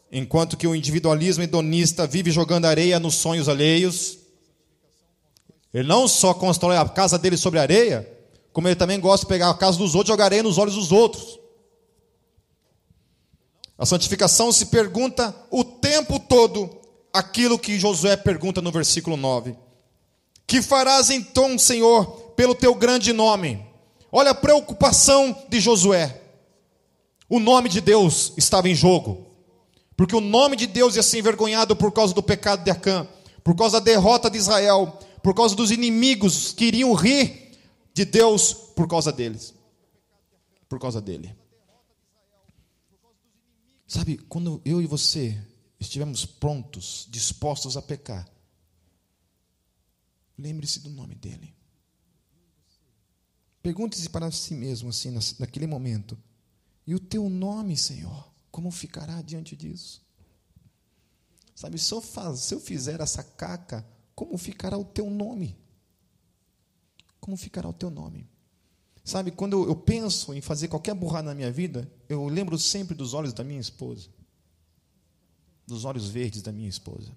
enquanto 0.09 0.55
que 0.55 0.65
o 0.65 0.73
individualismo 0.73 1.43
hedonista 1.43 2.07
vive 2.07 2.31
jogando 2.31 2.63
areia 2.63 3.01
nos 3.01 3.15
sonhos 3.15 3.49
alheios. 3.49 4.17
Ele 5.73 5.85
não 5.85 6.07
só 6.07 6.33
constrói 6.33 6.77
a 6.77 6.87
casa 6.87 7.19
dele 7.19 7.35
sobre 7.35 7.59
areia, 7.59 8.09
como 8.53 8.69
ele 8.69 8.75
também 8.77 8.97
gosta 8.97 9.25
de 9.25 9.29
pegar 9.29 9.49
a 9.49 9.57
casa 9.57 9.77
dos 9.77 9.93
outros 9.93 10.09
e 10.09 10.13
jogar 10.13 10.25
areia 10.25 10.43
nos 10.43 10.57
olhos 10.57 10.75
dos 10.75 10.93
outros. 10.93 11.37
A 13.77 13.85
santificação 13.85 14.53
se 14.53 14.67
pergunta 14.67 15.35
o 15.51 15.65
tempo 15.65 16.17
todo 16.17 16.69
aquilo 17.11 17.59
que 17.59 17.77
Josué 17.77 18.15
pergunta 18.15 18.61
no 18.61 18.71
versículo 18.71 19.17
9: 19.17 19.66
Que 20.47 20.61
farás 20.61 21.09
então, 21.09 21.59
Senhor, 21.59 22.05
pelo 22.37 22.55
teu 22.55 22.73
grande 22.73 23.11
nome? 23.11 23.67
Olha 24.09 24.31
a 24.31 24.35
preocupação 24.35 25.37
de 25.49 25.59
Josué. 25.59 26.23
O 27.29 27.37
nome 27.37 27.67
de 27.67 27.81
Deus 27.81 28.31
estava 28.37 28.69
em 28.69 28.73
jogo. 28.73 29.27
Porque 29.97 30.15
o 30.15 30.21
nome 30.21 30.55
de 30.55 30.65
Deus 30.65 30.95
ia 30.95 31.03
ser 31.03 31.19
envergonhado 31.19 31.75
por 31.75 31.91
causa 31.91 32.13
do 32.13 32.23
pecado 32.23 32.63
de 32.63 32.71
Acã, 32.71 33.05
por 33.43 33.55
causa 33.55 33.81
da 33.81 33.85
derrota 33.85 34.29
de 34.29 34.37
Israel, 34.37 34.97
por 35.21 35.33
causa 35.33 35.53
dos 35.53 35.69
inimigos 35.69 36.53
que 36.53 36.65
iriam 36.65 36.93
rir 36.93 37.59
de 37.93 38.05
Deus 38.05 38.53
por 38.53 38.87
causa 38.87 39.11
deles. 39.11 39.53
Por 40.69 40.79
causa 40.79 41.01
dele. 41.01 41.35
Sabe, 43.85 44.17
quando 44.29 44.61
eu 44.63 44.81
e 44.81 44.85
você 44.85 45.37
estivermos 45.79 46.25
prontos, 46.25 47.07
dispostos 47.09 47.75
a 47.75 47.81
pecar, 47.81 48.25
lembre-se 50.37 50.79
do 50.79 50.89
nome 50.89 51.15
dele. 51.15 51.53
Pergunte-se 53.61 54.09
para 54.09 54.31
si 54.31 54.53
mesmo, 54.53 54.89
assim, 54.89 55.11
naquele 55.39 55.67
momento: 55.67 56.17
e 56.85 56.95
o 56.95 56.99
teu 56.99 57.29
nome, 57.29 57.75
Senhor? 57.75 58.37
como 58.57 58.71
ficará 58.71 59.21
diante 59.21 59.55
disso? 59.55 60.03
Sabe, 61.53 61.77
se 61.77 61.93
eu, 61.93 62.01
faz, 62.01 62.39
se 62.39 62.55
eu 62.55 62.59
fizer 62.59 62.99
essa 62.99 63.23
caca, 63.23 63.87
como 64.15 64.35
ficará 64.35 64.75
o 64.75 64.83
teu 64.83 65.11
nome? 65.11 65.55
Como 67.19 67.37
ficará 67.37 67.69
o 67.69 67.73
teu 67.73 67.91
nome? 67.91 68.27
Sabe, 69.03 69.29
quando 69.29 69.63
eu 69.67 69.75
penso 69.75 70.33
em 70.33 70.41
fazer 70.41 70.69
qualquer 70.69 70.95
burrada 70.95 71.29
na 71.29 71.35
minha 71.35 71.51
vida, 71.51 71.87
eu 72.09 72.25
lembro 72.25 72.57
sempre 72.57 72.95
dos 72.95 73.13
olhos 73.13 73.31
da 73.31 73.43
minha 73.43 73.61
esposa, 73.61 74.09
dos 75.67 75.85
olhos 75.85 76.09
verdes 76.09 76.41
da 76.41 76.51
minha 76.51 76.67
esposa. 76.67 77.15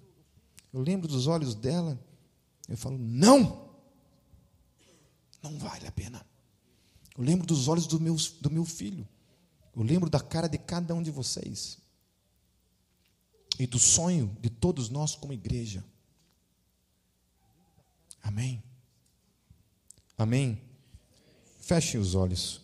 Eu 0.71 0.81
lembro 0.81 1.07
dos 1.07 1.25
olhos 1.25 1.55
dela, 1.55 1.99
eu 2.71 2.77
falo, 2.77 2.97
não! 2.97 3.69
Não 5.41 5.57
vale 5.57 5.87
a 5.87 5.91
pena. 5.91 6.25
Eu 7.17 7.23
lembro 7.23 7.45
dos 7.45 7.67
olhos 7.67 7.87
do 7.87 7.99
meu, 7.99 8.15
do 8.39 8.49
meu 8.49 8.63
filho. 8.63 9.07
Eu 9.75 9.83
lembro 9.83 10.09
da 10.09 10.19
cara 10.19 10.47
de 10.47 10.57
cada 10.57 10.93
um 10.93 11.01
de 11.01 11.11
vocês. 11.11 11.77
E 13.59 13.67
do 13.67 13.79
sonho 13.79 14.35
de 14.39 14.49
todos 14.49 14.89
nós 14.89 15.15
como 15.15 15.33
igreja. 15.33 15.83
Amém. 18.23 18.63
Amém. 20.17 20.61
Fechem 21.59 21.99
os 21.99 22.15
olhos. 22.15 22.61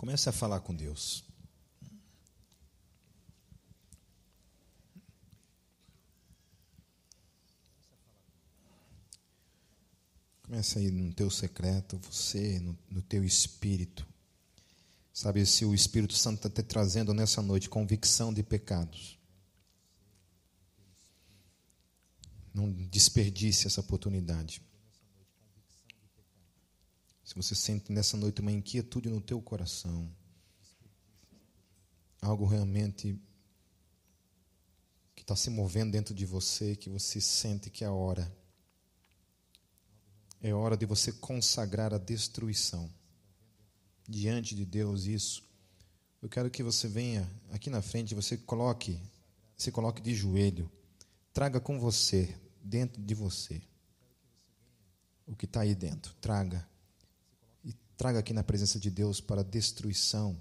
Comece 0.00 0.30
a 0.30 0.32
falar 0.32 0.60
com 0.60 0.74
Deus. 0.74 1.22
Começa 10.40 10.78
aí 10.78 10.90
no 10.90 11.12
teu 11.12 11.30
secreto, 11.30 11.98
você, 11.98 12.58
no, 12.60 12.78
no 12.90 13.02
teu 13.02 13.22
espírito. 13.22 14.08
Sabe, 15.12 15.44
se 15.44 15.66
o 15.66 15.74
Espírito 15.74 16.14
Santo 16.14 16.36
está 16.36 16.48
te 16.48 16.66
trazendo 16.66 17.12
nessa 17.12 17.42
noite 17.42 17.68
convicção 17.68 18.32
de 18.32 18.42
pecados. 18.42 19.18
Não 22.54 22.72
desperdice 22.72 23.66
essa 23.66 23.82
oportunidade. 23.82 24.62
Se 27.30 27.36
você 27.36 27.54
sente 27.54 27.92
nessa 27.92 28.16
noite 28.16 28.40
uma 28.40 28.50
inquietude 28.50 29.08
no 29.08 29.20
teu 29.20 29.40
coração, 29.40 30.10
algo 32.20 32.44
realmente 32.44 33.16
que 35.14 35.22
está 35.22 35.36
se 35.36 35.48
movendo 35.48 35.92
dentro 35.92 36.12
de 36.12 36.26
você, 36.26 36.74
que 36.74 36.90
você 36.90 37.20
sente 37.20 37.70
que 37.70 37.84
é 37.84 37.88
hora. 37.88 38.36
É 40.42 40.52
hora 40.52 40.76
de 40.76 40.84
você 40.84 41.12
consagrar 41.12 41.94
a 41.94 41.98
destruição 41.98 42.92
diante 44.08 44.56
de 44.56 44.64
Deus. 44.64 45.04
Isso, 45.04 45.48
eu 46.20 46.28
quero 46.28 46.50
que 46.50 46.64
você 46.64 46.88
venha 46.88 47.30
aqui 47.50 47.70
na 47.70 47.80
frente, 47.80 48.12
você 48.12 48.36
coloque, 48.36 49.00
se 49.56 49.70
coloque 49.70 50.02
de 50.02 50.16
joelho, 50.16 50.68
traga 51.32 51.60
com 51.60 51.78
você, 51.78 52.36
dentro 52.60 53.00
de 53.00 53.14
você, 53.14 53.62
o 55.28 55.36
que 55.36 55.44
está 55.44 55.60
aí 55.60 55.76
dentro, 55.76 56.12
traga 56.14 56.68
traga 58.00 58.18
aqui 58.18 58.32
na 58.32 58.42
presença 58.42 58.80
de 58.80 58.90
Deus 58.90 59.20
para 59.20 59.44
destruição, 59.44 60.34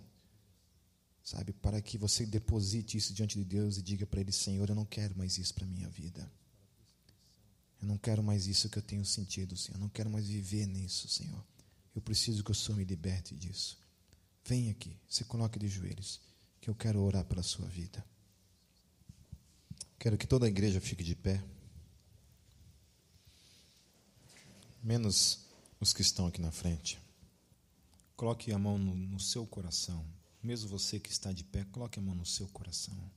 sabe, 1.22 1.52
para 1.52 1.82
que 1.82 1.98
você 1.98 2.26
deposite 2.26 2.98
isso 2.98 3.14
diante 3.14 3.38
de 3.38 3.44
Deus 3.44 3.76
e 3.76 3.82
diga 3.82 4.08
para 4.08 4.22
Ele, 4.22 4.32
Senhor, 4.32 4.70
eu 4.70 4.76
não 4.76 4.86
quero 4.86 5.14
mais 5.18 5.38
isso 5.38 5.54
para 5.54 5.66
minha 5.66 5.90
vida. 5.90 6.32
Eu 7.82 7.88
não 7.90 7.98
quero 7.98 8.24
mais 8.24 8.48
isso 8.48 8.70
que 8.70 8.78
eu 8.78 8.82
tenho 8.82 9.04
sentido, 9.04 9.58
Senhor. 9.58 9.76
Eu 9.76 9.82
não 9.82 9.90
quero 9.90 10.10
mais 10.10 10.26
viver 10.26 10.68
nisso, 10.68 11.10
Senhor. 11.10 11.46
Eu 11.94 12.02
preciso 12.02 12.46
que 12.46 12.52
o 12.52 12.56
Senhor 12.56 12.78
me 12.78 12.86
liberte 12.86 13.36
disso. 13.36 13.78
Vem 14.46 14.70
aqui, 14.70 14.98
se 15.10 15.26
coloque 15.26 15.60
de 15.60 15.68
joelhos, 15.68 16.22
que 16.62 16.70
eu 16.70 16.76
quero 16.76 17.02
orar 17.02 17.26
pela 17.26 17.44
sua 17.44 17.68
vida. 17.68 18.02
Quero 20.00 20.18
que 20.18 20.26
toda 20.26 20.46
a 20.46 20.50
igreja 20.50 20.80
fique 20.80 21.04
de 21.04 21.14
pé. 21.14 21.44
Menos 24.82 25.40
os 25.78 25.92
que 25.92 26.02
estão 26.02 26.26
aqui 26.26 26.40
na 26.40 26.52
frente. 26.52 27.09
Coloque 28.20 28.52
a 28.52 28.60
mão 28.60 28.78
no, 28.78 28.94
no 28.94 29.18
seu 29.18 29.48
coração. 29.48 30.06
Mesmo 30.44 30.68
você 30.68 31.00
que 31.00 31.10
está 31.10 31.32
de 31.32 31.42
pé, 31.42 31.64
coloque 31.64 32.00
a 32.00 32.02
mão 32.02 32.14
no 32.14 32.26
seu 32.26 32.50
coração. 32.50 33.10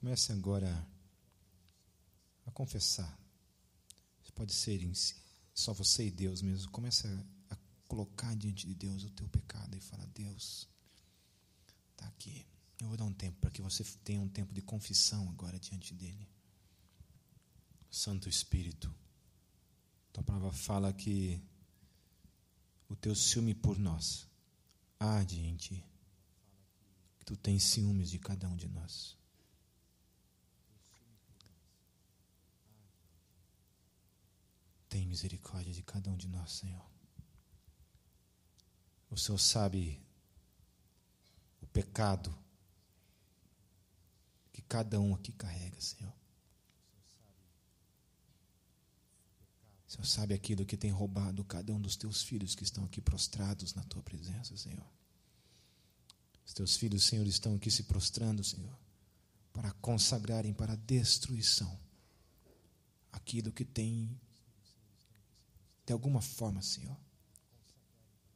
Comece 0.00 0.32
agora 0.32 0.84
a 2.44 2.50
confessar. 2.50 3.16
Pode 4.34 4.52
ser 4.52 4.82
em 4.82 4.92
si 4.92 5.14
só 5.54 5.72
você 5.72 6.08
e 6.08 6.10
Deus 6.10 6.42
mesmo. 6.42 6.68
Começa 6.72 7.06
a 7.48 7.56
colocar 7.86 8.34
diante 8.34 8.66
de 8.66 8.74
Deus 8.74 9.04
o 9.04 9.10
teu 9.10 9.28
pecado 9.28 9.76
e 9.76 9.80
fala: 9.80 10.04
Deus, 10.08 10.68
está 11.92 12.06
aqui. 12.06 12.44
Eu 12.80 12.88
vou 12.88 12.96
dar 12.96 13.04
um 13.04 13.14
tempo 13.14 13.38
para 13.40 13.52
que 13.52 13.62
você 13.62 13.84
tenha 14.02 14.20
um 14.20 14.28
tempo 14.28 14.52
de 14.52 14.60
confissão 14.60 15.30
agora 15.30 15.60
diante 15.60 15.94
dele. 15.94 16.28
Santo 17.88 18.28
Espírito, 18.28 18.92
tua 20.12 20.24
palavra 20.24 20.50
fala 20.50 20.92
que 20.92 21.40
o 22.94 22.96
teu 22.96 23.14
ciúme 23.14 23.54
por 23.54 23.76
nós 23.76 24.28
arde 25.00 25.40
em 25.40 25.56
ti. 25.56 25.84
Tu 27.26 27.36
tens 27.36 27.64
ciúmes 27.64 28.08
de 28.08 28.20
cada 28.20 28.48
um 28.48 28.54
de 28.54 28.68
nós. 28.68 29.16
Tem 34.88 35.04
misericórdia 35.06 35.72
de 35.72 35.82
cada 35.82 36.08
um 36.08 36.16
de 36.16 36.28
nós, 36.28 36.52
Senhor. 36.52 36.88
O 39.10 39.16
Senhor 39.16 39.38
sabe 39.38 40.00
o 41.60 41.66
pecado 41.66 42.32
que 44.52 44.62
cada 44.62 45.00
um 45.00 45.14
aqui 45.14 45.32
carrega, 45.32 45.80
Senhor. 45.80 46.14
O 49.83 49.83
Senhor 49.94 50.06
sabe 50.06 50.34
aquilo 50.34 50.66
que 50.66 50.76
tem 50.76 50.90
roubado 50.90 51.44
cada 51.44 51.72
um 51.72 51.80
dos 51.80 51.94
teus 51.94 52.20
filhos 52.20 52.56
que 52.56 52.64
estão 52.64 52.84
aqui 52.84 53.00
prostrados 53.00 53.74
na 53.74 53.82
tua 53.84 54.02
presença, 54.02 54.56
Senhor. 54.56 54.84
Os 56.44 56.52
teus 56.52 56.76
filhos, 56.76 57.04
Senhor, 57.04 57.24
estão 57.26 57.54
aqui 57.54 57.70
se 57.70 57.84
prostrando, 57.84 58.42
Senhor, 58.42 58.76
para 59.52 59.70
consagrarem 59.74 60.52
para 60.52 60.72
a 60.72 60.76
destruição 60.76 61.78
aquilo 63.12 63.52
que 63.52 63.64
tem 63.64 64.20
de 65.86 65.92
alguma 65.92 66.20
forma, 66.20 66.60
Senhor, 66.60 66.96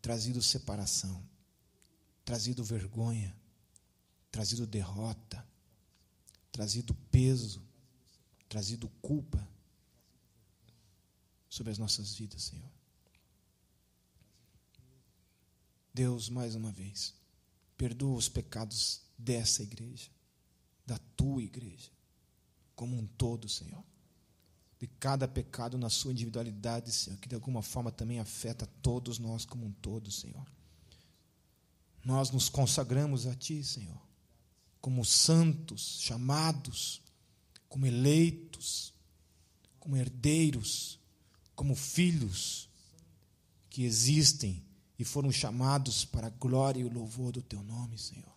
trazido 0.00 0.40
separação, 0.40 1.28
trazido 2.24 2.62
vergonha, 2.62 3.36
trazido 4.30 4.64
derrota, 4.64 5.44
trazido 6.52 6.94
peso, 7.10 7.60
trazido 8.48 8.88
culpa 9.02 9.57
sobre 11.58 11.72
as 11.72 11.78
nossas 11.78 12.14
vidas, 12.14 12.44
Senhor. 12.44 12.70
Deus, 15.92 16.28
mais 16.28 16.54
uma 16.54 16.70
vez, 16.70 17.12
perdoa 17.76 18.16
os 18.16 18.28
pecados 18.28 19.02
dessa 19.18 19.62
igreja, 19.62 20.08
da 20.86 20.98
tua 21.16 21.42
igreja, 21.42 21.90
como 22.74 22.96
um 22.96 23.06
todo, 23.06 23.48
Senhor 23.48 23.84
de 24.78 24.86
cada 24.86 25.26
pecado 25.26 25.76
na 25.76 25.90
sua 25.90 26.12
individualidade, 26.12 26.92
Senhor, 26.92 27.18
que 27.18 27.28
de 27.28 27.34
alguma 27.34 27.62
forma 27.62 27.90
também 27.90 28.20
afeta 28.20 28.64
todos 28.80 29.18
nós 29.18 29.44
como 29.44 29.66
um 29.66 29.72
todo, 29.72 30.10
Senhor. 30.10 30.46
Nós 32.04 32.30
nos 32.30 32.48
consagramos 32.48 33.26
a 33.26 33.34
Ti, 33.34 33.62
Senhor, 33.64 34.00
como 34.80 35.04
santos, 35.04 35.98
chamados, 36.00 37.02
como 37.68 37.86
eleitos, 37.86 38.94
como 39.80 39.96
herdeiros, 39.96 40.97
como 41.58 41.74
filhos 41.74 42.68
que 43.68 43.82
existem 43.82 44.64
e 44.96 45.02
foram 45.02 45.32
chamados 45.32 46.04
para 46.04 46.28
a 46.28 46.30
glória 46.30 46.78
e 46.78 46.84
o 46.84 46.92
louvor 46.92 47.32
do 47.32 47.42
Teu 47.42 47.60
nome, 47.64 47.98
Senhor. 47.98 48.32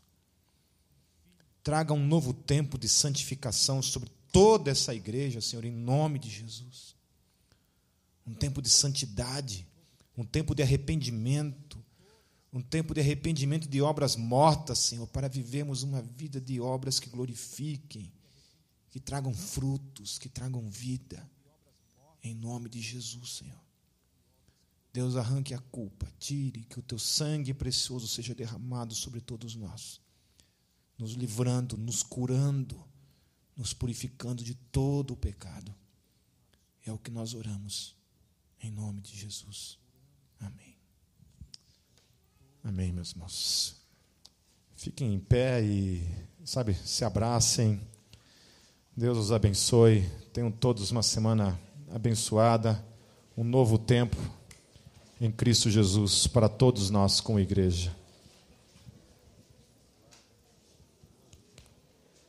Traga 1.64 1.94
um 1.94 2.04
novo 2.04 2.34
tempo 2.34 2.80
de 2.80 2.90
santificação 2.90 3.80
sobre 3.80 4.10
toda 4.32 4.72
essa 4.72 4.96
igreja, 4.96 5.40
Senhor, 5.40 5.64
em 5.64 5.72
nome 5.72 6.18
de 6.18 6.32
Jesus. 6.32 6.96
Um 8.26 8.34
tempo 8.34 8.60
de 8.60 8.72
santidade, 8.72 9.68
um 10.18 10.26
tempo 10.26 10.56
de 10.56 10.64
arrependimento, 10.64 11.78
um 12.52 12.60
tempo 12.60 12.92
de 12.96 13.02
arrependimento 13.02 13.70
de 13.70 13.84
obras 13.84 14.16
mortas, 14.16 14.80
Senhor, 14.80 15.06
para 15.06 15.30
vivermos 15.30 15.84
uma 15.84 16.02
vida 16.02 16.42
de 16.42 16.60
obras 16.60 17.00
que 17.00 17.08
glorifiquem, 17.08 18.12
que 18.90 19.00
tragam 19.00 19.32
frutos, 19.32 20.18
que 20.18 20.28
tragam 20.28 20.68
vida, 20.68 21.24
em 22.24 22.34
nome 22.36 22.70
de 22.70 22.82
Jesus, 22.82 23.38
Senhor. 23.38 23.62
Deus, 24.94 25.16
arranque 25.16 25.54
a 25.54 25.60
culpa, 25.60 26.12
tire, 26.20 26.66
que 26.66 26.80
o 26.80 26.84
teu 26.84 27.00
sangue 27.00 27.54
precioso 27.54 28.08
seja 28.08 28.36
derramado 28.36 28.94
sobre 28.94 29.22
todos 29.22 29.56
nós, 29.56 30.02
nos 30.98 31.14
livrando, 31.14 31.78
nos 31.78 32.04
curando 32.04 32.92
nos 33.56 33.74
purificando 33.74 34.44
de 34.44 34.56
todo 34.56 35.12
o 35.12 35.18
pecado. 35.18 35.74
É 36.84 36.92
o 36.92 36.98
que 36.98 37.12
nós 37.12 37.36
oramos, 37.36 37.96
em 38.60 38.72
nome 38.72 39.02
de 39.02 39.16
Jesus. 39.16 39.78
Amém. 40.40 40.76
Amém, 42.64 42.92
meus 42.92 43.12
irmãos. 43.12 43.76
Fiquem 44.76 45.14
em 45.14 45.20
pé 45.20 45.64
e, 45.64 46.04
sabe, 46.44 46.74
se 46.74 47.06
abracem. 47.06 47.80
Deus 48.98 49.18
os 49.18 49.32
abençoe. 49.32 50.10
Tenham 50.34 50.52
todos 50.52 50.90
uma 50.90 51.04
semana 51.04 51.60
abençoada, 51.94 52.84
um 53.38 53.44
novo 53.44 53.78
tempo 53.78 54.18
em 55.20 55.32
Cristo 55.32 55.70
Jesus 55.70 56.26
para 56.28 56.50
todos 56.50 56.90
nós 56.90 57.22
como 57.22 57.40
igreja. 57.40 57.96